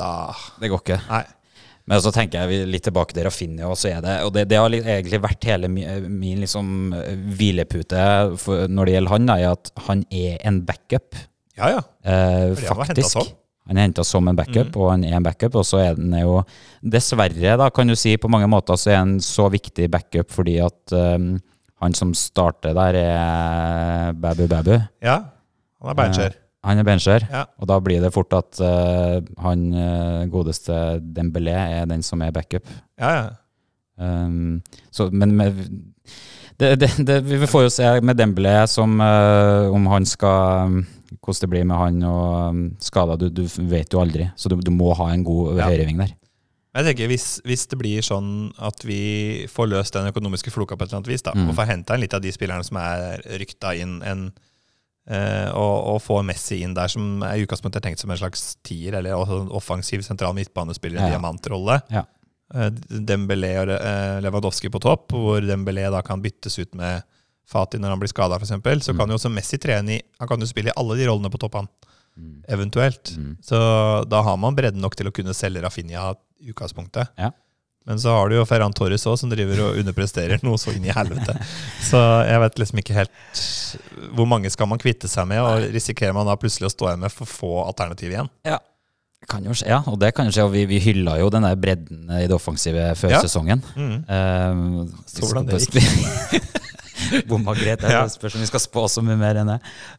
Det 0.60 0.70
går 0.70 0.84
ikke. 0.84 1.00
nei. 1.08 1.24
Men 1.90 1.98
så 1.98 2.12
tenker 2.14 2.46
jeg 2.46 2.68
litt 2.70 2.84
tilbake 2.86 3.14
til 3.16 3.26
Rafinha, 3.26 3.66
og 3.66 3.74
så 3.74 3.90
er 3.90 4.02
det 4.04 4.12
Og 4.22 4.30
det, 4.36 4.44
det 4.52 4.60
har 4.60 4.70
egentlig 4.70 5.18
vært 5.24 5.48
hele 5.50 5.66
min 5.72 6.38
liksom 6.44 6.92
eh, 6.94 7.16
hvilepute 7.34 8.04
for, 8.38 8.68
når 8.70 8.86
det 8.86 8.94
gjelder 8.96 9.14
han, 9.16 9.26
da, 9.26 9.38
er 9.40 9.56
at 9.56 9.72
han 9.88 10.04
er 10.14 10.38
en 10.46 10.62
backup, 10.68 11.18
Ja, 11.58 11.72
ja. 11.74 11.82
eh, 12.06 12.54
faktisk. 12.54 13.34
Han 13.68 13.78
er 13.78 13.86
henta 13.86 14.02
som 14.04 14.26
en 14.28 14.36
backup, 14.36 14.72
mm. 14.72 14.78
og 14.80 14.90
han 14.90 15.04
er 15.06 15.16
en 15.16 15.26
backup. 15.26 15.54
Og 15.60 15.66
så 15.66 15.78
er 15.84 15.98
den 15.98 16.14
jo 16.18 16.40
Dessverre, 16.82 17.56
da, 17.60 17.68
kan 17.70 17.88
du 17.88 17.94
si, 17.98 18.16
på 18.18 18.30
mange 18.32 18.48
måter 18.50 18.78
så 18.80 18.90
er 18.90 19.00
han 19.04 19.16
så 19.22 19.46
viktig 19.52 19.86
backup 19.92 20.32
fordi 20.34 20.58
at 20.64 20.94
um, 20.96 21.36
han 21.82 21.94
som 21.98 22.14
starter 22.14 22.74
der, 22.78 22.98
er 22.98 24.18
Babu 24.18 24.46
Babu. 24.50 24.76
ja. 25.02 25.20
Han 25.82 25.90
er 25.90 25.98
bencher. 25.98 26.34
Han 26.62 26.78
er 26.78 26.84
bencher, 26.86 27.24
Ja. 27.26 27.44
og 27.58 27.66
da 27.66 27.80
blir 27.82 28.00
det 28.04 28.12
fort 28.14 28.30
at 28.38 28.60
uh, 28.62 29.18
han 29.42 29.64
eh, 29.74 30.28
godeste 30.30 31.00
Dembélé 31.02 31.56
er 31.58 31.88
den 31.90 32.04
som 32.06 32.22
er 32.22 32.30
backup. 32.30 32.68
Ja, 33.00 33.10
ja. 33.16 33.24
Um, 33.98 34.62
så, 34.94 35.08
men 35.10 35.34
med, 35.36 35.58
det, 36.60 36.80
det, 36.80 36.90
det, 37.06 37.18
vi 37.26 37.46
får 37.50 37.66
jo 37.66 37.72
se 37.74 37.88
med 38.00 38.18
Dembélé 38.20 38.54
som 38.70 38.94
eh, 39.02 39.74
om 39.74 39.86
han 39.90 40.06
skal 40.06 40.84
Hvordan 41.20 41.40
det 41.44 41.50
blir 41.50 41.64
med 41.68 41.76
han 41.76 42.02
og 42.08 42.48
um, 42.54 42.62
skader. 42.80 43.16
Du, 43.20 43.28
du 43.30 43.44
vet 43.68 43.92
jo 43.92 44.00
aldri. 44.00 44.30
Så 44.36 44.48
du, 44.48 44.56
du 44.56 44.70
må 44.70 44.94
ha 44.96 45.10
en 45.12 45.24
god 45.26 45.56
Ja. 45.58 45.68
høyreving 45.68 45.98
der. 45.98 46.14
Jeg 46.72 46.86
tenker 46.86 47.10
hvis, 47.10 47.26
hvis 47.44 47.66
det 47.68 47.76
blir 47.76 48.00
sånn 48.00 48.52
at 48.56 48.80
vi 48.88 49.44
får 49.52 49.68
løst 49.68 49.92
den 49.92 50.08
økonomiske 50.08 50.48
floka 50.54 50.72
på 50.76 50.86
et 50.86 50.88
eller 50.88 51.02
annet 51.02 51.10
vis, 51.12 51.22
da, 51.26 51.34
Mm. 51.36 51.50
og 51.50 51.54
får 51.58 51.68
henta 51.68 51.94
inn 51.94 52.00
litt 52.00 52.14
av 52.16 52.22
de 52.24 52.32
spillerne 52.32 52.64
som 52.64 52.78
er 52.80 53.20
rykta 53.42 53.74
inn, 53.76 53.98
en, 54.08 54.22
eh, 55.06 55.50
og, 55.52 55.74
og 55.92 56.00
får 56.00 56.24
Messi 56.24 56.62
inn 56.64 56.72
der, 56.78 56.88
som 56.88 57.22
er 57.22 57.36
i 57.36 57.44
utgangspunktet 57.44 57.82
er 57.82 57.90
tenkt 57.90 58.00
som 58.00 58.10
en 58.10 58.16
slags 58.16 58.56
tier, 58.64 58.94
eller 58.96 59.12
også 59.18 59.42
en 59.42 59.52
offensiv 59.52 60.00
sentral 60.06 60.32
midtbanespiller, 60.38 61.02
ja. 61.02 61.10
diamantrolle. 61.12 61.76
Ja. 61.92 62.06
Eh, 62.54 62.70
Dembélé 63.04 63.52
og 63.62 63.74
eh, 63.76 64.20
Lewandowski 64.24 64.70
på 64.72 64.80
topp, 64.80 65.12
hvor 65.12 65.44
Dembélé 65.44 65.90
da 65.92 66.00
kan 66.00 66.22
byttes 66.24 66.56
ut 66.58 66.72
med 66.74 67.02
Fati 67.52 67.78
når 67.82 67.94
han 67.94 68.00
blir 68.02 68.10
skada, 68.12 68.38
f.eks. 68.40 68.54
Så 68.88 68.92
Mm. 68.94 68.98
kan 69.02 69.12
jo 69.12 69.20
også 69.20 69.30
Messi 69.32 69.58
trene 69.60 69.98
i 69.98 70.02
Han 70.20 70.28
kan 70.28 70.40
jo 70.40 70.46
spille 70.48 70.72
i 70.72 70.76
alle 70.80 70.96
de 70.98 71.06
rollene 71.10 71.30
på 71.30 71.38
topp, 71.44 71.54
han. 71.60 71.68
Mm. 72.18 72.42
Eventuelt. 72.48 73.14
Mm. 73.16 73.36
Så 73.44 73.56
da 74.08 74.22
har 74.24 74.36
man 74.36 74.56
bredden 74.56 74.80
nok 74.84 74.96
til 74.96 75.08
å 75.08 75.12
kunne 75.14 75.32
selge 75.36 75.62
Rafinha 75.64 76.10
i 76.42 76.50
utgangspunktet. 76.52 77.08
Ja. 77.18 77.30
Men 77.84 77.98
så 77.98 78.12
har 78.14 78.28
du 78.30 78.36
jo 78.36 78.44
Ferran 78.46 78.70
Torres 78.72 79.02
òg, 79.10 79.16
som 79.18 79.30
driver 79.32 79.58
og 79.64 79.78
underpresterer 79.80 80.38
noe 80.46 80.54
så 80.60 80.70
inn 80.76 80.84
i 80.86 80.92
helvete. 80.94 81.34
Så 81.90 81.98
jeg 82.28 82.38
vet 82.44 82.60
liksom 82.62 82.78
ikke 82.78 82.94
helt 82.94 83.40
Hvor 84.14 84.28
mange 84.30 84.50
skal 84.54 84.68
man 84.70 84.78
kvitte 84.78 85.08
seg 85.10 85.26
med, 85.26 85.40
og 85.42 85.64
risikerer 85.74 86.14
man 86.14 86.28
da 86.30 86.36
plutselig 86.38 86.68
å 86.68 86.74
stå 86.76 86.92
igjen 86.92 87.02
med 87.02 87.10
for 87.16 87.26
få 87.26 87.50
alternativ 87.66 88.12
igjen? 88.14 88.30
Kan 89.30 89.44
jo 89.46 89.54
skje, 89.54 89.66
ja, 89.70 89.80
og 89.86 89.98
det 90.02 90.12
kan 90.14 90.26
jo 90.26 90.32
skje. 90.34 90.44
Og 90.46 90.52
vi, 90.54 90.62
vi 90.66 90.78
hylla 90.82 91.16
jo 91.20 91.28
den 91.30 91.42
der 91.46 91.54
bredden 91.58 92.08
i 92.20 92.24
det 92.26 92.34
offensive 92.34 92.88
før 92.98 93.16
Ja. 93.16 93.20
sesongen. 93.22 93.62
Mm. 93.74 93.98
Um, 94.06 95.02
Så 95.06 95.22
hvordan 95.26 95.46
det 95.50 95.62
Bomma 97.30 97.54
greit. 97.56 97.80
Det 97.82 98.00
spørs 98.14 98.36
om 98.36 98.42
vi 98.42 98.48
skal 98.48 98.62
spå 98.62 98.84
så 98.90 99.02
mye 99.04 99.18
mer 99.20 99.38
enn 99.40 99.50
det. 99.54 99.58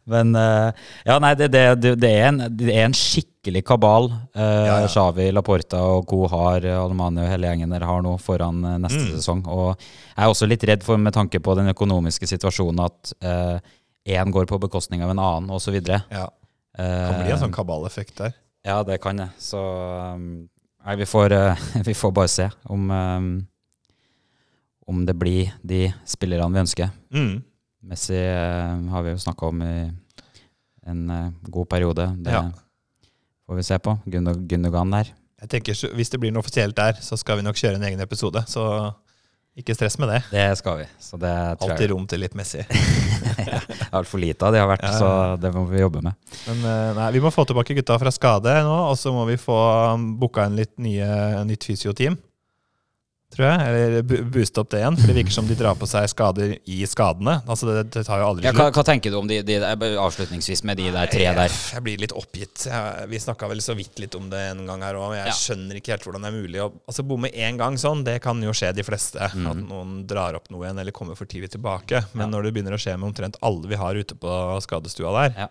Men 0.09 0.33
uh, 0.37 0.71
ja, 1.05 1.17
nei, 1.23 1.33
det, 1.39 1.49
det, 1.53 1.63
det, 1.83 1.93
det, 2.01 2.11
er 2.11 2.27
en, 2.31 2.41
det 2.59 2.73
er 2.73 2.87
en 2.87 2.95
skikkelig 2.97 3.63
kabal 3.67 4.09
uh, 4.11 4.41
Ja, 4.41 4.77
ja. 4.83 4.89
Xavi, 4.91 5.29
Laporta 5.35 5.81
og 5.95 6.07
co. 6.09 6.23
har, 6.31 6.65
eh, 6.65 6.79
og 6.79 7.19
hele 7.19 7.49
gjengen 7.49 7.73
der 7.75 7.85
har 7.87 8.03
nå 8.05 8.15
foran 8.21 8.61
neste 8.83 9.03
Mm. 9.03 9.09
sesong. 9.17 9.41
Og 9.51 9.73
jeg 9.79 10.23
er 10.23 10.29
også 10.31 10.47
litt 10.47 10.63
redd 10.69 10.83
for, 10.85 10.97
med 10.97 11.13
tanke 11.15 11.39
på 11.43 11.55
den 11.59 11.71
økonomiske 11.73 12.27
situasjonen, 12.29 12.85
at 12.85 13.13
én 14.07 14.31
går 14.31 14.45
på 14.47 14.59
bekostning 14.59 15.03
av 15.03 15.11
en 15.11 15.19
annen, 15.19 15.49
osv. 15.51 15.75
Ja, 15.81 16.27
kan 16.77 17.19
bli 17.23 17.33
en 17.33 17.41
sånn 17.41 17.55
kabaleffekt 17.55 18.17
der. 18.19 18.35
Ja, 18.63 18.81
det 18.83 19.01
kan 19.03 19.19
det. 19.19 19.29
Så 19.41 19.59
um, 19.59 20.45
nei, 20.85 20.95
vi 21.01 21.07
får, 21.09 21.35
vi 21.89 21.95
får 21.97 22.13
bare 22.15 22.31
se 22.31 22.49
om, 22.71 22.89
um, 22.91 23.31
om 24.87 25.05
det 25.07 25.15
blir 25.15 25.51
de 25.63 25.87
spillerne 26.05 26.51
vi 26.53 26.59
ønsker. 26.65 26.89
Mm. 27.13 27.43
Messi 27.89 28.15
eh, 28.15 28.89
har 28.91 29.03
vi 29.03 29.11
jo 29.13 29.21
snakka 29.23 29.47
om 29.51 29.61
i 29.63 29.73
en 30.87 31.09
eh, 31.09 31.29
god 31.49 31.69
periode. 31.71 32.09
Det 32.23 32.31
Ja. 32.31 32.43
får 33.47 33.55
vi 33.59 33.63
se 33.63 33.77
på. 33.79 33.97
Gundo- 34.05 34.39
Gundogan 34.47 34.91
der. 34.91 35.11
Jeg 35.43 35.49
tenker, 35.49 35.73
Hvis 35.95 36.09
det 36.09 36.19
blir 36.19 36.31
noe 36.31 36.39
offisielt 36.43 36.75
der, 36.75 36.93
så 37.03 37.17
skal 37.19 37.37
vi 37.37 37.43
nok 37.43 37.55
kjøre 37.59 37.75
en 37.75 37.83
egen 37.83 37.99
episode. 37.99 38.43
Så 38.47 38.63
ikke 39.57 39.75
stress 39.75 39.99
med 39.99 40.09
det. 40.09 40.21
Det 40.31 40.57
skal 40.57 40.77
vi. 40.79 40.85
Så 40.99 41.19
det 41.19 41.29
Alltid 41.61 41.91
rom 41.91 42.07
til 42.07 42.19
litt 42.23 42.33
Messi. 42.35 42.63
altfor 43.93 44.19
lite 44.19 44.45
av 44.47 44.53
det 44.55 44.59
har 44.63 44.69
vært, 44.71 44.83
Ja, 44.87 44.91
ja. 44.91 44.99
så 44.99 45.41
det 45.41 45.51
må 45.53 45.65
vi 45.69 45.79
jobbe 45.83 46.01
med. 46.01 46.13
Men 46.47 46.63
eh, 46.65 46.93
nei, 46.97 47.09
vi 47.11 47.21
må 47.23 47.29
få 47.33 47.45
tilbake 47.45 47.75
gutta 47.77 47.99
fra 48.01 48.11
skade 48.11 48.55
nå, 48.65 48.77
og 48.89 48.95
så 48.97 49.11
må 49.13 49.25
vi 49.29 49.35
få 49.37 49.57
um, 49.93 50.07
booka 50.19 50.45
en 50.47 50.55
litt 50.57 50.73
nye, 50.81 51.43
nytt 51.45 51.67
fysioteam. 51.69 52.17
Tror 53.33 53.47
jeg. 53.49 53.61
Eller 53.67 54.03
booste 54.29 54.61
opp 54.61 54.69
det 54.69 54.79
igjen. 54.83 54.97
For 54.99 55.09
det 55.09 55.15
virker 55.17 55.33
som 55.33 55.47
de 55.49 55.55
drar 55.57 55.75
på 55.79 55.87
seg 55.89 56.05
skader 56.11 56.51
i 56.69 56.77
skadene. 56.85 57.39
Altså 57.49 57.65
det, 57.69 57.83
det 57.95 58.03
tar 58.05 58.19
jo 58.21 58.27
aldri 58.29 58.45
Ja, 58.45 58.51
hva, 58.53 58.67
hva 58.75 58.83
tenker 58.85 59.09
du 59.13 59.17
om 59.17 59.27
de, 59.29 59.39
de 59.41 59.55
der, 59.63 59.95
avslutningsvis 60.03 60.63
med 60.69 60.77
de 60.77 60.91
der 60.93 61.09
tre 61.11 61.25
der? 61.33 61.49
jeg 61.73 61.83
blir 61.85 61.97
litt 62.03 62.13
oppgitt. 62.13 62.67
Jeg, 62.69 63.07
vi 63.09 63.19
snakka 63.23 63.49
vel 63.49 63.63
så 63.65 63.73
vidt 63.79 63.97
litt 64.03 64.13
om 64.19 64.29
det 64.29 64.43
en 64.51 64.65
gang 64.69 64.85
her 64.85 64.99
òg. 65.01 65.15
Jeg 65.17 65.31
Ja. 65.31 65.33
skjønner 65.39 65.79
ikke 65.81 65.95
helt 65.95 66.05
hvordan 66.07 66.21
det 66.27 66.31
er 66.33 66.37
mulig 66.37 66.61
å 66.61 66.69
altså, 66.87 67.03
bomme 67.09 67.31
én 67.33 67.57
gang 67.57 67.75
sånn. 67.81 68.03
Det 68.05 68.19
kan 68.21 68.41
jo 68.45 68.53
skje 68.53 68.73
de 68.77 68.83
fleste. 68.85 69.17
At 69.19 69.33
Mhm. 69.35 69.65
noen 69.69 69.97
drar 70.07 70.35
opp 70.37 70.49
noe 70.53 70.67
igjen 70.67 70.79
eller 70.79 70.91
kommer 70.91 71.15
for 71.17 71.25
tidlig 71.25 71.49
tilbake. 71.57 72.05
Men 72.13 72.29
Ja. 72.29 72.37
når 72.37 72.43
det 72.43 72.53
begynner 72.53 72.77
å 72.77 72.81
skje 72.81 72.97
med 72.99 73.09
omtrent 73.15 73.35
alle 73.41 73.67
vi 73.67 73.75
har 73.75 73.95
ute 73.95 74.15
på 74.15 74.61
skadestua 74.61 75.11
der, 75.29 75.35
Ja. 75.41 75.47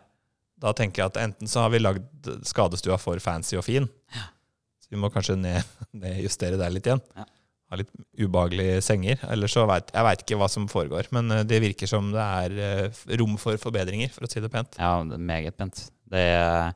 da 0.60 0.72
tenker 0.72 1.02
jeg 1.02 1.06
at 1.06 1.16
enten 1.18 1.48
så 1.50 1.60
har 1.66 1.70
vi 1.70 1.78
lagd 1.80 2.06
skadestua 2.46 2.98
for 3.00 3.18
fancy 3.18 3.56
og 3.58 3.64
fin, 3.64 3.88
så 4.14 4.86
vi 4.90 4.96
må 4.96 5.10
kanskje 5.10 5.36
ned, 5.36 5.64
nedjustere 5.92 6.56
der 6.56 6.70
litt 6.70 6.86
igjen. 6.86 7.00
Ja. 7.16 7.24
Ha 7.72 7.78
litt 7.80 7.92
ubehagelige 8.20 8.82
senger. 8.84 9.22
Eller 9.32 9.48
så 9.48 9.64
vet, 9.70 9.88
jeg 9.94 10.04
vet 10.04 10.24
ikke 10.24 10.38
hva 10.42 10.48
som 10.52 10.68
foregår. 10.68 11.08
Men 11.16 11.32
eh, 11.32 11.44
det 11.48 11.62
virker 11.64 11.88
som 11.88 12.10
det 12.12 12.28
er 12.44 12.56
eh, 12.68 13.02
rom 13.16 13.38
for 13.40 13.56
forbedringer, 13.60 14.12
for 14.12 14.28
å 14.28 14.30
si 14.30 14.42
det 14.44 14.52
pent. 14.52 14.76
Ja, 14.76 14.98
det 15.08 15.16
er 15.16 15.28
meget 15.32 15.56
pent. 15.56 15.86
Det 16.12 16.26
er 16.36 16.74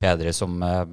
Pedri 0.00 0.32
som 0.32 0.56
eh, 0.64 0.86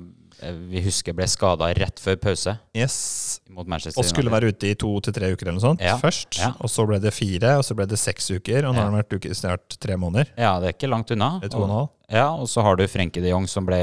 vi 0.70 0.82
husker 0.86 1.14
ble 1.18 1.26
skada 1.28 1.68
rett 1.74 2.00
før 2.00 2.16
pause 2.22 2.54
Yes. 2.78 3.40
mot 3.50 3.66
Manchester 3.68 4.00
Og 4.00 4.06
skulle 4.06 4.30
være 4.32 4.52
ute 4.54 4.70
i 4.70 4.76
to 4.76 4.92
til 5.02 5.14
tre 5.14 5.32
uker 5.34 5.48
eller 5.48 5.58
noe 5.60 5.64
sånt 5.66 5.82
Ja. 5.82 5.96
først. 5.98 6.38
Ja. 6.40 6.52
Og 6.62 6.70
så 6.70 6.86
ble 6.88 7.00
det 7.02 7.14
fire, 7.14 7.56
og 7.58 7.64
så 7.66 7.76
ble 7.76 7.86
det 7.90 7.98
seks 7.98 8.30
uker. 8.32 8.66
Og 8.68 8.76
nå 8.76 8.82
har 8.82 8.92
han 8.92 9.00
vært 9.02 9.16
uke, 9.18 9.34
snart 9.34 9.78
tre 9.80 9.96
måneder. 9.98 10.28
Ja, 10.38 10.60
det 10.60 10.68
er 10.70 10.74
ikke 10.78 10.90
langt 10.92 11.10
unna. 11.12 11.40
Det 11.42 11.50
er 11.52 11.56
to 11.58 11.64
og 11.64 11.70
en 11.70 11.76
halv. 11.76 11.90
Ja, 12.10 12.28
og 12.38 12.48
så 12.48 12.62
har 12.64 12.76
du 12.78 12.86
Frenkie 12.88 13.22
de 13.22 13.30
Jong 13.34 13.48
som 13.48 13.66
ble 13.66 13.80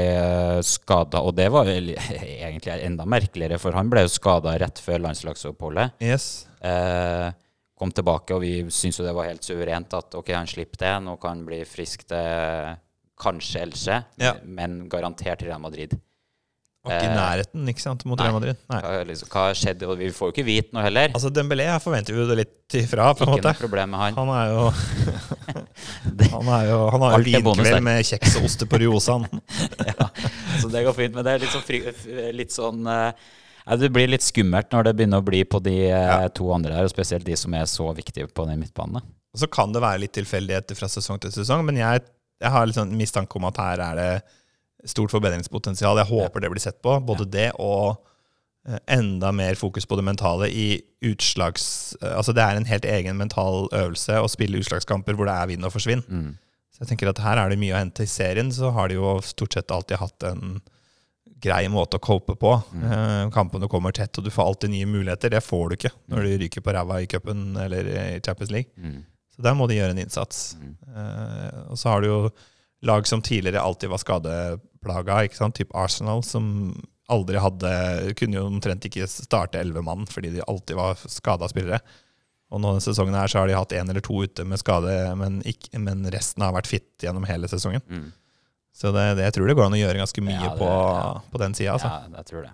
skada, 0.65 1.19
og 1.21 1.35
det 1.37 1.51
var 1.51 1.65
vel 1.67 1.91
egentlig 1.95 2.79
enda 2.83 3.05
merkeligere, 3.05 3.59
for 3.59 3.75
han 3.77 3.89
ble 3.91 4.01
jo 4.07 4.13
skada 4.15 4.55
rett 4.57 4.79
før 4.81 5.03
landslagsoppholdet. 5.05 5.91
Yes. 6.01 6.47
Eh, 6.61 7.31
kom 7.77 7.91
tilbake, 7.91 8.31
og 8.33 8.41
vi 8.41 8.63
syntes 8.71 8.97
jo 9.01 9.05
det 9.05 9.13
var 9.13 9.27
helt 9.27 9.43
suverent 9.43 9.93
at 9.93 10.15
ok, 10.15 10.31
han 10.33 10.47
slipper 10.47 10.77
det, 10.79 10.93
nå 11.03 11.17
kan 11.19 11.35
han 11.37 11.45
bli 11.45 11.59
frisk 11.67 12.07
til 12.07 12.75
kanskje 13.19 13.61
Else, 13.61 14.03
Ja. 14.19 14.33
men 14.43 14.87
garantert 14.89 15.41
Real 15.43 15.59
Madrid. 15.59 15.93
Var 16.85 16.95
ikke 16.99 17.07
i 17.07 17.11
Eh, 17.11 17.17
nærheten 17.17 17.69
ikke 17.71 17.81
sant, 17.83 18.05
mot. 18.05 18.19
Real 18.21 18.33
Madrid. 18.37 18.57
Nei. 18.69 18.79
Liksom, 19.09 19.29
hva 19.33 19.45
skjedde? 19.57 19.87
Og 19.89 19.97
vi 19.99 20.09
får 20.13 20.29
jo 20.29 20.35
ikke 20.35 20.45
vite 20.47 20.75
noe 20.77 20.83
heller. 20.85 21.09
Altså 21.17 21.31
Dembélé 21.33 21.65
her 21.71 21.79
forventer 21.83 22.13
vi 22.15 22.25
det 22.29 22.37
litt 22.43 22.77
ifra, 22.83 23.09
på 23.17 23.25
en 23.25 23.33
ikke 23.33 23.41
måte. 23.41 23.53
noe 23.55 23.61
problem 23.65 23.93
med 23.95 24.03
han. 24.03 24.19
Han 24.19 24.33
er 24.35 24.51
jo 24.53 24.65
Han, 26.35 26.47
er 26.59 26.67
jo, 26.69 26.77
han 26.93 27.01
har 27.05 27.15
jo 27.17 27.23
vinkveld 27.43 27.83
med 27.85 28.03
kjeks 28.07 28.35
og 28.39 28.45
oste 28.49 28.67
på 28.69 28.79
Riosan. 28.81 29.25
ja, 29.89 30.07
så 30.61 30.69
det 30.71 30.83
går 30.87 30.95
fint. 30.97 31.15
Men 31.17 31.25
det 31.27 31.33
er 31.35 31.43
litt 31.45 31.53
sånn, 31.55 31.65
fri, 31.65 31.81
litt 32.35 32.53
sånn 32.55 32.85
eh, 32.91 33.27
ja, 33.65 33.77
Det 33.81 33.89
blir 33.93 34.09
litt 34.11 34.25
skummelt 34.25 34.71
når 34.73 34.89
det 34.89 34.95
begynner 34.99 35.23
å 35.23 35.25
bli 35.25 35.43
på 35.49 35.61
de 35.65 35.75
eh, 35.89 35.91
Ja. 35.95 36.29
to 36.29 36.51
andre 36.55 36.75
der, 36.77 36.87
og 36.87 36.93
spesielt 36.93 37.25
de 37.27 37.37
som 37.39 37.53
er 37.57 37.65
så 37.69 37.89
viktige 37.97 38.27
på 38.29 38.45
den 38.49 38.61
midtbanen. 38.61 39.01
Og 39.35 39.41
så 39.41 39.49
kan 39.51 39.73
det 39.75 39.81
være 39.83 40.03
litt 40.05 40.13
tilfeldigheter 40.15 40.77
fra 40.79 40.87
sesong 40.91 41.19
til 41.23 41.33
sesong, 41.35 41.65
men 41.67 41.79
jeg, 41.81 42.05
jeg 42.41 42.51
har 42.53 42.67
litt 42.69 42.77
sånn 42.77 42.93
mistanke 42.95 43.35
om 43.39 43.47
at 43.49 43.57
her 43.59 43.81
er 43.89 43.99
det 43.99 44.11
stort 44.85 45.13
forbedringspotensial. 45.13 45.97
Jeg 46.01 46.11
håper 46.11 46.43
det 46.43 46.51
blir 46.53 46.63
sett 46.63 46.81
på. 46.85 46.97
Både 47.05 47.27
det 47.29 47.51
og 47.61 47.97
eh, 48.67 48.79
enda 48.97 49.31
mer 49.35 49.57
fokus 49.59 49.87
på 49.89 49.97
det 49.99 50.05
mentale 50.07 50.49
i 50.51 50.81
utslags... 51.05 51.95
eh, 52.01 52.13
Altså 52.15 52.35
det 52.35 52.45
er 52.45 52.59
en 52.59 52.69
helt 52.69 52.85
egen 52.85 53.17
mental 53.17 53.67
øvelse 53.71 54.21
å 54.21 54.31
spille 54.31 54.61
utslagskamper 54.61 55.17
hvor 55.17 55.29
det 55.29 55.35
er 55.35 55.51
vinn 55.53 55.67
og 55.67 55.73
forsvinn. 55.75 56.05
Mm. 56.07 56.31
Så 56.75 56.83
jeg 56.83 56.91
tenker 56.91 57.11
at 57.11 57.23
her 57.23 57.39
er 57.39 57.51
det 57.51 57.59
mye 57.61 57.75
å 57.75 57.79
hente. 57.79 58.03
I 58.03 58.11
serien 58.11 58.49
så 58.51 58.73
har 58.75 58.89
de 58.91 58.97
jo 58.97 59.17
stort 59.23 59.55
sett 59.55 59.71
alltid 59.71 60.01
hatt 60.01 60.25
en 60.27 60.57
grei 61.45 61.65
måte 61.71 61.99
å 61.99 62.03
cope 62.03 62.35
på. 62.39 62.51
Eh, 62.75 63.29
kampene 63.35 63.69
kommer 63.71 63.93
tett, 63.95 64.17
og 64.17 64.25
du 64.25 64.31
får 64.33 64.49
alltid 64.49 64.73
nye 64.73 64.87
muligheter. 64.89 65.31
Det 65.31 65.43
får 65.43 65.69
du 65.69 65.75
ikke 65.77 65.93
når 66.11 66.25
du 66.25 66.37
ryker 66.43 66.63
på 66.65 66.73
ræva 66.75 67.01
i 67.03 67.07
cupen 67.11 67.53
eller 67.61 67.87
i 67.91 68.19
Champions 68.25 68.51
League. 68.51 68.71
Mm. 68.75 69.03
Så 69.35 69.43
der 69.43 69.55
må 69.57 69.67
de 69.67 69.77
gjøre 69.77 69.95
en 69.95 70.03
innsats. 70.03 70.43
Mm. 70.59 70.75
Eh, 70.95 71.61
og 71.69 71.79
så 71.79 71.91
har 71.91 72.03
du 72.03 72.09
jo 72.09 72.19
lag 72.85 73.07
som 73.07 73.23
tidligere 73.23 73.63
alltid 73.63 73.91
var 73.91 74.03
skadeplaga, 74.85 75.23
ikke 75.25 75.35
sant? 75.37 75.55
typ 75.57 75.73
Arsenal, 75.75 76.23
som 76.23 76.75
aldri 77.09 77.37
hadde 77.37 78.13
Kunne 78.17 78.35
jo 78.39 78.45
omtrent 78.49 78.85
ikke 78.85 79.05
starte 79.07 79.59
elleve 79.59 79.83
mann 79.85 80.05
fordi 80.09 80.31
de 80.33 80.41
alltid 80.47 80.75
var 80.75 80.95
skada 81.07 81.47
spillere. 81.47 81.79
Og 82.51 82.61
nå 82.61 82.71
denne 82.75 82.81
sesongen 82.85 83.15
her 83.17 83.27
så 83.27 83.39
har 83.41 83.47
de 83.49 83.55
hatt 83.57 83.71
én 83.73 83.89
eller 83.89 84.01
to 84.05 84.23
ute 84.23 84.45
med 84.45 84.59
skade, 84.61 85.15
men, 85.17 85.41
ikke, 85.45 85.77
men 85.81 86.05
resten 86.13 86.41
har 86.45 86.53
vært 86.53 86.67
fitt 86.69 87.01
gjennom 87.03 87.25
hele 87.25 87.47
sesongen. 87.47 87.81
Mm. 87.89 88.11
Så 88.75 88.91
det, 88.91 89.15
det, 89.17 89.23
jeg 89.29 89.33
tror 89.37 89.47
det 89.47 89.55
går 89.57 89.65
an 89.65 89.73
å 89.77 89.79
gjøre 89.79 90.01
ganske 90.01 90.21
mye 90.23 90.35
Ja, 90.37 90.51
det- 90.51 90.59
på, 90.59 90.67
ja. 90.69 91.21
på 91.31 91.41
den 91.41 91.53
sida. 91.57 91.73
Altså. 91.73 91.87
Ja, 91.89 92.17
jeg 92.19 92.25
tror 92.29 92.43
det. 92.45 92.53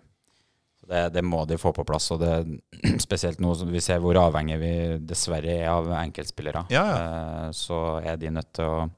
Så 0.82 0.88
det, 0.90 1.02
det 1.14 1.24
må 1.24 1.44
de 1.50 1.58
få 1.58 1.72
på 1.76 1.84
plass. 1.86 2.08
Og 2.16 2.22
det, 2.22 2.60
spesielt 3.06 3.40
nå 3.44 3.54
som 3.58 3.70
vi 3.74 3.82
ser 3.84 4.00
hvor 4.00 4.18
avhengig 4.22 4.60
vi 4.62 4.74
dessverre 5.12 5.60
er 5.64 5.70
av 5.74 5.92
enkeltspillere, 6.02 6.66
Ja, 6.74 6.86
eh, 6.96 7.52
så 7.58 8.00
er 8.06 8.18
de 8.22 8.32
nødt 8.32 8.52
til 8.58 8.66
å 8.66 8.90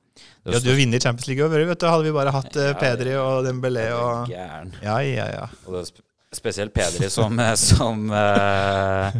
De 0.44 0.60
du 0.60 0.74
vinner 0.76 1.00
Champions 1.00 1.28
League 1.28 1.46
over, 1.46 1.64
vet 1.66 1.80
du. 1.80 1.88
Hadde 1.88 2.08
vi 2.08 2.12
bare 2.16 2.34
hatt 2.36 2.56
eh, 2.60 2.72
Ja, 2.72 2.80
Pedri 2.80 3.16
og 3.20 3.46
Dembélé 3.48 3.88
og. 3.96 4.30
Ja, 4.34 4.98
ja, 5.02 5.28
ja. 5.32 5.48
Og 5.66 5.78
det 5.78 5.86
er 5.86 5.90
sp 5.92 6.04
spesielt 6.34 6.74
Pedri 6.74 7.10
som, 7.14 7.38
som 7.62 8.08
uh, 8.10 9.14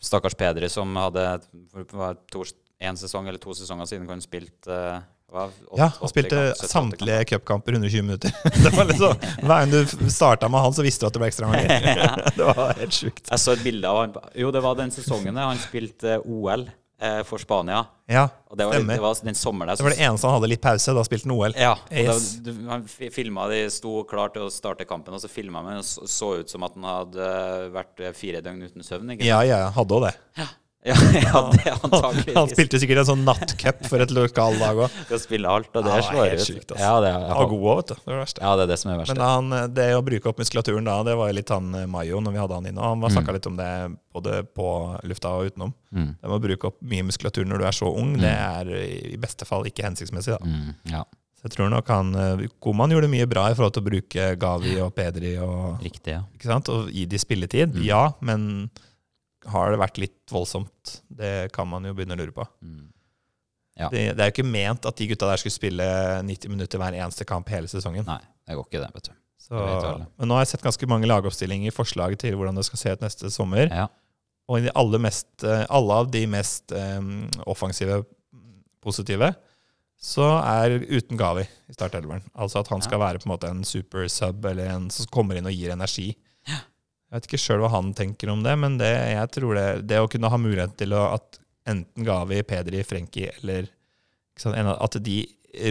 Stakkars 0.00 0.36
Pedri 0.38 0.68
som 0.70 0.94
hadde 0.96 1.24
én 1.34 2.92
en 2.92 2.96
sesong 2.96 3.26
eller 3.28 3.42
to 3.42 3.54
sesonger 3.58 3.88
siden 3.90 4.06
han 4.08 4.22
spilte 4.22 4.70
uh, 4.70 5.00
hva, 5.30 5.44
åt- 5.50 5.78
Ja, 5.78 5.88
80 5.90 6.00
han 6.00 6.10
spilte 6.12 6.38
kamp- 6.38 6.70
samtlige 6.70 7.24
cupkamper 7.32 7.72
120 7.76 8.02
minutter. 8.02 8.32
Det 8.64 8.72
var 8.74 8.88
liksom, 8.88 9.14
Hver 9.42 9.66
gang 9.66 9.70
du 9.74 10.10
starta 10.10 10.48
med 10.48 10.64
han, 10.64 10.74
så 10.74 10.82
visste 10.86 11.04
du 11.04 11.10
at 11.10 11.14
det 11.18 11.22
ble 11.22 11.28
ekstraomganger. 11.30 12.24
Det 12.38 12.48
var 12.48 12.72
helt 12.80 12.96
sjukt. 12.96 13.26
Jeg 13.30 13.42
så 13.44 13.54
et 13.54 13.62
bilde 13.66 13.90
av 13.90 14.00
han 14.00 14.16
Jo, 14.42 14.50
det 14.54 14.62
var 14.64 14.78
den 14.80 14.90
sesongen 14.94 15.38
han 15.38 15.60
spilte 15.62 16.18
OL 16.24 16.64
eh, 16.66 16.72
for 17.24 17.38
Spania. 17.40 17.86
Ja, 18.10 18.26
Og 18.50 18.58
det 18.58 18.66
var, 18.66 18.74
Stemmer. 18.74 18.94
det 18.98 19.02
var 19.04 19.14
den 19.24 19.34
sommeren 19.38 19.68
der. 19.70 19.76
Det 19.78 19.84
var 19.86 19.94
det 19.94 20.02
eneste 20.04 20.26
han 20.26 20.34
hadde 20.36 20.48
litt 20.50 20.60
pause. 20.60 20.94
Da 20.96 21.02
spilte 21.06 21.28
han 21.28 21.32
OL. 21.36 21.54
Ja, 21.56 21.74
Yes. 21.90 22.24
da, 22.44 22.52
han 22.68 22.82
fi- 22.90 23.08
filma 23.14 23.48
de 23.48 23.60
sto 23.70 24.02
klar 24.04 24.32
til 24.34 24.42
å 24.42 24.50
starte 24.52 24.84
kampen, 24.84 25.14
og 25.14 25.20
så 25.22 25.30
filma 25.30 25.62
han 25.64 25.78
og 25.78 25.84
så, 25.84 26.32
ut 26.40 26.50
som 26.50 26.62
at 26.66 26.74
han 26.74 26.84
hadde 26.84 27.28
vært 27.72 28.00
eh, 28.04 28.12
fire 28.12 28.42
døgn 28.42 28.62
uten 28.66 28.82
søvn. 28.82 29.14
Ikke? 29.14 29.24
Ja, 29.24 29.40
ja, 29.46 29.70
hadde 29.70 29.96
òg 29.96 30.08
det. 30.08 30.14
Ja, 30.42 30.48
ja, 30.88 31.40
det 31.52 31.72
antakeligvis. 31.74 32.36
Han 32.38 32.48
spilte 32.48 32.78
sikkert 32.80 33.02
en 33.02 33.08
sånn 33.10 33.24
nattcup 33.26 33.82
for 33.84 34.00
et 34.00 34.12
lokallag 34.16 34.78
òg. 34.86 34.94
Skal 35.10 35.20
spille 35.20 35.50
alt, 35.52 35.68
og 35.76 35.84
det 35.84 35.92
Ja, 35.98 36.04
slår 36.06 36.30
helt 36.30 36.44
sykt, 36.46 36.70
altså. 36.72 36.80
Ja, 36.80 36.94
det 37.04 37.10
er, 37.12 37.26
og 37.36 37.50
god 37.52 37.66
òg, 37.66 37.76
vet 37.82 37.90
du. 37.90 37.94
Det 38.06 38.14
er 38.14 38.20
verste. 38.22 38.40
ja, 38.46 38.52
det 38.56 38.64
er 38.64 38.70
det 38.72 38.78
som 38.80 38.92
er 38.94 39.02
verste. 39.02 39.16
Men 39.18 39.26
han, 39.26 39.74
det 39.76 39.88
å 39.98 40.00
bruke 40.06 40.32
opp 40.32 40.40
muskulaturen 40.40 40.88
da, 40.88 40.96
det 41.04 41.18
var 41.20 41.28
jo 41.28 41.36
litt 41.36 41.52
han 41.52 41.68
eh, 41.82 41.86
Mayo 41.90 42.22
når 42.24 42.36
vi 42.38 42.42
hadde 42.44 42.58
han 42.62 42.70
inne. 42.72 42.88
Han 42.94 43.04
var 43.04 43.12
snakka 43.12 43.36
litt 43.36 43.50
om 43.52 43.60
det 43.60 43.70
både 44.16 44.40
på 44.56 44.68
lufta 45.10 45.36
og 45.36 45.52
utenom. 45.52 45.76
Mm. 45.92 46.10
Det 46.16 46.28
med 46.32 46.38
å 46.40 46.42
bruke 46.48 46.70
opp 46.72 46.80
mye 46.96 47.04
muskulatur 47.10 47.44
når 47.50 47.60
du 47.60 47.68
er 47.68 47.76
så 47.76 47.92
ung, 48.00 48.16
det 48.24 48.32
er 48.32 48.72
i 48.80 49.16
beste 49.20 49.44
fall 49.48 49.68
ikke 49.68 49.84
hensiktsmessig. 49.84 50.38
da. 50.40 50.48
Mm, 50.48 50.74
ja, 50.96 51.04
Så 51.36 51.46
jeg 51.50 51.58
tror 51.58 51.70
nok 51.76 51.92
han 51.92 52.14
eh, 52.24 52.46
Koman 52.64 52.96
gjorde 52.96 53.12
mye 53.12 53.28
bra 53.28 53.50
i 53.52 53.56
forhold 53.58 53.76
til 53.76 53.84
å 53.84 53.90
bruke 53.92 54.30
Gavi 54.40 54.78
og 54.80 54.94
Pedri 54.96 55.36
og, 55.44 55.76
riktig. 55.84 56.16
ja. 56.16 56.24
ikke 56.40 56.48
sant? 56.54 56.72
og 56.72 56.88
gi 56.88 57.04
de 57.04 57.20
spilletid. 57.20 57.76
Mm. 57.76 57.84
Ja, 57.86 58.06
men 58.24 58.70
har 59.48 59.72
det 59.72 59.80
vært 59.80 60.00
litt 60.02 60.32
voldsomt? 60.32 61.00
Det 61.08 61.50
kan 61.54 61.68
man 61.70 61.86
jo 61.88 61.94
begynne 61.96 62.16
å 62.16 62.20
lure 62.20 62.34
på. 62.36 62.44
Mm. 62.60 62.90
Ja. 63.80 63.88
Det, 63.88 64.02
det 64.16 64.20
er 64.20 64.28
jo 64.28 64.34
ikke 64.34 64.50
ment 64.50 64.84
at 64.88 64.98
de 64.98 65.08
gutta 65.08 65.30
der 65.30 65.40
skulle 65.40 65.56
spille 65.56 65.86
90 66.26 66.52
minutter 66.52 66.80
hver 66.80 66.96
eneste 66.98 67.24
kamp 67.28 67.48
hele 67.52 67.70
sesongen. 67.70 68.04
Nei, 68.08 68.20
det 68.48 68.58
går 68.58 68.68
ikke 68.68 68.82
det, 68.82 68.90
vet 68.98 69.10
du. 69.10 69.16
Så, 69.40 69.56
det 69.56 70.06
men 70.20 70.28
nå 70.30 70.36
har 70.36 70.44
jeg 70.44 70.52
sett 70.52 70.66
ganske 70.66 70.88
mange 70.90 71.08
lagoppstillinger, 71.10 71.72
i 71.72 71.74
forslag 71.74 72.18
til 72.20 72.36
hvordan 72.38 72.60
det 72.60 72.66
skal 72.68 72.82
se 72.82 72.94
ut 72.94 73.04
neste 73.06 73.32
sommer. 73.32 73.70
Ja. 73.72 73.88
Og 74.50 74.66
i 74.66 74.72
alle, 74.78 74.98
mest, 75.02 75.30
eh, 75.46 75.64
alle 75.70 76.00
av 76.02 76.10
de 76.10 76.24
mest 76.30 76.74
um, 76.74 77.24
offensive 77.48 78.02
positive, 78.82 79.30
så 80.00 80.26
er 80.38 80.78
uten 80.80 81.18
Gavi 81.20 81.44
i 81.44 81.76
startelveren. 81.76 82.24
Altså 82.32 82.62
at 82.62 82.70
han 82.72 82.82
skal 82.84 83.02
være 83.02 83.20
på 83.20 83.28
en 83.28 83.34
måte 83.34 83.50
en 83.52 83.64
super 83.68 84.08
sub, 84.08 84.44
eller 84.48 84.72
en 84.72 84.88
som 84.92 85.08
kommer 85.12 85.38
inn 85.38 85.48
og 85.48 85.54
gir 85.54 85.74
energi. 85.74 86.08
Jeg 87.10 87.16
vet 87.18 87.26
ikke 87.26 87.40
sjøl 87.42 87.62
hva 87.64 87.72
han 87.74 87.88
tenker 87.98 88.30
om 88.30 88.42
det, 88.46 88.52
men 88.62 88.76
det, 88.78 88.90
jeg 89.16 89.30
tror 89.34 89.56
det, 89.58 89.66
det 89.90 89.98
å 89.98 90.06
kunne 90.10 90.30
ha 90.30 90.38
mulighet 90.38 90.76
til 90.78 90.94
å, 90.94 91.08
at 91.18 91.40
enten 91.66 92.06
Gavi, 92.06 92.38
Pedri, 92.46 92.84
Frenki 92.86 93.26
eller 93.32 93.66
sant, 94.38 94.54
At 94.56 94.96
de 95.02 95.16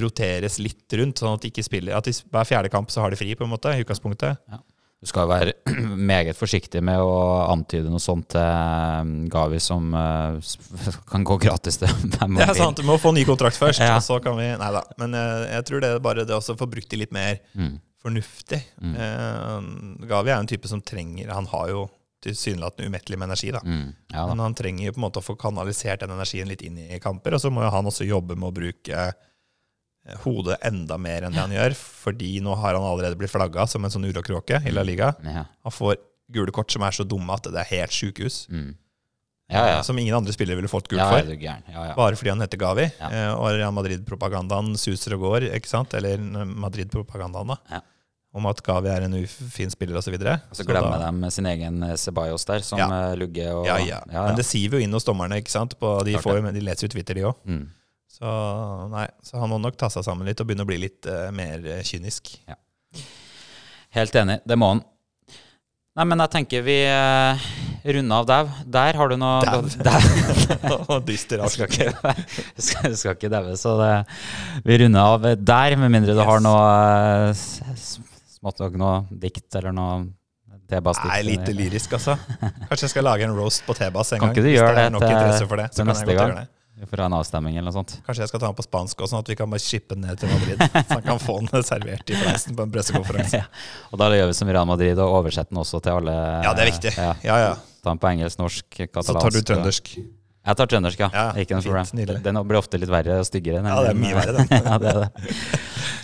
roteres 0.03 0.59
litt 0.59 0.91
rundt, 0.99 1.21
sånn 1.21 1.37
at 1.37 1.45
de 1.45 1.49
ikke 1.53 1.63
spiller 1.65 1.95
At 1.95 2.09
de, 2.09 2.13
hver 2.29 2.45
fjerde 2.45 2.69
kamp 2.73 2.91
så 2.91 3.05
har 3.05 3.13
de 3.15 3.17
fri, 3.21 3.31
på 3.39 3.47
en 3.47 3.53
måte, 3.53 3.71
i 3.71 3.85
utgangspunktet. 3.85 4.43
Du 4.99 5.07
skal 5.07 5.29
være 5.31 5.53
meget 6.11 6.35
forsiktig 6.35 6.81
med 6.83 6.99
å 6.99 7.13
antyde 7.53 7.87
noe 7.87 8.03
sånt 8.03 8.27
til 8.33 8.43
um, 8.43 9.13
Gavi 9.31 9.61
som 9.63 9.93
uh, 9.95 10.35
kan 11.11 11.23
gå 11.23 11.37
gratis 11.39 11.79
til 11.79 11.87
hvem 12.17 12.35
Det 12.35 12.49
er 12.49 12.57
sant, 12.59 12.83
du 12.83 12.87
må 12.87 12.99
få 12.99 13.13
ny 13.15 13.23
kontrakt 13.27 13.55
først, 13.55 13.79
Ja. 13.79 13.95
og 13.95 14.03
så 14.03 14.19
kan 14.23 14.35
vi 14.35 14.49
Nei 14.59 14.71
da. 14.75 14.83
Men 14.99 15.15
eh, 15.15 15.45
jeg 15.55 15.69
tror 15.69 15.85
det 15.85 15.93
er 15.95 16.03
bare 16.03 16.27
det 16.27 16.35
å 16.35 16.43
få 16.43 16.67
brukt 16.67 16.91
de 16.91 16.99
litt 17.05 17.15
mer 17.15 17.39
Mm. 17.55 17.77
Fornuftig. 18.03 18.61
Mm. 18.81 18.95
Eh, 18.95 20.07
Gavi 20.09 20.31
er 20.31 20.37
en 20.39 20.49
type 20.49 20.67
som 20.71 20.81
trenger 20.81 21.31
Han 21.35 21.49
har 21.51 21.71
jo 21.73 21.87
tilsynelatende 22.23 22.89
umettelig 22.91 23.19
med 23.19 23.29
energi, 23.29 23.51
da. 23.55 23.61
Mm. 23.63 23.93
Ja 24.11 24.25
da. 24.25 24.27
Men 24.33 24.43
han 24.43 24.55
trenger 24.55 24.85
jo 24.85 24.95
på 24.95 24.99
en 24.99 25.05
måte 25.05 25.21
å 25.21 25.25
få 25.25 25.37
kanalisert 25.39 26.03
den 26.03 26.11
energien 26.15 26.49
litt 26.51 26.63
inn 26.67 26.77
i 26.81 26.99
kamper, 26.99 27.35
og 27.35 27.43
så 27.43 27.51
må 27.53 27.63
jo 27.63 27.71
han 27.71 27.87
også 27.87 28.07
jobbe 28.07 28.35
med 28.35 28.49
å 28.49 28.55
bruke 28.55 29.05
eh, 29.07 30.17
hodet 30.25 30.59
enda 30.67 30.97
mer 30.99 31.27
enn 31.27 31.35
det 31.35 31.45
han 31.45 31.55
gjør, 31.55 31.77
fordi 31.79 32.33
nå 32.43 32.57
har 32.59 32.75
han 32.75 32.87
allerede 32.89 33.19
blitt 33.19 33.31
flagga 33.31 33.67
som 33.71 33.87
en 33.87 33.93
sånn 33.93 34.09
urokråke 34.09 34.59
i 34.67 34.75
La 34.75 34.83
Liga. 34.83 35.13
Ja. 35.23 35.45
Han 35.63 35.75
får 35.75 35.95
gule 36.29 36.53
kort 36.55 36.71
som 36.71 36.83
er 36.85 36.95
så 36.95 37.07
dumme 37.07 37.39
at 37.39 37.47
det 37.47 37.63
er 37.63 37.71
helt 37.77 37.95
sjukehus. 37.95 38.43
Mm. 38.51 38.73
Ja, 39.49 39.69
ja. 39.69 39.83
Som 39.83 39.97
ingen 39.99 40.13
andre 40.15 40.33
spillere 40.33 40.59
ville 40.59 40.69
fått 40.69 40.87
gult 40.87 41.01
for. 41.01 41.29
Bare 41.97 42.17
fordi 42.17 42.29
han 42.29 42.41
heter 42.43 42.59
Gavi. 42.61 42.83
Eh, 42.85 43.31
og 43.33 43.47
Real 43.55 43.73
Madrid-propagandaen 43.73 44.75
suser 44.77 45.15
og 45.17 45.23
går, 45.25 45.47
ikke 45.57 45.71
sant? 45.71 45.95
Eller 45.97 46.21
Madrid-propagandaen, 46.21 47.55
da. 47.55 47.57
Ja. 47.73 47.79
Om 48.37 48.45
at 48.45 48.61
Gavi 48.61 48.91
er 48.93 49.07
en 49.07 49.15
ufin 49.17 49.73
spiller, 49.73 49.97
osv. 49.97 50.13
Og 50.13 50.27
så 50.53 50.61
så 50.61 50.67
glemmer 50.69 51.01
de 51.01 51.31
sin 51.33 51.49
egen 51.49 51.81
eh, 51.87 51.95
Ceballos 51.97 52.45
der, 52.45 52.61
som 52.65 52.83
eh, 52.83 53.15
lugger 53.17 53.55
og 53.55 53.65
Ja, 53.65 53.79
ja. 53.81 54.03
ja, 54.05 54.27
Men 54.27 54.37
det 54.37 54.45
siver 54.45 54.77
jo 54.77 54.85
inn 54.85 54.93
hos 54.93 55.07
dommerne, 55.07 55.41
ikke 55.41 55.55
sant? 55.55 55.73
På, 55.81 55.97
de, 56.05 56.13
får, 56.21 56.43
de 56.53 56.61
leser 56.61 56.85
jo 56.85 56.93
Twitter, 56.93 57.17
de 57.17 57.25
òg. 57.31 57.41
Mm. 57.49 57.65
Så 58.19 58.35
nei, 58.93 59.07
så 59.25 59.41
han 59.41 59.49
må 59.49 59.57
nok 59.63 59.81
ta 59.81 59.89
seg 59.89 60.05
sammen 60.05 60.29
litt 60.29 60.41
og 60.43 60.49
begynne 60.49 60.65
å 60.65 60.69
bli 60.69 60.77
litt 60.81 61.09
uh, 61.09 61.29
mer 61.33 61.63
kynisk. 61.87 62.35
Helt 63.95 64.17
enig, 64.21 64.41
det 64.45 64.57
må 64.59 64.73
han. 64.75 64.81
Nei, 65.97 66.05
men 66.05 66.21
jeg 66.25 66.33
tenker 66.35 66.65
vi 66.65 66.77
uh, 66.85 67.49
runder 67.85 68.15
av 68.21 68.25
dau. 68.29 68.49
Der 68.67 68.97
har 68.99 69.09
du 69.11 69.15
noe 69.19 69.39
Dau. 69.45 69.61
Og 70.93 71.05
Dyster 71.07 71.39
avslutning. 71.45 71.89
ikke, 71.93 72.13
jeg 72.59 72.65
skal, 72.67 72.95
skal 72.99 73.15
ikke 73.17 73.31
daue, 73.33 73.55
så 73.59 73.75
det, 73.79 73.91
vi 74.65 74.77
runder 74.83 74.99
av 75.15 75.27
der, 75.39 75.75
med 75.79 75.91
mindre 75.95 76.13
du 76.17 76.19
Yes. 76.21 76.27
har 76.29 76.43
noe 76.43 76.63
eh, 77.31 77.79
smått 78.39 78.61
og 78.67 78.77
noe 78.79 79.03
dikt 79.11 79.55
eller 79.59 79.75
noe 79.75 79.99
T-bass-dikt. 80.69 81.09
Nei, 81.09 81.23
lite 81.25 81.53
lyrisk, 81.57 81.95
altså. 81.97 82.13
Kanskje 82.69 82.83
jeg 82.85 82.91
skal 82.93 83.07
lage 83.07 83.25
en 83.25 83.31
roast 83.33 83.63
på 83.65 83.73
Tebas 83.73 84.11
en 84.13 84.19
Kan 84.21 84.27
gang. 84.29 84.35
ikke 84.37 84.43
du 84.45 84.49
Hvis 84.51 84.59
gjøre 84.59 84.75
det 84.75 84.83
er 84.83 84.89
det 84.91 84.93
nok 84.99 85.05
interesse 85.09 85.47
for 85.49 85.57
det, 85.63 85.69
så 85.73 85.81
kan 85.81 85.89
jeg 85.95 86.05
godt 86.05 86.17
gang? 86.19 86.33
gjøre 86.35 86.43
det. 86.43 86.47
For 86.87 86.95
å 86.95 87.03
ha 87.03 87.09
en 87.09 87.15
avstemning 87.17 87.57
eller 87.57 87.67
noe 87.67 87.75
sånt. 87.75 87.97
Kanskje 88.05 88.23
jeg 88.23 88.31
skal 88.31 88.39
ta 88.39 88.47
den 88.47 88.55
på 88.55 88.63
spansk 88.63 89.01
også, 89.03 89.11
sånn 89.11 89.23
at 89.25 89.31
vi 89.31 89.35
kan 89.35 89.49
bare 89.51 89.63
shippe 89.63 89.97
den 89.97 90.05
ned 90.07 90.19
til 90.21 90.29
Madrid. 90.31 90.61
Så 90.63 90.95
han 90.95 91.01
kan 91.03 91.19
få 91.19 91.35
den 91.43 91.65
servert 91.67 92.13
i 92.13 92.19
fleisen 92.19 92.55
på 92.55 92.63
en 92.67 92.71
pressekonferanse. 92.75 93.41
Ja. 93.41 93.49
Og 93.91 93.99
da 93.99 94.07
gjør 94.15 94.29
vi 94.31 94.37
som 94.37 94.51
Real 94.53 94.69
Madrid 94.69 94.99
og 95.03 95.17
oversetter 95.19 95.51
den 95.51 95.59
også 95.63 95.81
til 95.83 95.97
alle. 95.97 96.13
Ja, 96.45 96.53
det 96.55 96.63
er 96.63 96.71
viktig. 96.71 96.93
Ja, 96.95 97.11
Ja, 97.27 97.37
ja. 97.43 97.51
ta 97.83 97.91
den 97.91 97.99
på 98.01 98.09
engelsk, 98.13 98.39
norsk, 98.39 98.65
katalansk. 98.79 99.11
Så 99.11 99.19
tar 99.19 99.35
du 99.35 99.41
trøndersk. 99.51 99.91
Jeg 99.99 100.57
tar 100.57 100.69
trøndersk, 100.71 101.01
ja. 101.03 101.09
Ja, 101.13 101.25
ikke 101.43 101.59
noe 101.59 101.67
problem. 101.67 102.21
Den 102.25 102.39
blir 102.47 102.57
ofte 102.61 102.79
litt 102.79 102.89
verre 102.89 103.19
og 103.21 103.27
styggere. 103.27 103.59
Ja, 103.59 103.81
det 103.83 103.91
er 103.91 103.99
mye 103.99 104.15
verre, 104.17 104.37
den. 104.39 104.47
ja, 104.71 104.77
det 104.81 104.93
er 104.93 105.01
det. 105.03 105.09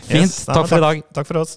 Fint. 0.06 0.20
Yes, 0.20 0.36
Takk 0.46 0.68
for 0.70 0.78
i 0.78 0.84
dag. 0.84 1.06
Takk 1.16 1.30
for 1.32 1.42
oss. 1.42 1.56